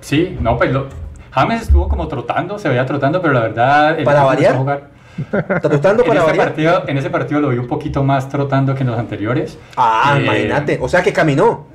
Sí, 0.00 0.36
no, 0.40 0.56
pues 0.58 0.72
lo, 0.72 0.86
James 1.30 1.62
estuvo 1.62 1.88
como 1.88 2.08
trotando, 2.08 2.58
se 2.58 2.68
veía 2.68 2.84
trotando, 2.86 3.20
pero 3.22 3.34
la 3.34 3.40
verdad... 3.40 3.98
¿Para 4.04 4.24
variar? 4.24 4.56
jugar- 4.56 4.90
En 5.20 5.32
para 5.70 5.84
ese, 5.84 6.02
variar. 6.26 6.36
partido, 6.46 6.82
en 6.86 6.96
ese 6.98 7.10
partido 7.10 7.40
lo 7.40 7.48
vi 7.50 7.58
un 7.58 7.66
poquito 7.66 8.02
más 8.02 8.28
trotando 8.28 8.74
que 8.74 8.82
en 8.82 8.86
los 8.90 8.98
anteriores. 8.98 9.58
Ah, 9.76 10.14
Eh, 10.18 10.22
imagínate. 10.24 10.78
O 10.80 10.88
sea 10.88 11.02
que 11.02 11.12
caminó. 11.12 11.66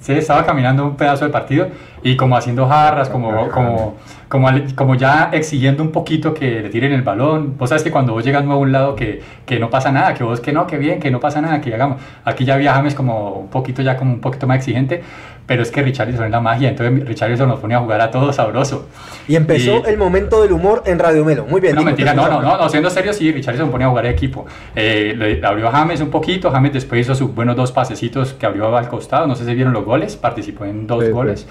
Sí, 0.00 0.12
estaba 0.12 0.46
caminando 0.46 0.84
un 0.84 0.96
pedazo 0.96 1.24
del 1.24 1.32
partido 1.32 1.68
y 2.02 2.16
como 2.16 2.36
haciendo 2.36 2.66
jarras, 2.66 3.08
como, 3.08 3.48
como, 3.50 3.96
como, 4.28 4.48
como 4.74 4.94
ya 4.94 5.30
exigiendo 5.32 5.82
un 5.82 5.90
poquito 5.92 6.34
que 6.34 6.62
le 6.62 6.68
tiren 6.70 6.92
el 6.92 7.02
balón. 7.02 7.56
Vos 7.58 7.68
sabes 7.70 7.82
que 7.82 7.90
cuando 7.90 8.12
vos 8.12 8.24
llegas 8.24 8.44
nuevo 8.44 8.60
a 8.60 8.62
un 8.62 8.72
lado 8.72 8.94
que, 8.96 9.22
que 9.46 9.58
no 9.58 9.70
pasa 9.70 9.90
nada, 9.92 10.14
que 10.14 10.24
vos 10.24 10.40
que 10.40 10.52
no, 10.52 10.66
que 10.66 10.78
bien, 10.78 11.00
que 11.00 11.10
no 11.10 11.20
pasa 11.20 11.40
nada, 11.40 11.60
que 11.60 11.74
hagamos. 11.74 12.00
Aquí 12.24 12.44
ya 12.44 12.54
había 12.54 12.72
James 12.74 12.94
como 12.94 13.32
un 13.32 13.48
poquito 13.48 13.82
ya 13.82 13.96
como 13.96 14.12
un 14.14 14.20
poquito 14.20 14.46
más 14.46 14.58
exigente, 14.58 15.02
pero 15.46 15.62
es 15.62 15.70
que 15.70 15.82
Richarlison 15.82 16.26
es 16.26 16.30
la 16.30 16.40
magia, 16.40 16.68
entonces 16.68 17.06
Richarlison 17.08 17.48
nos 17.48 17.58
ponía 17.58 17.78
a 17.78 17.80
jugar 17.80 18.02
a 18.02 18.10
todos 18.10 18.36
sabroso. 18.36 18.86
Y 19.26 19.34
empezó 19.34 19.82
Y- 19.86 19.90
el 19.90 19.96
momento 19.96 20.42
del 20.42 20.52
humor 20.52 20.82
en 20.84 20.98
Radio 20.98 21.24
Melo. 21.24 21.46
Muy 21.46 21.60
bien. 21.62 21.74
No, 21.74 21.80
Nico, 21.80 21.86
mentira, 21.86 22.12
no, 22.12 22.28
no, 22.28 22.42
no, 22.42 22.58
no, 22.58 22.68
siendo 22.68 22.90
serio, 22.90 23.14
sí, 23.14 23.32
Richarlison 23.32 23.70
ponía 23.70 23.86
a 23.86 23.90
jugar 23.90 24.04
de 24.04 24.10
equipo. 24.10 24.44
Eh, 24.76 25.14
le 25.16 25.46
abrió 25.46 25.68
a 25.68 25.72
James 25.72 26.02
un 26.02 26.10
poquito, 26.10 26.50
James 26.50 26.74
después 26.74 27.00
hizo 27.00 27.14
sus 27.14 27.34
buenos 27.34 27.56
dos 27.56 27.72
pasecitos 27.72 28.34
que 28.34 28.44
abrió 28.44 28.76
al 28.76 28.88
costado, 28.88 29.26
no 29.26 29.34
sé 29.34 29.46
si 29.46 29.54
vieron 29.54 29.72
los 29.72 29.86
goles, 29.86 30.16
participó 30.16 30.66
en 30.66 30.86
dos 30.86 31.00
Sí, 31.00 31.06
sí. 31.06 31.12
goles. 31.12 31.48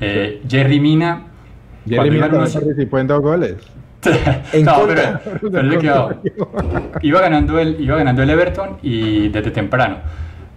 Eh, 0.00 0.42
Jerry 0.48 0.80
Mina... 0.80 1.26
Jerry 1.88 2.10
Mina 2.10 2.28
dos 2.28 3.20
goles. 3.20 3.56
En 4.52 4.64
no, 4.64 4.74
contra. 4.80 5.20
pero, 5.22 5.50
pero 5.50 5.62
le 5.62 5.78
quedó. 5.78 6.20
Iba 7.02 7.20
ganando, 7.20 7.58
el, 7.58 7.78
iba 7.80 7.96
ganando 7.98 8.22
el 8.22 8.30
Everton 8.30 8.78
y 8.82 9.28
desde 9.28 9.50
temprano. 9.50 9.98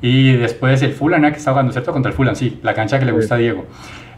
Y 0.01 0.33
después 0.37 0.81
el 0.81 0.93
Fulham, 0.93 1.21
que 1.23 1.37
estaba 1.37 1.55
jugando, 1.55 1.71
¿cierto? 1.73 1.91
Contra 1.91 2.09
el 2.11 2.15
Fulham, 2.15 2.35
sí, 2.35 2.59
la 2.63 2.73
cancha 2.73 2.99
que 2.99 3.05
le 3.05 3.11
Sí. 3.11 3.17
gusta 3.17 3.35
a 3.35 3.37
Diego. 3.39 3.65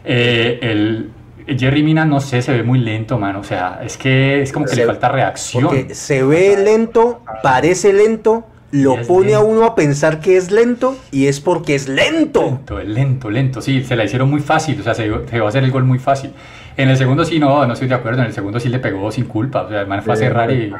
Eh, 0.04 0.58
el 0.62 1.10
Jerry 1.58 1.82
Mina, 1.82 2.04
no 2.04 2.20
sé, 2.20 2.42
se 2.42 2.52
ve 2.52 2.62
muy 2.62 2.78
lento, 2.78 3.18
mano. 3.18 3.40
O 3.40 3.44
sea, 3.44 3.80
es 3.84 3.96
que 3.96 4.42
es 4.42 4.52
como 4.52 4.64
que 4.66 4.72
Se- 4.72 4.80
le 4.80 4.86
falta 4.86 5.08
reacción. 5.08 5.64
Porque 5.64 5.94
se 5.94 6.22
ve 6.24 6.56
lento, 6.62 7.20
parece 7.42 7.92
lento, 7.92 8.46
lo 8.72 8.96
pone 9.06 9.34
a 9.34 9.40
uno 9.40 9.64
a 9.64 9.74
pensar 9.74 10.20
que 10.20 10.36
es 10.36 10.50
lento 10.50 10.96
y 11.10 11.26
es 11.26 11.40
porque 11.40 11.74
es 11.74 11.88
lento. 11.88 12.42
Lento, 12.42 12.80
es 12.80 12.88
lento, 12.88 13.30
lento. 13.30 13.60
Sí, 13.60 13.82
se 13.82 13.96
la 13.96 14.04
hicieron 14.04 14.30
muy 14.30 14.40
fácil, 14.40 14.80
o 14.80 14.82
sea, 14.82 14.94
se, 14.94 15.04
se 15.04 15.40
va 15.40 15.46
a 15.46 15.48
hacer 15.48 15.64
el 15.64 15.70
gol 15.70 15.84
muy 15.84 15.98
fácil. 15.98 16.32
En 16.76 16.90
el 16.90 16.96
segundo 16.96 17.24
sí, 17.24 17.38
no, 17.38 17.66
no 17.66 17.72
estoy 17.72 17.88
de 17.88 17.94
acuerdo. 17.94 18.20
En 18.20 18.26
el 18.26 18.32
segundo 18.32 18.60
sí 18.60 18.68
le 18.68 18.78
pegó 18.78 19.10
sin 19.10 19.24
culpa. 19.24 19.62
O 19.62 19.68
sea, 19.68 19.80
el 19.80 19.86
man 19.86 20.02
fue 20.02 20.14
a 20.14 20.16
cerrar 20.16 20.50
y 20.50 20.72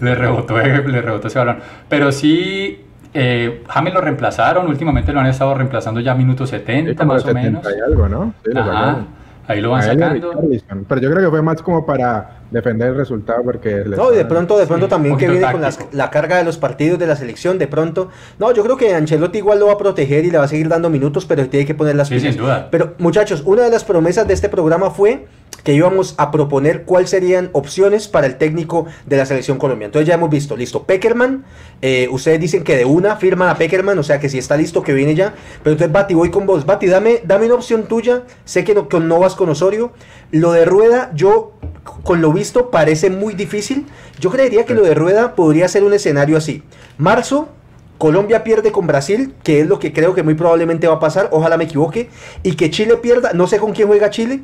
le 0.00 0.14
rebotó, 0.14 0.58
le 0.58 1.02
rebotó 1.02 1.28
ese 1.28 1.38
balón. 1.38 1.58
Pero 1.88 2.10
sí, 2.10 2.80
eh, 3.14 3.62
James 3.68 3.94
lo 3.94 4.00
reemplazaron. 4.00 4.66
Últimamente 4.66 5.12
lo 5.12 5.20
han 5.20 5.26
estado 5.26 5.54
reemplazando 5.54 6.00
ya 6.00 6.12
a 6.12 6.14
minutos 6.16 6.50
70, 6.50 7.04
más 7.04 7.24
o 7.24 7.32
menos. 7.32 7.64
algo, 7.86 8.08
¿no? 8.08 8.34
Ahí 9.48 9.60
lo 9.60 9.70
van 9.70 9.82
sacando. 9.84 10.32
Pero 10.88 11.00
yo 11.00 11.10
creo 11.10 11.22
que 11.22 11.30
fue 11.30 11.42
más 11.42 11.62
como 11.62 11.86
para 11.86 12.40
defender 12.50 12.88
el 12.88 12.96
resultado 12.96 13.42
porque... 13.44 13.84
No, 13.86 14.12
y 14.12 14.16
de 14.16 14.24
pronto, 14.24 14.58
de 14.58 14.66
pronto 14.66 14.88
también 14.88 15.16
que 15.16 15.28
viene 15.28 15.50
con 15.50 15.62
la 15.92 16.10
carga 16.10 16.36
de 16.38 16.44
los 16.44 16.58
partidos 16.58 16.98
de 16.98 17.06
la 17.06 17.16
selección, 17.16 17.58
de 17.58 17.66
pronto... 17.66 18.10
No, 18.38 18.52
yo 18.52 18.62
creo 18.62 18.76
que 18.76 18.94
Ancelotti 18.94 19.38
igual 19.38 19.58
lo 19.58 19.66
va 19.66 19.74
a 19.74 19.78
proteger 19.78 20.24
y 20.24 20.30
le 20.30 20.38
va 20.38 20.44
a 20.44 20.48
seguir 20.48 20.68
dando 20.68 20.90
minutos, 20.90 21.26
pero 21.26 21.48
tiene 21.48 21.66
que 21.66 21.74
poner 21.74 21.96
las 21.96 22.08
sí, 22.08 22.20
sin 22.20 22.36
duda. 22.36 22.68
Pero 22.70 22.94
muchachos, 22.98 23.42
una 23.44 23.62
de 23.62 23.70
las 23.70 23.84
promesas 23.84 24.26
de 24.26 24.34
este 24.34 24.48
programa 24.48 24.90
fue 24.90 25.26
que 25.66 25.74
íbamos 25.74 26.14
a 26.16 26.30
proponer 26.30 26.84
cuáles 26.84 27.10
serían 27.10 27.50
opciones 27.52 28.06
para 28.06 28.28
el 28.28 28.36
técnico 28.36 28.86
de 29.04 29.16
la 29.16 29.26
selección 29.26 29.58
colombiana. 29.58 29.86
Entonces 29.88 30.06
ya 30.06 30.14
hemos 30.14 30.30
visto, 30.30 30.56
listo, 30.56 30.84
Peckerman, 30.84 31.44
eh, 31.82 32.06
ustedes 32.08 32.38
dicen 32.40 32.62
que 32.62 32.76
de 32.76 32.84
una 32.84 33.16
firman 33.16 33.48
a 33.48 33.58
Peckerman, 33.58 33.98
o 33.98 34.04
sea 34.04 34.20
que 34.20 34.28
si 34.28 34.38
está 34.38 34.56
listo 34.56 34.84
que 34.84 34.92
viene 34.92 35.16
ya, 35.16 35.34
pero 35.64 35.72
entonces 35.72 35.92
Bati, 35.92 36.14
voy 36.14 36.30
con 36.30 36.46
vos, 36.46 36.64
Bati, 36.66 36.86
dame, 36.86 37.20
dame 37.24 37.46
una 37.46 37.56
opción 37.56 37.88
tuya, 37.88 38.22
sé 38.44 38.62
que 38.62 38.74
no, 38.74 38.88
que 38.88 39.00
no 39.00 39.18
vas 39.18 39.34
con 39.34 39.48
Osorio, 39.48 39.92
lo 40.30 40.52
de 40.52 40.64
Rueda, 40.64 41.10
yo 41.14 41.52
con 42.02 42.20
lo 42.20 42.32
visto 42.32 42.70
parece 42.70 43.10
muy 43.10 43.34
difícil, 43.34 43.86
yo 44.20 44.30
creería 44.30 44.64
que 44.64 44.74
lo 44.74 44.82
de 44.82 44.94
Rueda 44.94 45.34
podría 45.34 45.68
ser 45.68 45.84
un 45.84 45.92
escenario 45.92 46.36
así, 46.36 46.62
marzo, 46.98 47.48
Colombia 47.98 48.44
pierde 48.44 48.72
con 48.72 48.86
Brasil, 48.86 49.34
que 49.42 49.60
es 49.60 49.66
lo 49.66 49.78
que 49.78 49.92
creo 49.92 50.14
que 50.14 50.22
muy 50.22 50.34
probablemente 50.34 50.86
va 50.86 50.94
a 50.94 51.00
pasar, 51.00 51.28
ojalá 51.32 51.56
me 51.56 51.64
equivoque, 51.64 52.10
y 52.42 52.54
que 52.54 52.70
Chile 52.70 52.96
pierda, 52.96 53.32
no 53.32 53.46
sé 53.46 53.58
con 53.58 53.72
quién 53.72 53.88
juega 53.88 54.10
Chile, 54.10 54.42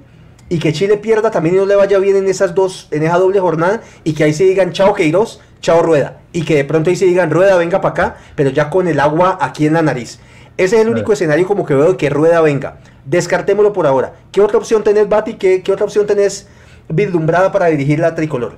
y 0.48 0.58
que 0.58 0.72
Chile 0.72 0.96
pierda 0.96 1.30
también 1.30 1.56
y 1.56 1.58
no 1.58 1.66
le 1.66 1.76
vaya 1.76 1.98
bien 1.98 2.16
en 2.16 2.28
esas 2.28 2.54
dos, 2.54 2.88
en 2.90 3.02
esa 3.02 3.18
doble 3.18 3.40
jornada, 3.40 3.82
y 4.04 4.14
que 4.14 4.24
ahí 4.24 4.32
se 4.32 4.44
digan 4.44 4.72
chao 4.72 4.94
Queiroz, 4.94 5.40
chao 5.60 5.82
Rueda, 5.82 6.20
y 6.32 6.44
que 6.44 6.56
de 6.56 6.64
pronto 6.64 6.90
ahí 6.90 6.96
se 6.96 7.04
digan 7.04 7.30
Rueda 7.30 7.56
venga 7.56 7.80
para 7.80 7.92
acá, 7.92 8.16
pero 8.34 8.50
ya 8.50 8.70
con 8.70 8.88
el 8.88 9.00
agua 9.00 9.38
aquí 9.40 9.66
en 9.66 9.74
la 9.74 9.82
nariz. 9.82 10.18
Ese 10.56 10.76
es 10.76 10.82
el 10.82 10.88
único 10.88 11.12
escenario 11.12 11.46
como 11.46 11.64
que 11.64 11.74
veo 11.74 11.96
que 11.96 12.10
Rueda 12.10 12.40
venga. 12.40 12.78
Descartémoslo 13.04 13.72
por 13.72 13.86
ahora. 13.86 14.14
¿Qué 14.30 14.40
otra 14.40 14.58
opción 14.58 14.82
tenés, 14.82 15.08
Bati? 15.08 15.34
¿Qué, 15.34 15.62
qué 15.62 15.72
otra 15.72 15.84
opción 15.84 16.06
tenés 16.06 16.48
vislumbrada 16.88 17.50
para 17.50 17.66
dirigir 17.66 17.98
la 17.98 18.14
tricolor? 18.14 18.54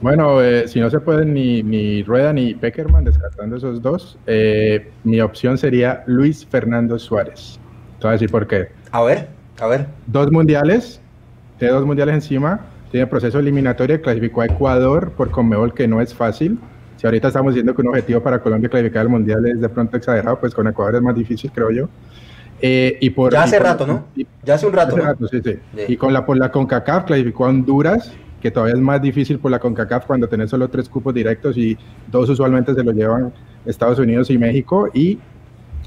Bueno, 0.00 0.40
eh, 0.40 0.66
si 0.66 0.80
no 0.80 0.88
se 0.88 0.98
pueden 0.98 1.34
ni, 1.34 1.62
ni 1.62 2.02
Rueda 2.02 2.32
ni 2.32 2.54
Peckerman, 2.54 3.04
descartando 3.04 3.56
esos 3.56 3.82
dos, 3.82 4.18
eh, 4.26 4.90
mi 5.04 5.20
opción 5.20 5.58
sería 5.58 6.02
Luis 6.06 6.46
Fernando 6.46 6.98
Suárez. 6.98 7.60
Te 7.98 8.06
voy 8.06 8.08
a 8.08 8.12
decir 8.12 8.30
por 8.30 8.46
qué. 8.46 8.68
A 8.92 9.02
ver. 9.02 9.28
A 9.60 9.66
ver. 9.66 9.86
Dos 10.06 10.32
mundiales, 10.32 11.02
tiene 11.58 11.74
dos 11.74 11.84
mundiales 11.84 12.14
encima, 12.14 12.60
tiene 12.90 13.06
proceso 13.06 13.38
eliminatorio, 13.38 14.00
clasificó 14.00 14.40
a 14.40 14.46
Ecuador 14.46 15.12
por 15.12 15.30
Conmebol, 15.30 15.74
que 15.74 15.86
no 15.86 16.00
es 16.00 16.14
fácil. 16.14 16.58
Si 16.96 17.06
ahorita 17.06 17.28
estamos 17.28 17.52
diciendo 17.52 17.74
que 17.74 17.82
un 17.82 17.88
objetivo 17.88 18.22
para 18.22 18.40
Colombia 18.40 18.70
clasificar 18.70 19.02
al 19.02 19.10
mundial 19.10 19.46
es 19.46 19.60
de 19.60 19.68
pronto 19.68 19.98
exagerado, 19.98 20.40
pues 20.40 20.54
con 20.54 20.66
Ecuador 20.66 20.94
es 20.94 21.02
más 21.02 21.14
difícil, 21.14 21.52
creo 21.52 21.70
yo. 21.70 21.88
Eh, 22.62 22.98
y 23.00 23.10
por, 23.10 23.32
ya 23.32 23.44
hace 23.44 23.58
rato, 23.58 23.86
¿no? 23.86 24.04
ya 24.42 24.54
hace 24.54 24.66
un 24.66 24.72
rato. 24.72 24.96
sí, 25.30 25.40
sí. 25.42 25.58
Y 25.88 25.96
con 25.96 26.12
la, 26.12 26.26
por 26.26 26.36
la 26.36 26.50
CONCACAF 26.50 27.04
clasificó 27.04 27.46
a 27.46 27.48
Honduras, 27.48 28.12
que 28.40 28.50
todavía 28.50 28.74
es 28.74 28.80
más 28.80 29.00
difícil 29.00 29.38
por 29.38 29.50
la 29.50 29.58
CONCACAF 29.58 30.06
cuando 30.06 30.28
tenés 30.28 30.50
solo 30.50 30.68
tres 30.68 30.88
cupos 30.88 31.14
directos 31.14 31.56
y 31.56 31.76
dos 32.10 32.28
usualmente 32.28 32.74
se 32.74 32.82
lo 32.82 32.92
llevan 32.92 33.32
Estados 33.64 33.98
Unidos 33.98 34.30
y 34.30 34.38
México 34.38 34.88
y 34.92 35.18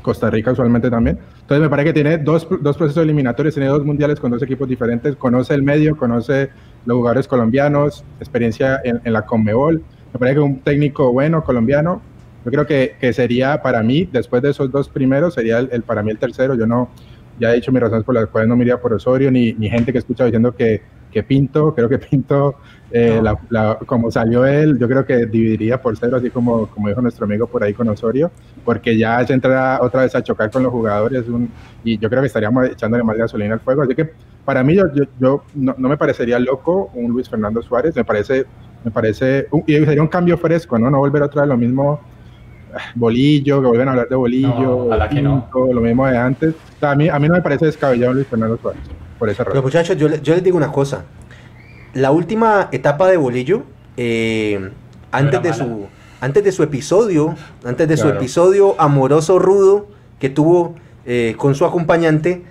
Costa 0.04 0.30
Rica 0.30 0.52
usualmente 0.52 0.92
también. 0.92 1.18
Entonces 1.42 1.62
me 1.62 1.70
parece 1.70 1.90
que 1.90 1.94
tiene 1.94 2.18
dos, 2.20 2.48
dos 2.62 2.78
procesos 2.78 3.04
eliminatorios, 3.04 3.56
tiene 3.56 3.70
dos 3.70 3.84
mundiales 3.84 4.20
con 4.20 4.30
dos 4.30 4.44
equipos 4.44 4.68
diferentes, 4.68 5.16
conoce 5.16 5.56
el 5.56 5.64
medio, 5.64 5.98
conoce 5.98 6.50
los 6.86 6.98
jugadores 6.98 7.28
colombianos, 7.28 8.04
experiencia 8.20 8.82
en, 8.84 9.02
la 9.12 9.26
Conmebol. 9.26 9.82
Me 10.14 10.20
parece 10.20 10.36
que 10.36 10.42
un 10.42 10.60
técnico 10.60 11.12
bueno 11.12 11.44
colombiano, 11.44 12.02
yo 12.46 12.52
creo 12.52 12.66
que, 12.66 12.96
que 13.00 13.14
sería 13.14 13.62
para 13.62 13.82
mí, 13.84 14.08
después 14.12 14.42
de 14.42 14.50
esos 14.52 14.72
dos 14.72 14.90
primeros, 14.90 15.34
sería 15.34 15.60
el, 15.60 15.84
para 15.84 16.04
mí 16.04 16.12
el 16.12 16.18
tercero. 16.18 16.56
Yo 16.56 16.66
no, 16.66 16.90
ya 17.40 17.52
he 17.52 17.56
dicho 17.56 17.72
mis 17.72 17.82
razones 17.82 18.04
por 18.04 18.16
las 18.16 18.28
cuales 18.28 18.50
no 18.50 18.56
me 18.56 18.64
iría 18.64 18.80
por 18.80 18.94
Osorio, 18.94 19.32
ni, 19.32 19.54
ni 19.54 19.70
gente 19.70 19.92
que 19.92 20.00
escucha 20.00 20.26
diciendo 20.26 20.54
que, 20.54 20.82
que 21.14 21.24
Pinto, 21.24 21.74
creo 21.74 21.88
que 21.88 22.00
Pinto, 22.00 22.56
eh, 22.92 23.22
como 23.86 24.12
salió 24.12 24.46
él, 24.46 24.78
yo 24.78 24.88
creo 24.90 25.06
que 25.06 25.26
dividiría 25.28 25.82
por 25.82 25.96
cero, 25.96 26.18
así 26.18 26.30
como, 26.30 26.68
como 26.68 26.90
dijo 26.90 27.02
nuestro 27.02 27.26
amigo 27.26 27.48
por 27.48 27.64
ahí 27.64 27.74
con 27.74 27.88
Osorio, 27.88 28.32
porque 28.66 28.98
ya 28.98 29.26
se 29.26 29.34
entra 29.34 29.80
otra 29.82 30.02
vez 30.02 30.16
a 30.16 30.24
chocar 30.24 30.52
con 30.52 30.64
los 30.64 30.72
jugadores 30.72 31.24
y 31.84 31.98
yo 31.98 32.10
creo 32.10 32.22
que 32.22 32.28
estaríamos 32.28 32.68
echándole 32.68 33.04
más 33.04 33.16
gasolina 33.16 33.54
al 33.54 33.60
fuego. 33.62 33.84
Así 33.84 33.96
que 33.96 34.12
para 34.44 34.64
mí, 34.64 34.76
yo, 34.76 34.84
yo, 35.20 35.44
no, 35.56 35.76
me 35.78 35.98
parecería 35.98 36.40
loco 36.40 36.92
un 36.96 37.12
Luis 37.12 37.30
Fernando 37.30 37.62
Suárez, 37.62 37.96
me 37.96 38.04
parece, 38.04 38.46
me 38.84 38.92
parece, 38.92 39.48
y 39.66 39.74
sería 39.74 40.02
un 40.02 40.10
cambio 40.10 40.38
fresco, 40.38 40.78
¿no? 40.78 40.90
No 40.90 40.98
volver 40.98 41.22
otra 41.22 41.44
vez 41.44 41.50
lo 41.50 41.58
mismo 41.58 42.02
bolillo, 42.96 43.62
que 43.62 43.68
vuelven 43.68 43.88
a 43.88 43.92
hablar 43.92 44.10
de 44.10 44.16
bolillo, 44.16 44.90
lo 45.54 45.82
mismo 45.82 46.08
de 46.08 46.18
antes. 46.18 46.56
a, 46.82 46.96
mí, 46.96 47.10
a 47.10 47.20
mí 47.20 47.28
no 47.28 47.36
me 47.36 47.42
parece 47.42 47.66
descabellado 47.66 48.14
Luis 48.14 48.28
Fernando 48.28 48.58
Suárez 48.58 48.82
por 49.24 49.30
esa 49.30 49.44
razón. 49.44 49.54
Pero 49.54 49.64
muchachos, 49.64 49.98
yo, 49.98 50.08
yo 50.22 50.34
les 50.34 50.44
digo 50.44 50.58
una 50.58 50.72
cosa. 50.72 51.06
La 51.94 52.12
última 52.12 52.70
etapa 52.72 53.08
de 53.08 53.18
Bolillo, 53.18 53.64
eh, 53.98 54.72
antes, 55.12 55.42
de 55.42 55.54
su, 55.54 55.88
antes 56.22 56.44
de 56.44 56.52
su 56.52 56.64
episodio, 56.64 57.36
antes 57.64 57.88
de 57.88 57.98
su 57.98 58.10
episodio 58.10 58.76
amoroso 58.82 59.40
rudo 59.40 59.88
que 60.20 60.30
tuvo 60.30 60.76
eh, 61.06 61.36
con 61.38 61.54
su 61.56 61.66
acompañante, 61.66 62.44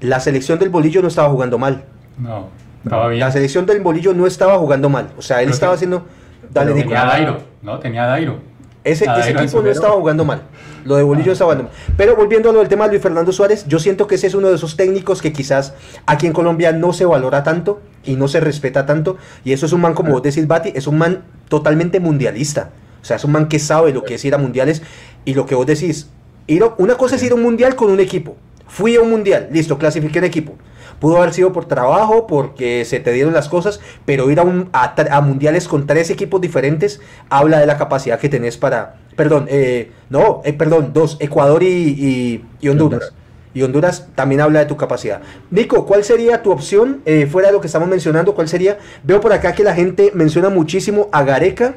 la 0.00 0.18
selección 0.20 0.58
del 0.58 0.70
Bolillo 0.70 1.02
no 1.02 1.08
estaba 1.08 1.28
jugando 1.30 1.56
mal. 1.56 1.84
No, 2.18 2.48
estaba 2.84 3.08
bien. 3.08 3.20
La 3.20 3.30
selección 3.30 3.64
del 3.66 3.80
Bolillo 3.80 4.12
no 4.12 4.26
estaba 4.26 4.58
jugando 4.58 4.88
mal. 4.88 5.10
O 5.16 5.22
sea, 5.22 5.42
él 5.42 5.50
estaba 5.50 5.74
haciendo... 5.74 6.04
Dale, 6.50 6.74
tenía 6.74 7.04
Dairo, 7.04 7.38
¿no? 7.62 7.78
Tenía 7.78 8.06
Dairo. 8.06 8.40
Ese, 8.82 9.04
equipo 9.04 9.60
no 9.60 9.70
estaba 9.70 9.92
jugando 9.94 10.24
mal. 10.24 10.42
Lo 10.84 10.96
de 10.96 11.02
Bolillo 11.02 11.32
estaba 11.32 11.52
jugando 11.52 11.70
mal. 11.70 11.96
Pero 11.96 12.16
volviendo 12.16 12.48
a 12.48 12.52
lo 12.52 12.60
del 12.60 12.68
tema 12.68 12.84
de 12.84 12.90
Luis 12.92 13.02
Fernando 13.02 13.30
Suárez, 13.30 13.66
yo 13.68 13.78
siento 13.78 14.06
que 14.06 14.14
ese 14.14 14.26
es 14.26 14.34
uno 14.34 14.48
de 14.48 14.54
esos 14.54 14.76
técnicos 14.76 15.20
que 15.20 15.32
quizás 15.32 15.74
aquí 16.06 16.26
en 16.26 16.32
Colombia 16.32 16.72
no 16.72 16.92
se 16.92 17.04
valora 17.04 17.42
tanto 17.42 17.80
y 18.04 18.16
no 18.16 18.26
se 18.28 18.40
respeta 18.40 18.86
tanto. 18.86 19.18
Y 19.44 19.52
eso 19.52 19.66
es 19.66 19.72
un 19.72 19.82
man, 19.82 19.92
como 19.92 20.12
vos 20.12 20.22
decís, 20.22 20.46
Bati, 20.46 20.72
es 20.74 20.86
un 20.86 20.96
man 20.96 21.24
totalmente 21.48 22.00
mundialista. 22.00 22.70
O 23.02 23.04
sea, 23.04 23.16
es 23.16 23.24
un 23.24 23.32
man 23.32 23.48
que 23.48 23.58
sabe 23.58 23.92
lo 23.92 24.04
que 24.04 24.14
es 24.14 24.24
ir 24.24 24.34
a 24.34 24.38
mundiales 24.38 24.82
y 25.24 25.34
lo 25.34 25.44
que 25.44 25.54
vos 25.54 25.66
decís. 25.66 26.08
Ir 26.46 26.64
una 26.78 26.96
cosa 26.96 27.16
es 27.16 27.22
ir 27.22 27.32
a 27.32 27.34
un 27.34 27.42
mundial 27.42 27.76
con 27.76 27.90
un 27.90 28.00
equipo. 28.00 28.36
Fui 28.66 28.96
a 28.96 29.00
un 29.00 29.10
mundial, 29.10 29.48
listo, 29.52 29.78
clasifiqué 29.78 30.20
en 30.20 30.24
equipo. 30.24 30.54
Pudo 30.98 31.18
haber 31.18 31.32
sido 31.32 31.52
por 31.52 31.66
trabajo, 31.66 32.26
porque 32.26 32.84
se 32.84 33.00
te 33.00 33.12
dieron 33.12 33.32
las 33.32 33.48
cosas, 33.48 33.80
pero 34.04 34.30
ir 34.30 34.40
a, 34.40 34.42
un, 34.42 34.68
a, 34.72 35.20
mundiales 35.20 35.68
con 35.68 35.86
tres 35.86 36.10
equipos 36.10 36.40
diferentes 36.40 37.00
habla 37.28 37.58
de 37.58 37.66
la 37.66 37.78
capacidad 37.78 38.18
que 38.18 38.28
tenés 38.28 38.56
para... 38.56 38.96
Perdón, 39.16 39.46
eh, 39.50 39.92
no, 40.08 40.40
eh, 40.44 40.52
perdón, 40.52 40.92
dos, 40.92 41.16
Ecuador 41.20 41.62
y, 41.62 42.42
Honduras. 42.66 43.12
Y 43.52 43.62
Honduras 43.62 44.08
también 44.14 44.40
habla 44.40 44.60
de 44.60 44.66
tu 44.66 44.76
capacidad. 44.76 45.20
Nico, 45.50 45.84
¿cuál 45.84 46.04
sería 46.04 46.42
tu 46.42 46.52
opción 46.52 47.02
eh, 47.04 47.26
fuera 47.26 47.48
de 47.48 47.52
lo 47.52 47.60
que 47.60 47.66
estamos 47.66 47.88
mencionando? 47.88 48.34
¿Cuál 48.34 48.48
sería? 48.48 48.78
Veo 49.02 49.20
por 49.20 49.32
acá 49.32 49.52
que 49.52 49.64
la 49.64 49.74
gente 49.74 50.12
menciona 50.14 50.48
muchísimo 50.48 51.08
a 51.12 51.24
Gareca 51.24 51.74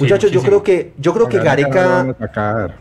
Muchachos, 0.00 0.30
yo 0.30 0.42
creo 0.42 0.62
que 0.62 0.92
yo 0.98 1.14
creo 1.14 1.28
que 1.28 1.38
Gareca 1.38 2.14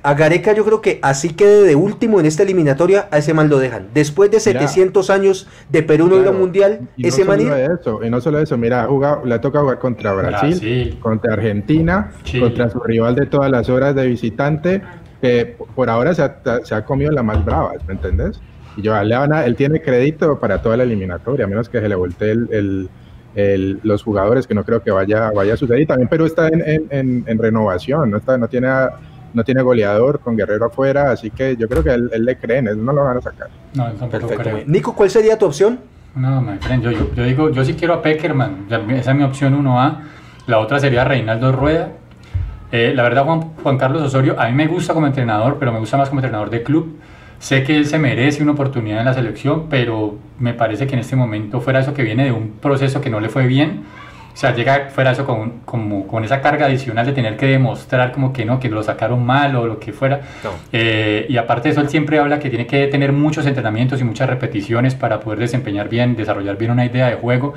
a, 0.03 0.13
Gareca 0.13 0.53
yo 0.53 0.66
creo 0.66 0.82
que 0.82 0.99
así 1.01 1.30
quede 1.30 1.63
de 1.63 1.76
último 1.76 2.20
en 2.20 2.26
esta 2.26 2.43
eliminatoria, 2.43 3.07
a 3.11 3.18
ese 3.18 3.34
man 3.34 3.49
lo 3.49 3.59
dejan. 3.59 3.88
Después 3.93 4.32
de 4.32 4.39
700 4.39 5.09
años 5.09 5.47
de 5.70 5.84
Perú 5.84 6.07
no 6.07 6.18
ir 6.18 6.32
mundial, 6.32 6.88
ese 6.97 7.24
man 7.24 7.39
eso, 7.39 8.03
y 8.03 8.09
no 8.09 8.22
solo 8.22 8.39
eso, 8.39 8.57
mira, 8.57 8.88
le 9.24 9.39
toca 9.39 9.61
jugar 9.61 9.80
contra 9.80 10.13
Brasil, 10.13 10.97
contra 11.01 11.34
Argentina, 11.34 12.11
contra 12.39 12.70
su 12.70 12.80
rival 12.80 13.16
de 13.16 13.26
todas 13.28 13.51
las 13.51 13.70
horas 13.70 13.95
de 13.95 14.07
visitante, 14.07 14.82
que 15.22 15.55
por 15.76 15.89
ahora 15.89 16.13
se 16.13 16.24
ha, 16.76 16.86
comido 16.86 17.11
la 17.11 17.24
más 17.24 17.43
brava, 17.43 17.74
¿me 17.88 17.93
entendés? 17.93 18.39
Y 18.78 18.82
yo, 18.82 19.01
le 19.01 19.16
él 19.45 19.55
tiene 19.55 19.82
crédito 19.82 20.39
para 20.39 20.61
toda 20.61 20.78
la 20.78 20.84
eliminatoria, 20.84 21.45
a 21.45 21.47
menos 21.47 21.70
que 21.70 21.80
se 21.80 21.88
le 21.88 21.95
voltee 21.95 22.32
el 22.32 22.89
los 23.36 24.03
jugadores, 24.03 24.47
que 24.47 24.53
no 24.53 24.63
creo 24.63 24.81
que 24.81 24.91
vaya, 24.91 25.31
vaya 25.31 25.53
a 25.53 25.57
suceder. 25.57 25.81
Y 25.81 25.86
también 25.86 26.07
Perú 26.07 26.25
está 26.25 26.47
en, 26.47 27.23
en, 27.27 27.38
renovación, 27.38 28.11
no, 28.11 28.17
está, 28.17 28.38
no, 28.38 28.47
tiene, 28.47 28.69
no 29.33 29.43
tiene 29.43 29.61
goleador 29.61 30.19
con 30.19 30.38
Guerrero 30.38 30.67
afuera, 30.67 31.11
así 31.11 31.31
que 31.31 31.57
yo 31.57 31.67
creo 31.67 31.83
que 31.83 31.91
él, 31.91 32.09
le 32.25 32.38
creen, 32.38 32.67
él 32.67 32.83
no 32.83 32.93
lo 32.93 33.03
van 33.03 33.17
a 33.17 33.21
sacar. 33.21 33.49
No, 33.73 33.91
tampoco 33.91 34.27
creo. 34.27 34.63
Nico, 34.65 34.95
¿cuál 34.95 35.09
sería 35.09 35.38
tu 35.38 35.45
opción? 35.45 35.79
No, 36.15 36.41
my 36.41 36.57
friend, 36.59 36.81
yo, 36.81 36.91
yo, 36.91 37.23
digo, 37.23 37.49
yo 37.49 37.65
sí 37.65 37.73
quiero 37.73 37.95
a 37.95 38.01
Peckerman, 38.01 38.67
esa 38.91 39.11
es 39.11 39.17
mi 39.17 39.23
opción 39.23 39.61
1A. 39.61 39.97
La 40.47 40.59
otra 40.59 40.79
sería 40.79 41.03
Reinaldo 41.03 41.51
Rueda. 41.51 41.91
Eh, 42.71 42.93
la 42.95 43.03
verdad, 43.03 43.25
Juan, 43.25 43.41
Juan 43.61 43.77
Carlos 43.77 44.01
Osorio, 44.01 44.39
a 44.39 44.47
mí 44.47 44.53
me 44.53 44.67
gusta 44.67 44.93
como 44.93 45.07
entrenador, 45.07 45.57
pero 45.59 45.71
me 45.73 45.79
gusta 45.79 45.97
más 45.97 46.09
como 46.09 46.21
entrenador 46.21 46.49
de 46.49 46.63
club. 46.63 46.97
Sé 47.46 47.62
que 47.62 47.78
él 47.78 47.86
se 47.86 48.00
merece 48.00 48.41
una 48.41 48.54
oportunidad 48.54 49.02
en 49.02 49.06
la 49.06 49.14
selección, 49.14 49.68
pero 49.70 50.18
me 50.39 50.56
parece 50.56 50.88
que 50.88 50.93
en 50.93 51.02
este 51.02 51.16
momento, 51.16 51.62
fuera 51.62 51.80
eso 51.80 51.93
que 51.93 52.02
viene 52.02 52.24
de 52.24 52.32
un 52.32 52.54
proceso 52.54 53.02
que 53.02 53.12
no 53.12 53.20
le 53.20 53.30
fue 53.30 53.46
bien, 53.46 53.84
O 54.34 54.36
sea, 54.36 54.56
llega 54.56 54.89
fuera 54.89 55.12
eso 55.12 55.28
con, 55.28 55.60
como, 55.64 56.08
con 56.08 56.24
esa 56.24 56.41
carga 56.41 56.66
adicional 56.66 57.06
de 57.06 57.14
tener 57.14 57.38
que 57.38 57.46
demostrar 57.46 58.12
como 58.14 58.34
que 58.34 58.46
no, 58.46 58.60
que 58.60 58.68
lo 58.68 58.82
sacaron 58.82 59.24
mal 59.24 59.56
o 59.58 59.68
lo 59.68 59.80
que 59.80 59.93
fuera. 59.93 60.22
Eh, 60.72 61.28
y 61.30 61.38
aparte 61.38 61.70
de 61.70 61.74
eso, 61.74 61.82
él 61.82 61.89
siempre 61.89 62.18
habla 62.18 62.39
que 62.39 62.50
tiene 62.50 62.66
que 62.66 62.88
tener 62.88 63.12
muchos 63.12 63.46
entrenamientos 63.46 64.02
y 64.02 64.04
muchas 64.04 64.28
repeticiones 64.28 64.96
para 64.96 65.20
poder 65.20 65.38
desempeñar 65.38 65.88
bien, 65.88 66.16
desarrollar 66.16 66.58
bien 66.58 66.72
una 66.72 66.84
idea 66.84 67.12
de 67.12 67.16
juego. 67.16 67.54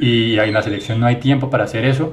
Y 0.00 0.36
en 0.36 0.52
la 0.52 0.62
selección 0.62 0.98
no 0.98 1.06
hay 1.06 1.16
tiempo 1.16 1.48
para 1.48 1.62
hacer 1.62 1.84
eso. 1.84 2.12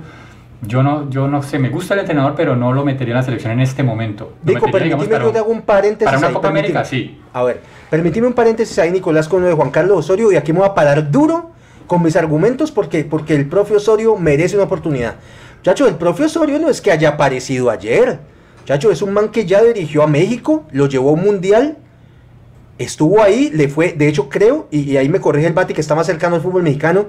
Yo 0.67 0.83
no, 0.83 1.09
yo 1.09 1.27
no 1.27 1.43
sé, 1.43 1.59
me 1.59 1.69
gusta 1.69 1.93
el 1.93 2.01
entrenador, 2.01 2.33
pero 2.35 2.55
no 2.55 2.73
lo 2.73 2.85
metería 2.85 3.13
en 3.13 3.17
la 3.17 3.23
selección 3.23 3.53
en 3.53 3.61
este 3.61 3.83
momento. 3.83 4.33
Dico, 4.41 4.69
permíteme 4.71 5.03
que 5.03 5.07
te 5.07 5.15
haga 5.15 5.43
un 5.43 5.61
paréntesis. 5.61 6.05
Para 6.05 6.17
una 6.17 6.33
Copa 6.33 6.47
América, 6.49 6.85
sí. 6.85 7.19
A 7.33 7.43
ver, 7.43 7.61
permíteme 7.89 8.27
un 8.27 8.33
paréntesis 8.33 8.77
ahí, 8.79 8.91
Nicolás, 8.91 9.27
con 9.27 9.41
lo 9.41 9.47
de 9.47 9.53
Juan 9.53 9.71
Carlos 9.71 9.97
Osorio, 9.97 10.31
y 10.31 10.35
aquí 10.35 10.53
me 10.53 10.59
voy 10.59 10.67
a 10.67 10.73
parar 10.73 11.11
duro 11.11 11.51
con 11.87 12.01
mis 12.01 12.15
argumentos 12.15 12.71
porque, 12.71 13.03
porque 13.03 13.35
el 13.35 13.47
profe 13.47 13.75
Osorio 13.75 14.15
merece 14.15 14.55
una 14.55 14.65
oportunidad. 14.65 15.15
Chacho, 15.61 15.87
el 15.87 15.95
profe 15.95 16.25
Osorio 16.25 16.59
no 16.59 16.69
es 16.69 16.81
que 16.81 16.91
haya 16.91 17.09
aparecido 17.09 17.69
ayer. 17.69 18.19
Chacho, 18.65 18.91
es 18.91 19.01
un 19.01 19.13
man 19.13 19.29
que 19.29 19.45
ya 19.45 19.63
dirigió 19.63 20.03
a 20.03 20.07
México, 20.07 20.65
lo 20.71 20.87
llevó 20.87 21.09
a 21.09 21.13
un 21.13 21.23
mundial, 21.23 21.77
estuvo 22.77 23.21
ahí, 23.21 23.51
le 23.53 23.67
fue, 23.67 23.93
de 23.93 24.07
hecho 24.07 24.29
creo, 24.29 24.67
y, 24.71 24.97
ahí 24.97 25.09
me 25.09 25.19
corrige 25.19 25.47
el 25.47 25.53
Bati 25.53 25.73
que 25.73 25.81
está 25.81 25.95
más 25.95 26.07
cercano 26.07 26.35
al 26.35 26.41
fútbol 26.41 26.63
mexicano, 26.63 27.07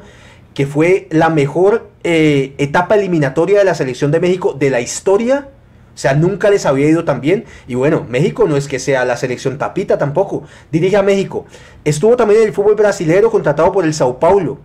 que 0.57 0.67
fue 0.67 1.07
la 1.11 1.29
mejor 1.29 1.91
eh, 2.03 2.55
etapa 2.57 2.95
eliminatoria 2.95 3.59
de 3.59 3.65
la 3.67 3.75
selección 3.75 4.11
de 4.11 4.21
México 4.21 4.55
de 4.59 4.71
la 4.71 4.81
historia. 4.81 5.51
O 5.95 5.99
sea, 5.99 6.15
nunca 6.15 6.49
les 6.49 6.65
había 6.65 6.89
ido 6.89 7.05
tan 7.05 7.21
bien. 7.21 7.45
Y 7.69 7.75
bueno, 7.75 8.07
México 8.09 8.49
no 8.49 8.57
es 8.57 8.67
que 8.67 8.79
sea 8.79 9.05
la 9.05 9.19
selección 9.19 9.59
tapita 9.59 9.99
tampoco. 9.99 10.45
Dirige 10.73 10.97
a 10.97 11.03
México. 11.03 11.45
Estuvo 11.85 12.17
también 12.17 12.41
en 12.41 12.47
el 12.47 12.55
fútbol 12.55 12.75
brasilero 12.75 13.31
contratado 13.31 13.71
por 13.71 13.85
el 13.85 13.93
Sao 13.93 14.19
Paulo. 14.19 14.59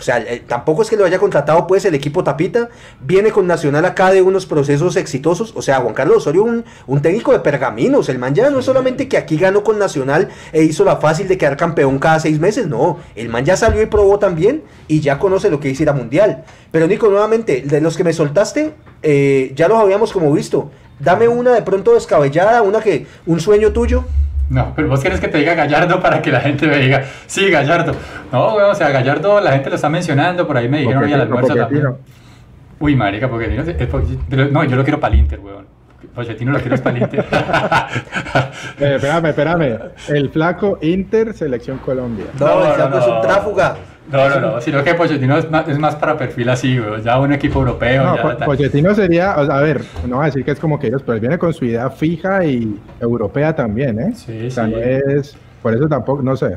O 0.00 0.02
sea, 0.02 0.18
eh, 0.18 0.42
tampoco 0.46 0.82
es 0.82 0.88
que 0.88 0.96
lo 0.96 1.04
haya 1.04 1.18
contratado 1.18 1.66
pues 1.66 1.84
el 1.84 1.94
equipo 1.94 2.24
Tapita. 2.24 2.70
Viene 3.00 3.30
con 3.30 3.46
Nacional 3.46 3.84
acá 3.84 4.10
de 4.10 4.22
unos 4.22 4.46
procesos 4.46 4.96
exitosos. 4.96 5.52
O 5.54 5.62
sea, 5.62 5.80
Juan 5.80 5.94
Carlos 5.94 6.16
Osorio, 6.18 6.42
un, 6.42 6.64
un 6.86 7.02
técnico 7.02 7.32
de 7.32 7.40
pergaminos. 7.40 8.08
El 8.08 8.18
man 8.18 8.34
ya 8.34 8.48
no 8.48 8.60
es 8.60 8.64
solamente 8.64 9.08
que 9.08 9.18
aquí 9.18 9.36
ganó 9.36 9.62
con 9.62 9.78
Nacional 9.78 10.30
e 10.52 10.62
hizo 10.62 10.84
la 10.84 10.96
fácil 10.96 11.28
de 11.28 11.36
quedar 11.36 11.56
campeón 11.56 11.98
cada 11.98 12.18
seis 12.18 12.40
meses. 12.40 12.66
No, 12.66 12.98
el 13.14 13.28
man 13.28 13.44
ya 13.44 13.56
salió 13.56 13.82
y 13.82 13.86
probó 13.86 14.18
también 14.18 14.62
y 14.88 15.00
ya 15.00 15.18
conoce 15.18 15.50
lo 15.50 15.60
que 15.60 15.70
es 15.70 15.80
ir 15.80 15.90
a 15.90 15.92
Mundial. 15.92 16.44
Pero 16.70 16.86
Nico, 16.86 17.08
nuevamente, 17.08 17.62
de 17.62 17.80
los 17.80 17.96
que 17.96 18.04
me 18.04 18.14
soltaste, 18.14 18.72
eh, 19.02 19.52
ya 19.54 19.68
los 19.68 19.78
habíamos 19.78 20.12
como 20.12 20.32
visto. 20.32 20.70
Dame 20.98 21.28
una 21.28 21.52
de 21.52 21.62
pronto 21.62 21.94
descabellada, 21.94 22.62
una 22.62 22.80
que, 22.80 23.06
un 23.26 23.40
sueño 23.40 23.72
tuyo. 23.72 24.04
No, 24.50 24.72
pero 24.74 24.88
vos 24.88 25.00
quieres 25.00 25.20
que 25.20 25.28
te 25.28 25.38
diga 25.38 25.54
Gallardo 25.54 26.00
para 26.00 26.20
que 26.20 26.32
la 26.32 26.40
gente 26.40 26.66
me 26.66 26.76
diga, 26.78 27.04
sí, 27.26 27.48
Gallardo. 27.50 27.92
No, 28.32 28.54
o 28.56 28.74
sea, 28.74 28.90
Gallardo 28.90 29.40
la 29.40 29.52
gente 29.52 29.70
lo 29.70 29.76
está 29.76 29.88
mencionando, 29.88 30.44
por 30.46 30.56
ahí 30.56 30.68
me 30.68 30.80
dijeron 30.80 31.04
hoy 31.04 31.12
al 31.12 31.20
almuerzo 31.20 31.54
también. 31.54 31.86
Uy, 32.80 32.96
marica, 32.96 33.28
porque 33.28 33.48
no, 34.50 34.64
yo 34.64 34.76
lo 34.76 34.82
quiero 34.82 34.98
para 34.98 35.14
el 35.14 35.20
Inter, 35.20 35.38
weón. 35.38 35.66
Pochettino 36.14 36.50
lo 36.50 36.58
quiero 36.58 36.76
para 36.78 36.96
el 36.96 37.02
Inter. 37.02 37.24
eh, 38.80 38.94
espérame, 38.96 39.26
espérame. 39.26 39.78
El 40.08 40.30
flaco 40.30 40.78
Inter, 40.82 41.32
selección 41.32 41.78
Colombia. 41.78 42.26
No, 42.38 42.66
el 42.66 42.72
flaco 42.72 42.98
es 42.98 43.06
un 43.06 43.20
tráfuga. 43.20 43.76
No, 44.10 44.28
no, 44.28 44.40
no, 44.40 44.60
sino 44.60 44.82
que 44.82 44.94
Pochettino 44.94 45.36
es 45.38 45.50
más, 45.50 45.68
es 45.68 45.78
más 45.78 45.94
para 45.96 46.16
perfil 46.16 46.48
así, 46.48 46.78
güey. 46.78 47.02
Ya 47.02 47.18
un 47.18 47.32
equipo 47.32 47.60
europeo. 47.60 48.04
No, 48.04 48.38
ya, 48.38 48.44
Pochettino 48.44 48.94
sería, 48.94 49.32
a 49.32 49.60
ver, 49.60 49.82
no 50.08 50.16
va 50.16 50.24
a 50.24 50.26
decir 50.26 50.44
que 50.44 50.50
es 50.50 50.58
como 50.58 50.78
que 50.78 50.88
ellos, 50.88 51.02
pero 51.02 51.14
él 51.14 51.20
viene 51.20 51.38
con 51.38 51.52
su 51.52 51.64
idea 51.64 51.88
fija 51.90 52.44
y 52.44 52.78
europea 53.00 53.54
también, 53.54 54.00
¿eh? 54.00 54.12
Sí, 54.14 54.46
o 54.46 54.50
sea, 54.50 54.66
sí. 54.66 54.72
No 54.72 54.78
es, 54.78 55.36
por 55.62 55.74
eso 55.74 55.88
tampoco, 55.88 56.22
no 56.22 56.36
sé. 56.36 56.56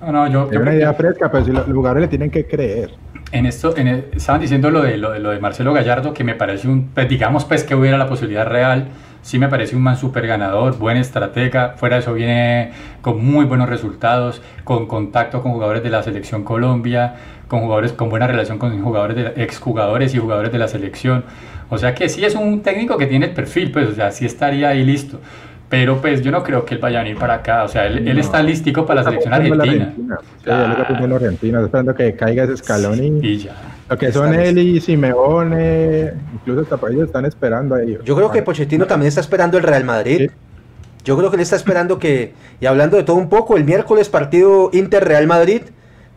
No, 0.00 0.12
no, 0.12 0.26
yo. 0.28 0.48
Es 0.50 0.58
una 0.58 0.74
idea 0.74 0.92
fresca, 0.94 1.30
pero 1.30 1.44
si 1.44 1.52
los 1.52 1.64
jugadores 1.64 2.02
le 2.02 2.08
tienen 2.08 2.30
que 2.30 2.46
creer. 2.46 2.90
En 3.32 3.46
esto, 3.46 3.76
en 3.76 4.06
estaban 4.12 4.40
diciendo 4.40 4.70
lo 4.70 4.82
de, 4.82 4.96
lo 4.96 5.12
de, 5.12 5.20
lo, 5.20 5.30
de, 5.30 5.38
Marcelo 5.38 5.72
Gallardo, 5.72 6.12
que 6.12 6.24
me 6.24 6.34
parece 6.34 6.66
un, 6.66 6.88
pues, 6.88 7.08
digamos, 7.08 7.44
pues 7.44 7.62
que 7.62 7.76
hubiera 7.76 7.96
la 7.96 8.08
posibilidad 8.08 8.46
real 8.46 8.88
sí 9.22 9.38
me 9.38 9.48
parece 9.48 9.76
un 9.76 9.82
man 9.82 9.96
súper 9.96 10.26
ganador, 10.26 10.78
buen 10.78 10.96
estratega, 10.96 11.74
fuera 11.76 11.96
de 11.96 12.02
eso 12.02 12.14
viene 12.14 12.72
con 13.02 13.24
muy 13.24 13.44
buenos 13.44 13.68
resultados, 13.68 14.42
con 14.64 14.86
contacto 14.86 15.42
con 15.42 15.52
jugadores 15.52 15.82
de 15.82 15.90
la 15.90 16.02
selección 16.02 16.44
Colombia, 16.44 17.14
con 17.48 17.60
jugadores 17.60 17.92
con 17.92 18.08
buena 18.08 18.26
relación 18.26 18.58
con 18.58 18.80
jugadores 18.82 19.16
de 19.16 19.42
exjugadores 19.42 20.14
y 20.14 20.18
jugadores 20.18 20.52
de 20.52 20.58
la 20.58 20.68
selección. 20.68 21.24
O 21.68 21.78
sea 21.78 21.94
que 21.94 22.08
sí 22.08 22.24
es 22.24 22.34
un 22.34 22.62
técnico 22.62 22.96
que 22.96 23.06
tiene 23.06 23.26
el 23.26 23.32
perfil, 23.32 23.70
pues, 23.70 23.88
o 23.88 23.94
sea, 23.94 24.10
sí 24.10 24.26
estaría 24.26 24.68
ahí 24.70 24.84
listo. 24.84 25.20
Pero 25.70 26.00
pues 26.00 26.20
yo 26.20 26.32
no 26.32 26.42
creo 26.42 26.64
que 26.64 26.74
él 26.74 26.80
vaya 26.80 27.00
a 27.00 27.02
venir 27.04 27.16
para 27.16 27.34
acá. 27.34 27.62
O 27.62 27.68
sea, 27.68 27.86
él, 27.86 28.06
él 28.06 28.18
está 28.18 28.42
listico 28.42 28.84
para 28.84 29.02
la 29.02 29.08
selección 29.08 29.32
argentina. 29.32 29.94
Sí, 29.96 30.50
él 30.50 30.76
está 30.78 31.04
en 31.04 31.12
Argentina, 31.12 31.60
esperando 31.62 31.94
que 31.94 32.14
caiga 32.16 32.42
ese 32.42 32.54
escalón 32.54 32.98
y, 33.02 33.26
y 33.26 33.38
ya. 33.38 33.54
Lo 33.88 33.96
que 33.96 34.12
son 34.12 34.34
él 34.34 34.58
y 34.58 34.80
Simeone, 34.80 36.12
incluso 36.34 36.62
hasta 36.62 36.88
ellos 36.90 37.06
están 37.06 37.24
esperando 37.24 37.76
ahí. 37.76 37.96
Yo 38.04 38.16
creo 38.16 38.32
que 38.32 38.42
Pochettino 38.42 38.86
también 38.86 39.08
está 39.08 39.20
esperando 39.20 39.58
el 39.58 39.62
Real 39.62 39.84
Madrid. 39.84 40.30
Yo 41.04 41.16
creo 41.16 41.30
que 41.30 41.36
él 41.36 41.42
está 41.42 41.56
esperando 41.56 41.98
que, 41.98 42.34
y 42.60 42.66
hablando 42.66 42.96
de 42.96 43.04
todo 43.04 43.16
un 43.16 43.28
poco, 43.28 43.56
el 43.56 43.64
miércoles 43.64 44.08
partido 44.08 44.70
Inter-Real 44.72 45.26
Madrid, 45.26 45.62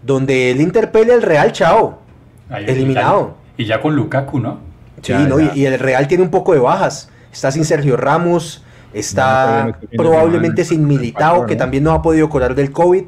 donde 0.01 0.51
el 0.51 0.61
Inter 0.61 0.91
pelea 0.91 1.15
el 1.15 1.21
Real, 1.21 1.51
chao. 1.51 2.01
eliminado. 2.49 3.37
Y 3.55 3.65
ya, 3.65 3.79
con 3.81 3.95
Lukaku, 3.95 4.39
¿no? 4.39 4.59
Sí, 5.01 5.13
no, 5.13 5.39
y, 5.39 5.65
el 5.65 5.79
Real 5.79 6.07
tiene 6.07 6.23
un 6.23 6.31
poco 6.31 6.53
de 6.53 6.59
bajas. 6.59 7.09
Está 7.31 7.51
sin 7.51 7.65
Sergio 7.65 7.97
Ramos, 7.97 8.63
está 8.93 9.77
probablemente 9.95 10.63
sin 10.65 10.87
Militao, 10.87 11.45
que 11.45 11.55
también 11.55 11.83
no 11.83 11.91
ha 11.91 12.01
podido 12.01 12.29
curar 12.29 12.55
del 12.55 12.71
COVID. 12.71 13.05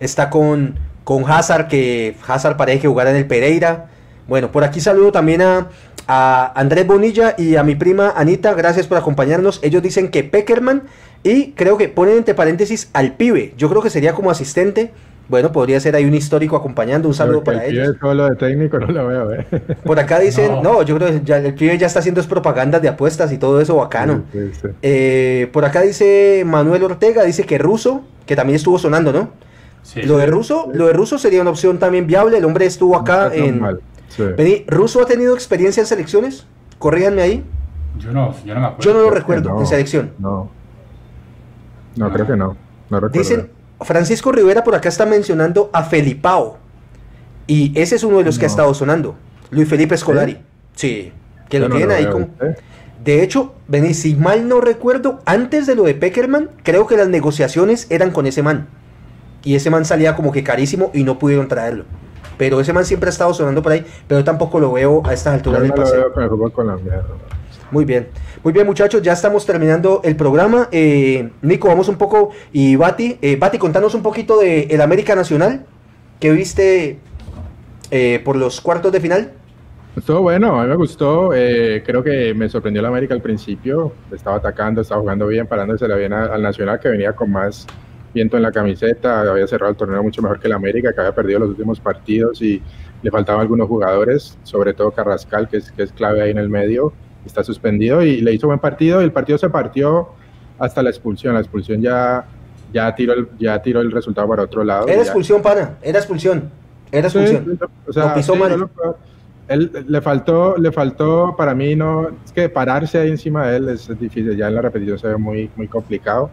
Está 0.00 0.30
con 0.30 0.76
con 1.04 1.28
Hazard, 1.28 1.66
que 1.66 2.14
Hazard 2.26 2.56
parece 2.56 2.80
que 2.80 2.88
jugará 2.88 3.10
en 3.10 3.16
el 3.16 3.26
Pereira. 3.26 3.88
Bueno, 4.28 4.52
por 4.52 4.62
aquí 4.62 4.80
saludo 4.80 5.10
también 5.10 5.42
a, 5.42 5.68
a 6.06 6.52
Andrés 6.54 6.86
Bonilla 6.86 7.34
y 7.36 7.56
a 7.56 7.64
mi 7.64 7.74
prima 7.74 8.12
Anita, 8.16 8.54
gracias 8.54 8.86
por 8.86 8.96
acompañarnos. 8.96 9.58
Ellos 9.62 9.82
dicen 9.82 10.10
que 10.10 10.22
Peckerman 10.22 10.84
y 11.22 11.52
creo 11.52 11.76
que 11.76 11.88
ponen 11.88 12.18
entre 12.18 12.34
paréntesis 12.34 12.90
al 12.92 13.14
pibe. 13.14 13.54
Yo 13.56 13.68
creo 13.68 13.82
que 13.82 13.90
sería 13.90 14.14
como 14.14 14.30
asistente. 14.30 14.92
Bueno, 15.30 15.52
podría 15.52 15.78
ser 15.78 15.94
ahí 15.94 16.04
un 16.04 16.14
histórico 16.14 16.56
acompañando. 16.56 17.06
Un 17.06 17.14
saludo 17.14 17.44
para 17.44 17.64
el 17.64 17.72
ellos. 17.72 17.96
Pibe 18.00 18.14
de 18.14 18.34
técnico 18.34 18.80
no 18.80 18.88
lo 18.88 19.06
veo, 19.06 19.32
¿eh? 19.32 19.46
Por 19.84 20.00
acá 20.00 20.18
dicen, 20.18 20.60
no, 20.60 20.82
yo 20.82 20.96
creo 20.96 21.08
que 21.08 21.20
ya, 21.24 21.38
el 21.38 21.54
pibe 21.54 21.78
ya 21.78 21.86
está 21.86 22.00
haciendo 22.00 22.20
propagandas 22.24 22.82
de 22.82 22.88
apuestas 22.88 23.30
y 23.30 23.38
todo 23.38 23.60
eso 23.60 23.76
bacano. 23.76 24.24
Eh, 24.82 25.48
por 25.52 25.64
acá 25.64 25.82
dice 25.82 26.42
Manuel 26.44 26.82
Ortega, 26.82 27.22
dice 27.22 27.44
que 27.44 27.58
Ruso, 27.58 28.02
que 28.26 28.34
también 28.34 28.56
estuvo 28.56 28.76
sonando, 28.78 29.12
¿no? 29.12 29.30
lo 30.04 30.18
de 30.18 30.26
Russo, 30.26 30.68
lo 30.74 30.88
de 30.88 30.92
Russo 30.92 31.16
sería 31.16 31.40
una 31.40 31.50
opción 31.50 31.78
también 31.78 32.06
viable. 32.06 32.38
El 32.38 32.44
hombre 32.44 32.66
estuvo 32.66 32.96
acá 32.96 33.30
en. 33.32 33.62
¿Russo 34.66 35.00
ha 35.00 35.06
tenido 35.06 35.32
experiencia 35.34 35.80
en 35.80 35.86
selecciones? 35.86 36.44
Corríganme 36.80 37.22
ahí. 37.22 37.44
Yo 37.98 38.12
no, 38.12 38.34
yo 38.44 38.54
no 38.54 38.60
me 38.60 38.66
acuerdo. 38.66 38.82
Yo 38.82 38.94
no 38.94 39.00
lo 39.02 39.10
recuerdo 39.10 39.60
en 39.60 39.66
selección. 39.66 40.10
No. 40.18 40.50
No, 41.94 42.12
creo 42.12 42.26
que 42.26 42.36
no. 42.36 42.56
Dicen, 43.12 43.50
Francisco 43.82 44.32
Rivera 44.32 44.64
por 44.64 44.74
acá 44.74 44.88
está 44.88 45.06
mencionando 45.06 45.70
a 45.72 45.82
Felipao. 45.84 46.58
Y 47.46 47.72
ese 47.78 47.96
es 47.96 48.04
uno 48.04 48.18
de 48.18 48.24
los 48.24 48.38
que 48.38 48.44
ha 48.44 48.48
estado 48.48 48.72
sonando. 48.74 49.16
Luis 49.50 49.68
Felipe 49.68 49.94
Escolari. 49.94 50.38
Sí, 50.74 51.12
que 51.48 51.58
lo 51.58 51.68
tienen 51.68 51.90
ahí 51.90 52.06
con. 52.06 52.30
De 53.02 53.22
hecho, 53.22 53.54
vení, 53.66 53.94
si 53.94 54.14
mal 54.14 54.46
no 54.46 54.60
recuerdo, 54.60 55.20
antes 55.24 55.66
de 55.66 55.74
lo 55.74 55.84
de 55.84 55.94
Peckerman, 55.94 56.50
creo 56.62 56.86
que 56.86 56.96
las 56.96 57.08
negociaciones 57.08 57.86
eran 57.90 58.10
con 58.10 58.26
ese 58.26 58.42
man. 58.42 58.68
Y 59.42 59.54
ese 59.54 59.70
man 59.70 59.84
salía 59.84 60.14
como 60.16 60.32
que 60.32 60.44
carísimo 60.44 60.90
y 60.92 61.02
no 61.02 61.18
pudieron 61.18 61.48
traerlo. 61.48 61.84
Pero 62.36 62.60
ese 62.60 62.72
man 62.72 62.84
siempre 62.84 63.08
ha 63.08 63.12
estado 63.12 63.32
sonando 63.34 63.62
por 63.62 63.72
ahí, 63.72 63.86
pero 64.06 64.22
tampoco 64.22 64.60
lo 64.60 64.72
veo 64.72 65.02
a 65.04 65.14
estas 65.14 65.34
alturas 65.34 65.62
del 65.62 65.72
paseo. 65.72 66.12
Muy 67.70 67.84
bien, 67.84 68.08
muy 68.42 68.52
bien 68.52 68.66
muchachos, 68.66 69.00
ya 69.00 69.12
estamos 69.12 69.46
terminando 69.46 70.00
el 70.02 70.16
programa. 70.16 70.68
Eh, 70.72 71.30
Nico, 71.40 71.68
vamos 71.68 71.88
un 71.88 71.96
poco, 71.96 72.30
y 72.52 72.74
Bati, 72.74 73.18
eh, 73.22 73.36
Bati, 73.36 73.58
contanos 73.58 73.94
un 73.94 74.02
poquito 74.02 74.38
de 74.38 74.62
el 74.62 74.80
América 74.80 75.14
Nacional, 75.14 75.64
que 76.18 76.32
viste 76.32 76.98
eh, 77.92 78.20
por 78.24 78.34
los 78.34 78.60
cuartos 78.60 78.90
de 78.90 79.00
final. 79.00 79.32
Estuvo 79.96 80.22
bueno, 80.22 80.58
a 80.58 80.64
mí 80.64 80.68
me 80.68 80.76
gustó, 80.76 81.32
eh, 81.32 81.82
creo 81.86 82.02
que 82.02 82.34
me 82.34 82.48
sorprendió 82.48 82.80
el 82.80 82.86
América 82.86 83.14
al 83.14 83.22
principio, 83.22 83.92
estaba 84.12 84.36
atacando, 84.36 84.80
estaba 84.80 85.00
jugando 85.00 85.28
bien, 85.28 85.46
parándose 85.46 85.86
la 85.86 85.94
bien 85.94 86.12
al 86.12 86.42
Nacional, 86.42 86.80
que 86.80 86.88
venía 86.88 87.12
con 87.12 87.30
más 87.30 87.68
viento 88.12 88.36
en 88.36 88.42
la 88.42 88.50
camiseta, 88.50 89.20
había 89.20 89.46
cerrado 89.46 89.70
el 89.70 89.76
torneo 89.76 90.02
mucho 90.02 90.22
mejor 90.22 90.40
que 90.40 90.48
el 90.48 90.54
América, 90.54 90.92
que 90.92 91.00
había 91.00 91.14
perdido 91.14 91.40
los 91.40 91.50
últimos 91.50 91.78
partidos 91.78 92.42
y 92.42 92.60
le 93.02 93.10
faltaban 93.10 93.42
algunos 93.42 93.68
jugadores, 93.68 94.38
sobre 94.42 94.74
todo 94.74 94.90
Carrascal, 94.90 95.48
que 95.48 95.58
es, 95.58 95.70
que 95.70 95.84
es 95.84 95.92
clave 95.92 96.22
ahí 96.22 96.30
en 96.30 96.38
el 96.38 96.48
medio, 96.48 96.92
está 97.24 97.44
suspendido 97.44 98.02
y 98.02 98.20
le 98.20 98.32
hizo 98.32 98.46
buen 98.46 98.58
partido 98.58 99.00
y 99.00 99.04
el 99.04 99.12
partido 99.12 99.38
se 99.38 99.50
partió 99.50 100.08
hasta 100.58 100.82
la 100.82 100.90
expulsión, 100.90 101.34
la 101.34 101.40
expulsión 101.40 101.80
ya, 101.80 102.24
ya, 102.72 102.94
tiró, 102.94 103.14
el, 103.14 103.28
ya 103.38 103.60
tiró 103.60 103.80
el 103.80 103.90
resultado 103.90 104.28
para 104.28 104.42
otro 104.42 104.64
lado. 104.64 104.88
Era 104.88 105.02
expulsión, 105.02 105.42
pana, 105.42 105.76
era 105.82 105.98
expulsión, 105.98 106.50
era 106.92 107.08
expulsión. 107.08 107.58
o 107.86 107.92
sea, 107.92 108.14
pisó 108.14 108.36
mal. 108.36 108.68
él, 109.48 109.86
le 109.88 110.00
faltó, 110.00 110.56
le 110.56 110.72
faltó, 110.72 111.34
para 111.36 111.54
mí 111.54 111.74
no, 111.74 112.08
es 112.24 112.32
que 112.32 112.48
pararse 112.48 112.98
ahí 112.98 113.10
encima 113.10 113.46
de 113.48 113.56
él 113.56 113.68
es, 113.70 113.88
difícil, 113.98 114.36
ya 114.36 114.48
en 114.48 114.54
la 114.54 114.62
repetición 114.62 114.98
se 114.98 115.08
ve 115.08 115.16
muy, 115.16 115.50
muy 115.56 115.68
complicado 115.68 116.30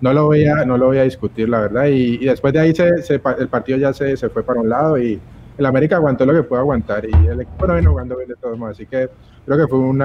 no 0.00 0.12
lo 0.12 0.26
voy 0.26 0.44
a, 0.46 0.64
no 0.66 0.76
lo 0.76 0.86
voy 0.86 0.98
a 0.98 1.04
discutir, 1.04 1.48
la 1.48 1.60
verdad. 1.60 1.86
Y, 1.86 2.18
después 2.18 2.52
de 2.52 2.60
ahí 2.60 2.74
se, 2.74 2.90
el 3.38 3.48
partido 3.48 3.78
ya 3.78 3.94
se, 3.94 4.14
se, 4.16 4.28
fue 4.28 4.42
para 4.42 4.60
un 4.60 4.68
lado 4.68 4.98
y 4.98 5.18
el 5.58 5.66
América 5.66 5.96
aguantó 5.96 6.26
lo 6.26 6.34
que 6.34 6.42
pudo 6.42 6.60
aguantar 6.60 7.04
y 7.06 7.26
el 7.26 7.40
equipo 7.40 7.66
no 7.66 7.74
viene 7.74 7.88
jugando 7.88 8.16
bien 8.16 8.28
de 8.28 8.36
todos 8.36 8.58
modos. 8.58 8.76
Así 8.76 8.86
que 8.86 9.08
creo 9.44 9.58
que 9.58 9.66
fue 9.68 9.78
un 9.78 10.02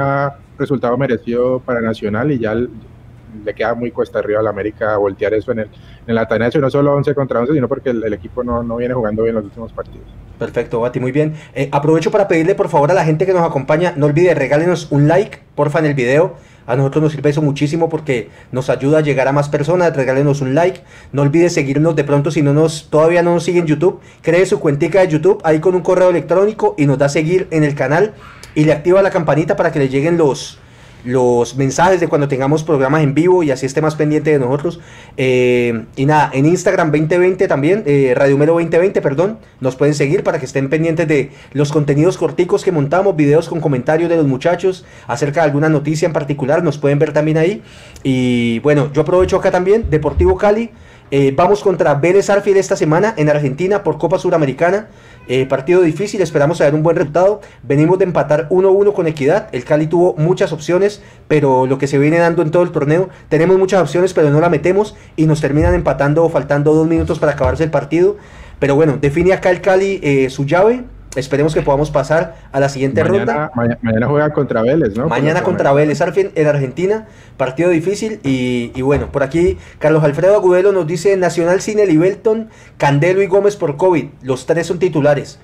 resultado 0.57 0.97
merecido 0.97 1.59
para 1.59 1.81
Nacional 1.81 2.31
y 2.31 2.39
ya 2.39 2.55
le 2.55 3.53
queda 3.53 3.73
muy 3.73 3.91
cuesta 3.91 4.19
arriba 4.19 4.39
al 4.39 4.47
América 4.47 4.97
voltear 4.97 5.33
eso 5.33 5.51
en 5.51 5.59
el, 5.59 5.69
en 6.07 6.15
la 6.15 6.27
tarea, 6.27 6.49
no 6.59 6.69
solo 6.69 6.93
11 6.95 7.15
contra 7.15 7.39
11, 7.39 7.53
sino 7.53 7.67
porque 7.67 7.91
el, 7.91 8.13
equipo 8.13 8.43
no, 8.43 8.63
no, 8.63 8.75
viene 8.77 8.93
jugando 8.93 9.23
bien 9.23 9.35
los 9.35 9.45
últimos 9.45 9.71
partidos. 9.71 10.05
Perfecto, 10.37 10.81
Bati, 10.81 10.99
muy 10.99 11.11
bien. 11.11 11.35
Eh, 11.53 11.69
aprovecho 11.71 12.11
para 12.11 12.27
pedirle 12.27 12.55
por 12.55 12.69
favor 12.69 12.91
a 12.91 12.93
la 12.93 13.05
gente 13.05 13.25
que 13.25 13.33
nos 13.33 13.47
acompaña, 13.47 13.93
no 13.95 14.07
olvide 14.07 14.33
regálenos 14.35 14.91
un 14.91 15.07
like, 15.07 15.39
porfa, 15.55 15.79
en 15.79 15.85
el 15.85 15.93
video. 15.93 16.35
A 16.71 16.77
nosotros 16.77 17.03
nos 17.03 17.11
sirve 17.11 17.29
eso 17.29 17.41
muchísimo 17.41 17.89
porque 17.89 18.29
nos 18.53 18.69
ayuda 18.69 18.99
a 18.99 19.01
llegar 19.01 19.27
a 19.27 19.33
más 19.33 19.49
personas. 19.49 19.93
Regálenos 19.93 20.39
un 20.39 20.55
like. 20.55 20.79
No 21.11 21.21
olvide 21.21 21.49
seguirnos 21.49 21.97
de 21.97 22.05
pronto 22.05 22.31
si 22.31 22.41
no 22.41 22.53
nos 22.53 22.89
todavía 22.89 23.21
no 23.23 23.33
nos 23.33 23.43
sigue 23.43 23.59
en 23.59 23.67
YouTube. 23.67 23.99
Cree 24.21 24.45
su 24.45 24.61
cuentica 24.61 25.01
de 25.01 25.09
YouTube 25.09 25.41
ahí 25.43 25.59
con 25.59 25.75
un 25.75 25.81
correo 25.81 26.09
electrónico 26.09 26.75
y 26.77 26.85
nos 26.85 26.97
da 26.97 27.07
a 27.07 27.09
seguir 27.09 27.49
en 27.51 27.65
el 27.65 27.75
canal 27.75 28.13
y 28.55 28.63
le 28.63 28.71
activa 28.71 29.01
la 29.01 29.09
campanita 29.09 29.57
para 29.57 29.73
que 29.73 29.79
le 29.79 29.89
lleguen 29.89 30.17
los, 30.17 30.59
los 31.03 31.55
mensajes 31.55 31.99
de 31.99 32.07
cuando 32.07 32.27
tengamos 32.27 32.63
programas 32.63 33.03
en 33.03 33.13
vivo 33.13 33.43
y 33.43 33.51
así 33.51 33.65
esté 33.65 33.81
más 33.81 33.95
pendiente 33.95 34.31
de 34.31 34.39
nosotros. 34.39 34.79
Eh, 35.17 35.85
y 35.95 36.05
nada, 36.05 36.29
en 36.33 36.45
Instagram 36.45 36.91
2020 36.91 37.47
también, 37.47 37.83
eh, 37.85 38.13
Radio 38.15 38.37
Melo 38.37 38.53
2020, 38.53 39.01
perdón, 39.01 39.39
nos 39.59 39.75
pueden 39.75 39.95
seguir 39.95 40.23
para 40.23 40.39
que 40.39 40.45
estén 40.45 40.69
pendientes 40.69 41.07
de 41.07 41.31
los 41.53 41.71
contenidos 41.71 42.17
corticos 42.17 42.63
que 42.63 42.71
montamos, 42.71 43.15
videos 43.15 43.49
con 43.49 43.59
comentarios 43.59 44.09
de 44.09 44.17
los 44.17 44.27
muchachos 44.27 44.85
acerca 45.07 45.41
de 45.41 45.47
alguna 45.47 45.69
noticia 45.69 46.05
en 46.05 46.13
particular, 46.13 46.63
nos 46.63 46.77
pueden 46.77 46.99
ver 46.99 47.13
también 47.13 47.37
ahí. 47.37 47.61
Y 48.03 48.59
bueno, 48.59 48.91
yo 48.93 49.01
aprovecho 49.01 49.37
acá 49.37 49.51
también, 49.51 49.89
Deportivo 49.89 50.37
Cali. 50.37 50.71
Eh, 51.13 51.33
vamos 51.35 51.61
contra 51.61 51.93
Vélez 51.95 52.29
Arfield 52.29 52.57
esta 52.57 52.77
semana 52.77 53.13
en 53.17 53.27
Argentina 53.27 53.83
por 53.83 53.97
Copa 53.97 54.17
Suramericana. 54.17 54.87
Eh, 55.33 55.45
partido 55.45 55.81
difícil, 55.81 56.19
esperamos 56.21 56.59
a 56.59 56.65
ver 56.65 56.75
un 56.75 56.83
buen 56.83 56.97
resultado. 56.97 57.39
Venimos 57.63 57.97
de 57.97 58.03
empatar 58.03 58.49
1-1 58.49 58.91
con 58.91 59.07
Equidad. 59.07 59.47
El 59.53 59.63
Cali 59.63 59.87
tuvo 59.87 60.13
muchas 60.17 60.51
opciones, 60.51 61.01
pero 61.29 61.67
lo 61.67 61.77
que 61.77 61.87
se 61.87 61.97
viene 61.97 62.17
dando 62.17 62.41
en 62.41 62.51
todo 62.51 62.63
el 62.63 62.71
torneo, 62.71 63.07
tenemos 63.29 63.57
muchas 63.57 63.81
opciones, 63.81 64.13
pero 64.13 64.29
no 64.29 64.41
la 64.41 64.49
metemos 64.49 64.93
y 65.15 65.27
nos 65.27 65.39
terminan 65.39 65.73
empatando 65.73 66.27
faltando 66.27 66.73
dos 66.73 66.85
minutos 66.85 67.17
para 67.17 67.31
acabarse 67.31 67.63
el 67.63 67.71
partido. 67.71 68.17
Pero 68.59 68.75
bueno, 68.75 68.97
define 68.99 69.31
acá 69.31 69.51
el 69.51 69.61
Cali 69.61 70.01
eh, 70.03 70.29
su 70.29 70.45
llave. 70.45 70.83
Esperemos 71.15 71.53
que 71.53 71.61
podamos 71.61 71.91
pasar 71.91 72.35
a 72.53 72.59
la 72.59 72.69
siguiente 72.69 73.03
ronda. 73.03 73.51
mañana 73.81 74.07
juega 74.07 74.31
contra 74.31 74.61
Vélez, 74.61 74.95
¿no? 74.95 75.07
Mañana 75.07 75.43
contra 75.43 75.73
Vélez 75.73 75.99
en 76.01 76.47
Argentina. 76.47 77.07
Partido 77.35 77.69
difícil. 77.69 78.21
Y, 78.23 78.71
y, 78.73 78.81
bueno, 78.81 79.11
por 79.11 79.23
aquí 79.23 79.57
Carlos 79.79 80.03
Alfredo 80.03 80.35
Agudelo 80.35 80.71
nos 80.71 80.87
dice 80.87 81.17
Nacional 81.17 81.61
Cine 81.61 81.85
Libelton, 81.85 82.49
Candelo 82.77 83.21
y 83.21 83.27
Gómez 83.27 83.57
por 83.57 83.75
COVID. 83.75 84.05
Los 84.23 84.45
tres 84.45 84.67
son 84.67 84.79
titulares. 84.79 85.39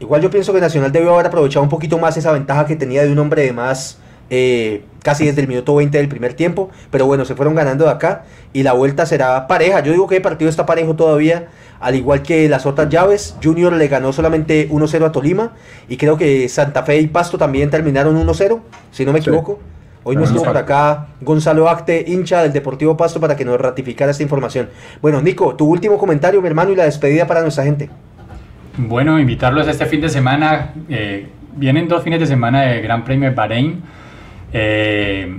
Igual 0.00 0.20
yo 0.20 0.30
pienso 0.30 0.52
que 0.52 0.60
Nacional 0.60 0.92
debió 0.92 1.14
haber 1.14 1.26
aprovechado 1.26 1.62
un 1.62 1.70
poquito 1.70 1.98
más 1.98 2.16
esa 2.18 2.32
ventaja 2.32 2.66
que 2.66 2.76
tenía 2.76 3.02
de 3.02 3.10
un 3.10 3.18
hombre 3.18 3.42
de 3.42 3.52
más 3.52 3.98
eh, 4.30 4.84
casi 5.02 5.24
desde 5.24 5.40
el 5.40 5.48
minuto 5.48 5.74
20 5.76 5.96
del 5.98 6.08
primer 6.08 6.34
tiempo, 6.34 6.70
pero 6.90 7.06
bueno, 7.06 7.24
se 7.24 7.36
fueron 7.36 7.54
ganando 7.54 7.84
de 7.84 7.90
acá 7.90 8.24
y 8.52 8.64
la 8.64 8.72
vuelta 8.72 9.06
será 9.06 9.46
pareja. 9.46 9.80
Yo 9.80 9.92
digo 9.92 10.08
que 10.08 10.16
el 10.16 10.22
partido 10.22 10.50
está 10.50 10.66
parejo 10.66 10.96
todavía, 10.96 11.46
al 11.78 11.94
igual 11.94 12.22
que 12.22 12.48
las 12.48 12.66
otras 12.66 12.88
llaves. 12.88 13.36
Junior 13.42 13.72
le 13.72 13.86
ganó 13.86 14.12
solamente 14.12 14.68
1-0 14.68 15.06
a 15.06 15.12
Tolima 15.12 15.52
y 15.88 15.96
creo 15.96 16.16
que 16.16 16.48
Santa 16.48 16.82
Fe 16.82 16.98
y 16.98 17.06
Pasto 17.06 17.38
también 17.38 17.70
terminaron 17.70 18.16
1-0, 18.16 18.60
si 18.90 19.04
no 19.04 19.12
me 19.12 19.20
equivoco. 19.20 19.60
Hoy 20.02 20.14
nos 20.14 20.28
estuvo 20.28 20.44
por 20.44 20.56
acá 20.56 21.08
Gonzalo 21.20 21.68
Acte, 21.68 22.04
hincha 22.06 22.42
del 22.42 22.52
Deportivo 22.52 22.96
Pasto, 22.96 23.20
para 23.20 23.34
que 23.34 23.44
nos 23.44 23.60
ratificara 23.60 24.12
esta 24.12 24.22
información. 24.22 24.68
Bueno, 25.02 25.20
Nico, 25.20 25.56
tu 25.56 25.66
último 25.66 25.98
comentario, 25.98 26.40
mi 26.40 26.46
hermano, 26.46 26.70
y 26.70 26.76
la 26.76 26.84
despedida 26.84 27.26
para 27.26 27.42
nuestra 27.42 27.64
gente. 27.64 27.90
Bueno, 28.76 29.18
invitarlos 29.18 29.66
a 29.66 29.70
este 29.72 29.86
fin 29.86 30.00
de 30.00 30.08
semana. 30.08 30.74
Eh, 30.88 31.28
vienen 31.56 31.88
dos 31.88 32.04
fines 32.04 32.20
de 32.20 32.26
semana 32.26 32.62
de 32.62 32.80
Gran 32.82 33.04
Premio 33.04 33.28
de 33.28 33.34
Bahrein 33.34 33.82
eh, 34.52 35.38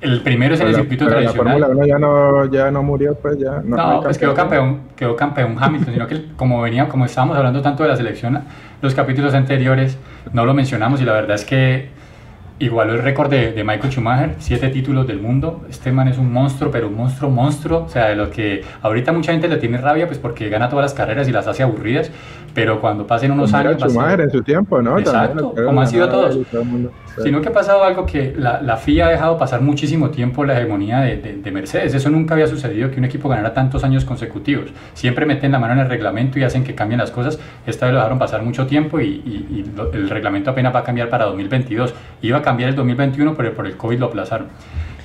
el 0.00 0.22
primero 0.22 0.54
es 0.54 0.60
en 0.60 0.68
el 0.68 0.74
circuito 0.74 1.06
tradicional. 1.06 1.60
La 1.60 1.86
ya 1.86 1.98
no, 1.98 2.50
ya 2.50 2.70
no 2.70 2.82
murió, 2.82 3.14
pues 3.14 3.38
ya. 3.38 3.62
No, 3.64 3.76
no 3.76 4.00
pues 4.02 4.18
quedó 4.18 4.34
campeón, 4.34 4.80
quedó 4.94 5.16
campeón 5.16 5.56
Hamilton, 5.58 5.94
sino 5.94 6.06
que 6.06 6.26
como 6.36 6.60
venía, 6.60 6.88
como 6.88 7.04
estábamos 7.04 7.36
hablando 7.36 7.62
tanto 7.62 7.82
de 7.82 7.88
la 7.88 7.96
selección, 7.96 8.42
los 8.82 8.94
capítulos 8.94 9.34
anteriores 9.34 9.98
no 10.32 10.44
lo 10.44 10.54
mencionamos 10.54 11.00
y 11.00 11.04
la 11.04 11.12
verdad 11.12 11.36
es 11.36 11.44
que 11.44 11.88
igualó 12.58 12.94
el 12.94 13.02
récord 13.02 13.30
de, 13.30 13.52
de, 13.52 13.64
Michael 13.64 13.92
Schumacher, 13.92 14.34
siete 14.38 14.68
títulos 14.68 15.06
del 15.06 15.20
mundo. 15.20 15.62
Este 15.68 15.92
man 15.92 16.08
es 16.08 16.18
un 16.18 16.32
monstruo, 16.32 16.70
pero 16.70 16.88
un 16.88 16.96
monstruo, 16.96 17.30
monstruo. 17.30 17.84
O 17.84 17.88
sea, 17.88 18.06
de 18.08 18.16
lo 18.16 18.30
que 18.30 18.64
ahorita 18.82 19.12
mucha 19.12 19.32
gente 19.32 19.48
le 19.48 19.56
tiene 19.56 19.78
rabia, 19.78 20.06
pues 20.06 20.18
porque 20.18 20.48
gana 20.48 20.68
todas 20.68 20.84
las 20.84 20.94
carreras 20.94 21.28
y 21.28 21.32
las 21.32 21.46
hace 21.46 21.62
aburridas, 21.62 22.10
pero 22.54 22.80
cuando 22.80 23.06
pasen 23.06 23.32
unos 23.32 23.52
años. 23.52 23.76
Schumacher 23.80 24.20
en 24.20 24.30
su 24.30 24.42
tiempo, 24.42 24.80
¿no? 24.80 24.98
Exacto, 24.98 25.54
como 25.54 25.80
han 25.80 25.88
sido 25.88 26.08
todos. 26.08 26.38
Sino 27.22 27.40
que 27.40 27.48
ha 27.48 27.52
pasado 27.52 27.82
algo 27.82 28.04
que 28.04 28.34
la, 28.36 28.60
la, 28.60 28.76
FIA 28.76 29.06
ha 29.06 29.10
dejado 29.10 29.38
pasar 29.38 29.60
muchísimo 29.62 30.10
tiempo 30.10 30.44
la 30.44 30.58
hegemonía 30.58 31.00
de, 31.00 31.16
de, 31.16 31.50
Mercedes. 31.50 31.94
Eso 31.94 32.10
nunca 32.10 32.34
había 32.34 32.46
sucedido 32.46 32.90
que 32.90 32.98
un 32.98 33.04
equipo 33.04 33.28
ganara 33.28 33.54
tantos 33.54 33.84
años 33.84 34.04
consecutivos. 34.04 34.70
Siempre 34.94 35.24
meten 35.24 35.52
la 35.52 35.58
mano 35.58 35.74
en 35.74 35.80
el 35.80 35.88
reglamento 35.88 36.38
y 36.38 36.42
hacen 36.42 36.64
que 36.64 36.74
cambien 36.74 36.98
las 36.98 37.10
cosas. 37.10 37.38
Esta 37.66 37.86
vez 37.86 37.94
lo 37.94 37.98
dejaron 38.00 38.18
pasar 38.18 38.42
mucho 38.42 38.66
tiempo 38.66 39.00
y, 39.00 39.06
y, 39.06 39.64
el 39.94 40.10
reglamento 40.10 40.50
apenas 40.50 40.74
va 40.74 40.80
a 40.80 40.84
cambiar 40.84 41.08
para 41.08 41.24
2022. 41.24 41.94
Iba 42.22 42.38
a 42.38 42.42
cambiar 42.42 42.70
el 42.70 42.76
2021, 42.76 43.34
pero 43.34 43.54
por 43.54 43.66
el 43.66 43.76
COVID 43.76 43.98
lo 43.98 44.06
aplazaron. 44.06 44.48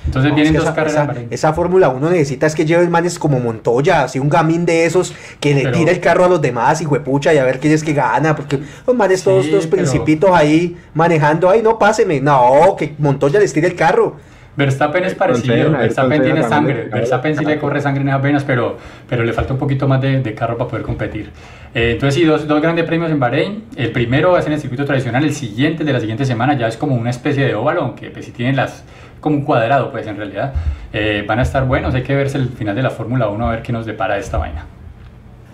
Entonces 0.06 0.34
vienen 0.34 0.54
dos 0.54 0.70
carreras. 0.70 1.16
Esa, 1.30 1.52
Fórmula 1.52 1.88
1 1.88 2.10
necesita 2.10 2.46
es 2.46 2.54
que 2.54 2.64
lleven 2.64 2.90
manes 2.90 3.18
como 3.18 3.38
Montoya, 3.40 4.04
así 4.04 4.18
un 4.18 4.28
gamín 4.28 4.66
de 4.66 4.84
esos 4.84 5.14
que 5.38 5.54
le 5.54 5.70
tira 5.70 5.92
el 5.92 6.00
carro 6.00 6.24
a 6.24 6.28
los 6.28 6.40
demás 6.40 6.80
y 6.80 6.86
huepucha 6.86 7.32
y 7.32 7.38
a 7.38 7.44
ver 7.44 7.60
quién 7.60 7.72
es 7.72 7.84
que 7.84 7.92
gana, 7.92 8.34
porque 8.34 8.60
los 8.86 8.96
manes 8.96 9.22
todos 9.22 9.46
los 9.46 9.66
principitos 9.66 10.30
ahí 10.32 10.76
manejando, 10.94 11.48
ay 11.48 11.62
no 11.62 11.78
páseme, 11.78 12.20
no, 12.20 12.74
que 12.76 12.94
Montoya 12.98 13.38
les 13.38 13.52
tire 13.52 13.68
el 13.68 13.76
carro. 13.76 14.16
Verstappen 14.54 15.04
es 15.04 15.14
parecido, 15.14 15.70
Verstappen 15.70 16.22
tiene 16.22 16.42
sangre, 16.42 16.84
Verstappen 16.84 17.36
sí 17.36 17.44
le 17.44 17.58
corre 17.58 17.80
sangre 17.80 18.02
en 18.02 18.08
las 18.08 18.20
venas, 18.20 18.44
pero, 18.44 18.76
pero 19.08 19.24
le 19.24 19.32
falta 19.32 19.54
un 19.54 19.58
poquito 19.58 19.88
más 19.88 20.00
de, 20.02 20.34
carro 20.34 20.58
para 20.58 20.68
poder 20.68 20.84
competir. 20.84 21.30
Eh, 21.74 21.92
entonces 21.92 22.20
sí, 22.20 22.26
dos, 22.26 22.46
dos, 22.46 22.60
grandes 22.60 22.84
premios 22.84 23.10
en 23.10 23.18
Bahrein, 23.18 23.64
el 23.76 23.92
primero 23.92 24.36
es 24.36 24.46
en 24.46 24.52
el 24.52 24.60
circuito 24.60 24.84
tradicional, 24.84 25.24
el 25.24 25.32
siguiente 25.32 25.84
de 25.84 25.92
la 25.94 26.00
siguiente 26.00 26.26
semana 26.26 26.52
ya 26.54 26.68
es 26.68 26.76
como 26.76 26.96
una 26.96 27.08
especie 27.08 27.46
de 27.46 27.54
óvalo, 27.54 27.80
aunque 27.80 28.10
pues, 28.10 28.26
si 28.26 28.32
tienen 28.32 28.56
las, 28.56 28.84
como 29.22 29.36
un 29.36 29.44
cuadrado, 29.44 29.90
pues 29.90 30.06
en 30.06 30.18
realidad. 30.18 30.52
Eh, 30.92 31.24
van 31.26 31.38
a 31.38 31.42
estar 31.42 31.64
buenos, 31.64 31.94
hay 31.94 32.02
que 32.02 32.14
verse 32.14 32.36
el 32.36 32.50
final 32.50 32.74
de 32.74 32.82
la 32.82 32.90
Fórmula 32.90 33.28
1 33.28 33.48
a 33.48 33.50
ver 33.52 33.62
qué 33.62 33.72
nos 33.72 33.86
depara 33.86 34.18
esta 34.18 34.36
vaina. 34.36 34.66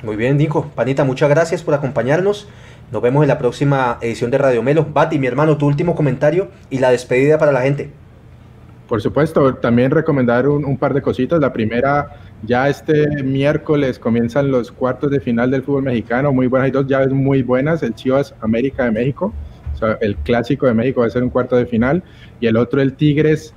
Muy 0.03 0.17
bien, 0.17 0.37
Nico. 0.37 0.69
Panita, 0.75 1.05
muchas 1.05 1.29
gracias 1.29 1.63
por 1.63 1.75
acompañarnos. 1.75 2.49
Nos 2.91 3.03
vemos 3.03 3.23
en 3.23 3.29
la 3.29 3.39
próxima 3.39 3.99
edición 4.01 4.31
de 4.31 4.39
Radio 4.39 4.63
Melo. 4.63 4.87
Bati, 4.93 5.19
mi 5.19 5.27
hermano, 5.27 5.57
tu 5.57 5.67
último 5.67 5.95
comentario 5.95 6.49
y 6.71 6.79
la 6.79 6.91
despedida 6.91 7.39
para 7.39 7.53
la 7.53 7.61
gente. 7.61 7.91
Por 8.89 9.03
supuesto, 9.03 9.55
también 9.57 9.91
recomendar 9.91 10.49
un, 10.49 10.65
un 10.65 10.79
par 10.79 10.95
de 10.95 11.03
cositas. 11.03 11.39
La 11.39 11.53
primera, 11.53 12.17
ya 12.43 12.69
este 12.69 13.23
miércoles 13.23 13.99
comienzan 13.99 14.51
los 14.51 14.73
cuartos 14.73 15.11
de 15.11 15.21
final 15.21 15.51
del 15.51 15.63
fútbol 15.63 15.83
mexicano. 15.83 16.33
Muy 16.33 16.47
buenas, 16.47 16.67
hay 16.67 16.71
dos 16.71 16.87
llaves 16.87 17.11
muy 17.11 17.43
buenas. 17.43 17.83
El 17.83 17.95
Chivas 17.95 18.35
América 18.41 18.85
de 18.85 18.93
México, 18.93 19.35
o 19.75 19.77
sea, 19.77 19.99
el 20.01 20.17
clásico 20.17 20.67
de 20.67 20.75
México 20.75 21.03
va 21.03 21.09
a 21.09 21.11
ser 21.11 21.23
un 21.23 21.31
cuarto 21.31 21.57
de 21.57 21.67
final. 21.67 22.03
Y 22.41 22.47
el 22.47 22.57
otro, 22.57 22.81
el 22.81 22.95
Tigres 22.95 23.53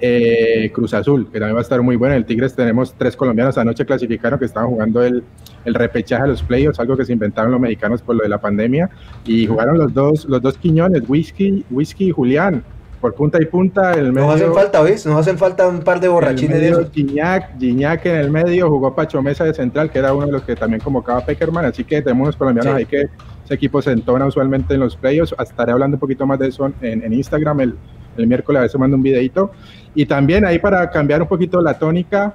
eh, 0.00 0.70
Cruz 0.74 0.94
Azul, 0.94 1.26
que 1.30 1.38
también 1.38 1.54
va 1.54 1.60
a 1.60 1.62
estar 1.62 1.80
muy 1.82 1.96
bueno. 1.96 2.14
El 2.14 2.24
Tigres 2.24 2.54
tenemos 2.54 2.94
tres 2.96 3.16
colombianos 3.16 3.56
anoche 3.58 3.84
clasificaron 3.84 4.38
que 4.38 4.44
estaban 4.44 4.68
jugando 4.68 5.02
el, 5.02 5.22
el 5.64 5.74
repechaje 5.74 6.24
a 6.24 6.26
los 6.26 6.42
playoffs, 6.42 6.78
algo 6.80 6.96
que 6.96 7.04
se 7.04 7.12
inventaron 7.12 7.52
los 7.52 7.60
mexicanos 7.60 8.02
por 8.02 8.16
lo 8.16 8.22
de 8.22 8.28
la 8.28 8.38
pandemia. 8.38 8.90
Y 9.24 9.46
jugaron 9.46 9.78
los 9.78 9.92
dos, 9.94 10.24
los 10.26 10.42
dos 10.42 10.58
Quiñones, 10.58 11.02
Whisky, 11.08 11.64
Whisky 11.70 12.08
y 12.08 12.10
Julián, 12.10 12.62
por 13.00 13.14
punta 13.14 13.40
y 13.40 13.46
punta. 13.46 13.92
El 13.92 14.12
medio, 14.12 14.26
Nos 14.26 14.36
hacen 14.36 14.54
falta, 14.54 14.82
¿ves? 14.82 15.06
Nos 15.06 15.16
hacen 15.18 15.38
falta 15.38 15.68
un 15.68 15.80
par 15.80 16.00
de 16.00 16.08
borrachines 16.08 16.60
de 16.60 16.68
esos. 16.68 16.90
Gignac, 16.90 17.58
Gignac 17.58 18.04
en 18.06 18.16
el 18.16 18.30
medio, 18.30 18.68
jugó 18.68 18.94
Pacho 18.94 19.22
Mesa 19.22 19.44
de 19.44 19.54
central, 19.54 19.90
que 19.90 19.98
era 19.98 20.12
uno 20.12 20.26
de 20.26 20.32
los 20.32 20.42
que 20.42 20.56
también 20.56 20.80
convocaba 20.80 21.24
Peckerman. 21.24 21.64
Así 21.64 21.84
que 21.84 22.02
tenemos 22.02 22.26
unos 22.26 22.36
colombianos 22.36 22.74
ahí 22.74 22.86
que 22.86 23.06
ese 23.44 23.54
equipo 23.54 23.80
se 23.80 23.92
entona 23.92 24.26
usualmente 24.26 24.74
en 24.74 24.80
los 24.80 24.96
playoffs. 24.96 25.34
Estaré 25.38 25.72
hablando 25.72 25.96
un 25.96 26.00
poquito 26.00 26.26
más 26.26 26.38
de 26.38 26.48
eso 26.48 26.72
en, 26.80 27.02
en 27.02 27.12
Instagram 27.12 27.60
el, 27.60 27.74
el 28.16 28.26
miércoles, 28.26 28.58
a 28.58 28.62
veces 28.62 28.80
mando 28.80 28.96
un 28.96 29.02
videito. 29.02 29.52
Y 29.96 30.06
también 30.06 30.44
ahí 30.44 30.58
para 30.58 30.90
cambiar 30.90 31.22
un 31.22 31.28
poquito 31.28 31.60
la 31.62 31.78
tónica, 31.78 32.34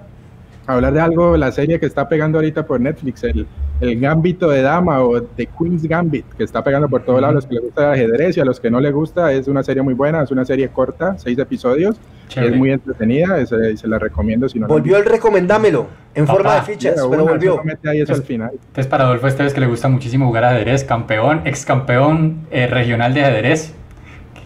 hablar 0.66 0.94
de 0.94 1.00
algo, 1.00 1.38
la 1.38 1.52
serie 1.52 1.80
que 1.80 1.86
está 1.86 2.10
pegando 2.10 2.40
ahorita 2.40 2.66
por 2.66 2.82
Netflix, 2.82 3.24
el, 3.24 3.46
el 3.80 4.00
Gambito 4.00 4.50
de 4.50 4.64
Dama 4.64 5.04
o 5.04 5.22
The 5.22 5.48
Queen's 5.48 5.84
Gambit, 5.84 6.26
que 6.34 6.44
está 6.44 6.64
pegando 6.64 6.90
por 6.90 7.04
todos 7.04 7.22
lados, 7.22 7.34
a 7.34 7.36
los 7.36 7.46
que 7.46 7.54
les 7.54 7.64
gusta 7.64 7.84
el 7.84 7.92
ajedrez 7.94 8.38
y 8.38 8.40
a 8.40 8.46
los 8.46 8.60
que 8.60 8.72
no 8.72 8.80
les 8.80 8.92
gusta, 8.92 9.32
es 9.32 9.48
una 9.48 9.62
serie 9.62 9.84
muy 9.84 9.94
buena, 9.94 10.24
es 10.24 10.32
una 10.32 10.44
serie 10.44 10.70
corta, 10.70 11.20
seis 11.20 11.38
episodios, 11.38 11.98
es 12.36 12.56
muy 12.56 12.72
entretenida, 12.72 13.46
se, 13.46 13.78
se, 13.78 13.88
la 13.88 14.00
recomiendo. 14.00 14.50
Si 14.50 14.60
no 14.60 14.68
volvió 14.68 14.98
el 14.98 15.06
recomendámelo, 15.06 15.86
en 16.16 16.26
forma 16.26 16.56
de 16.56 16.62
fichas, 16.64 16.96
pero 17.10 17.26
volvió. 17.26 17.62
Ahí 17.86 18.02
eso 18.02 18.14
al 18.14 18.24
final. 18.24 18.52
Entonces 18.54 18.88
para 18.88 19.04
Adolfo 19.04 19.28
Esteves 19.28 19.54
que 19.54 19.60
le 19.60 19.68
gusta 19.68 19.88
muchísimo 19.88 20.26
jugar 20.26 20.46
ajedrez, 20.46 20.84
campeón, 20.84 21.42
ex 21.46 21.64
campeón 21.64 22.48
eh, 22.50 22.66
regional 22.66 23.14
de 23.14 23.24
ajedrez, 23.24 23.76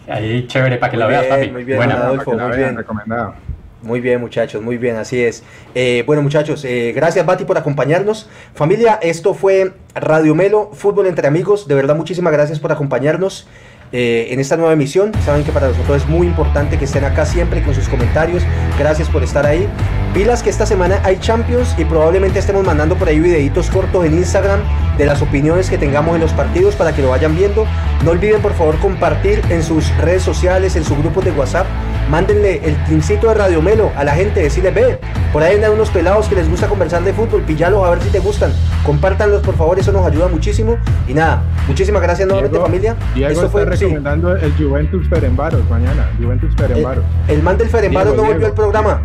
Ahí 0.08 0.46
chévere 0.46 0.78
para 0.78 0.90
que 0.90 0.96
la 0.96 1.06
veas, 1.06 1.26
papi. 1.26 1.50
Muy 1.50 1.64
bien, 1.64 1.82
Adolfo, 1.82 2.36
muy 2.36 2.56
bien. 2.56 2.76
Recomendado. 2.76 3.34
Muy 3.82 4.00
bien, 4.00 4.20
muchachos, 4.20 4.62
muy 4.62 4.78
bien, 4.78 4.96
así 4.96 5.22
es. 5.22 5.44
Eh, 5.74 6.02
bueno, 6.06 6.22
muchachos, 6.22 6.64
eh, 6.64 6.92
gracias, 6.96 7.24
Bati, 7.24 7.44
por 7.44 7.58
acompañarnos. 7.58 8.28
Familia, 8.54 8.98
esto 9.02 9.32
fue 9.34 9.74
Radio 9.94 10.34
Melo, 10.34 10.70
Fútbol 10.72 11.06
entre 11.06 11.28
Amigos. 11.28 11.68
De 11.68 11.74
verdad, 11.74 11.94
muchísimas 11.94 12.32
gracias 12.32 12.58
por 12.58 12.72
acompañarnos. 12.72 13.46
Eh, 13.92 14.28
en 14.30 14.40
esta 14.40 14.56
nueva 14.56 14.72
emisión. 14.72 15.12
Saben 15.24 15.44
que 15.44 15.52
para 15.52 15.68
nosotros 15.68 16.02
es 16.02 16.08
muy 16.08 16.26
importante 16.26 16.76
que 16.78 16.86
estén 16.86 17.04
acá 17.04 17.24
siempre 17.24 17.62
con 17.62 17.74
sus 17.74 17.88
comentarios. 17.88 18.42
Gracias 18.78 19.08
por 19.08 19.22
estar 19.22 19.46
ahí. 19.46 19.68
Pilas 20.12 20.42
que 20.42 20.50
esta 20.50 20.66
semana 20.66 21.00
hay 21.04 21.18
Champions 21.18 21.74
y 21.78 21.84
probablemente 21.84 22.38
estemos 22.38 22.64
mandando 22.64 22.96
por 22.96 23.08
ahí 23.08 23.20
videitos 23.20 23.70
cortos 23.70 24.04
en 24.04 24.14
Instagram 24.14 24.60
de 24.98 25.06
las 25.06 25.22
opiniones 25.22 25.70
que 25.70 25.78
tengamos 25.78 26.14
en 26.14 26.22
los 26.22 26.32
partidos 26.32 26.74
para 26.74 26.94
que 26.94 27.02
lo 27.02 27.10
vayan 27.10 27.36
viendo. 27.36 27.66
No 28.04 28.10
olviden 28.10 28.42
por 28.42 28.54
favor 28.54 28.76
compartir 28.78 29.40
en 29.50 29.62
sus 29.62 29.94
redes 29.98 30.22
sociales, 30.22 30.74
en 30.74 30.84
sus 30.84 30.98
grupos 30.98 31.24
de 31.24 31.30
WhatsApp. 31.32 31.66
Mándenle 32.10 32.60
el 32.64 32.76
trincito 32.84 33.28
de 33.28 33.34
Radio 33.34 33.60
Melo 33.60 33.90
a 33.96 34.04
la 34.04 34.14
gente, 34.14 34.40
decirles, 34.40 34.74
ve, 34.74 34.98
por 35.32 35.42
ahí 35.42 35.56
hay 35.56 35.70
unos 35.70 35.90
pelados 35.90 36.28
que 36.28 36.36
les 36.36 36.48
gusta 36.48 36.68
conversar 36.68 37.02
de 37.02 37.12
fútbol, 37.12 37.42
pillalos 37.42 37.84
a 37.84 37.90
ver 37.90 38.02
si 38.02 38.10
te 38.10 38.20
gustan. 38.20 38.52
Compártanlos 38.84 39.42
por 39.42 39.56
favor, 39.56 39.78
eso 39.78 39.92
nos 39.92 40.06
ayuda 40.06 40.28
muchísimo. 40.28 40.78
Y 41.08 41.14
nada, 41.14 41.42
muchísimas 41.66 42.02
gracias 42.02 42.28
nuevamente 42.28 42.58
familia. 42.58 42.96
Y 43.14 43.24
Esto 43.24 43.48
fue 43.48 43.64
recomendando 43.64 44.36
el 44.36 44.52
Juventus 44.56 45.08
Ferenbaros 45.08 45.68
mañana. 45.68 46.10
Juventus 46.20 46.54
Ferenbaros. 46.56 47.04
El, 47.28 47.42
man 47.42 47.58
del 47.58 47.68
Ferenbaros 47.68 48.16
no 48.16 48.22
volvió 48.22 48.46
al 48.46 48.54
programa. 48.54 49.02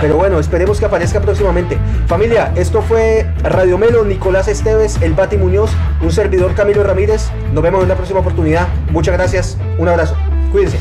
Pero 0.00 0.16
bueno, 0.16 0.38
esperemos 0.38 0.78
que 0.78 0.84
aparezca 0.84 1.20
próximamente. 1.20 1.78
Familia, 2.06 2.52
esto 2.56 2.82
fue 2.82 3.26
Radio 3.42 3.78
Melo, 3.78 4.04
Nicolás 4.04 4.48
Esteves, 4.48 5.00
El 5.00 5.14
Bati 5.14 5.36
Muñoz, 5.38 5.70
un 6.02 6.12
servidor 6.12 6.54
Camilo 6.54 6.82
Ramírez. 6.82 7.30
Nos 7.54 7.62
vemos 7.62 7.82
en 7.82 7.88
la 7.88 7.94
próxima 7.94 8.20
oportunidad. 8.20 8.68
Muchas 8.90 9.14
gracias, 9.14 9.58
un 9.78 9.88
abrazo. 9.88 10.16
Cuídense. 10.52 10.78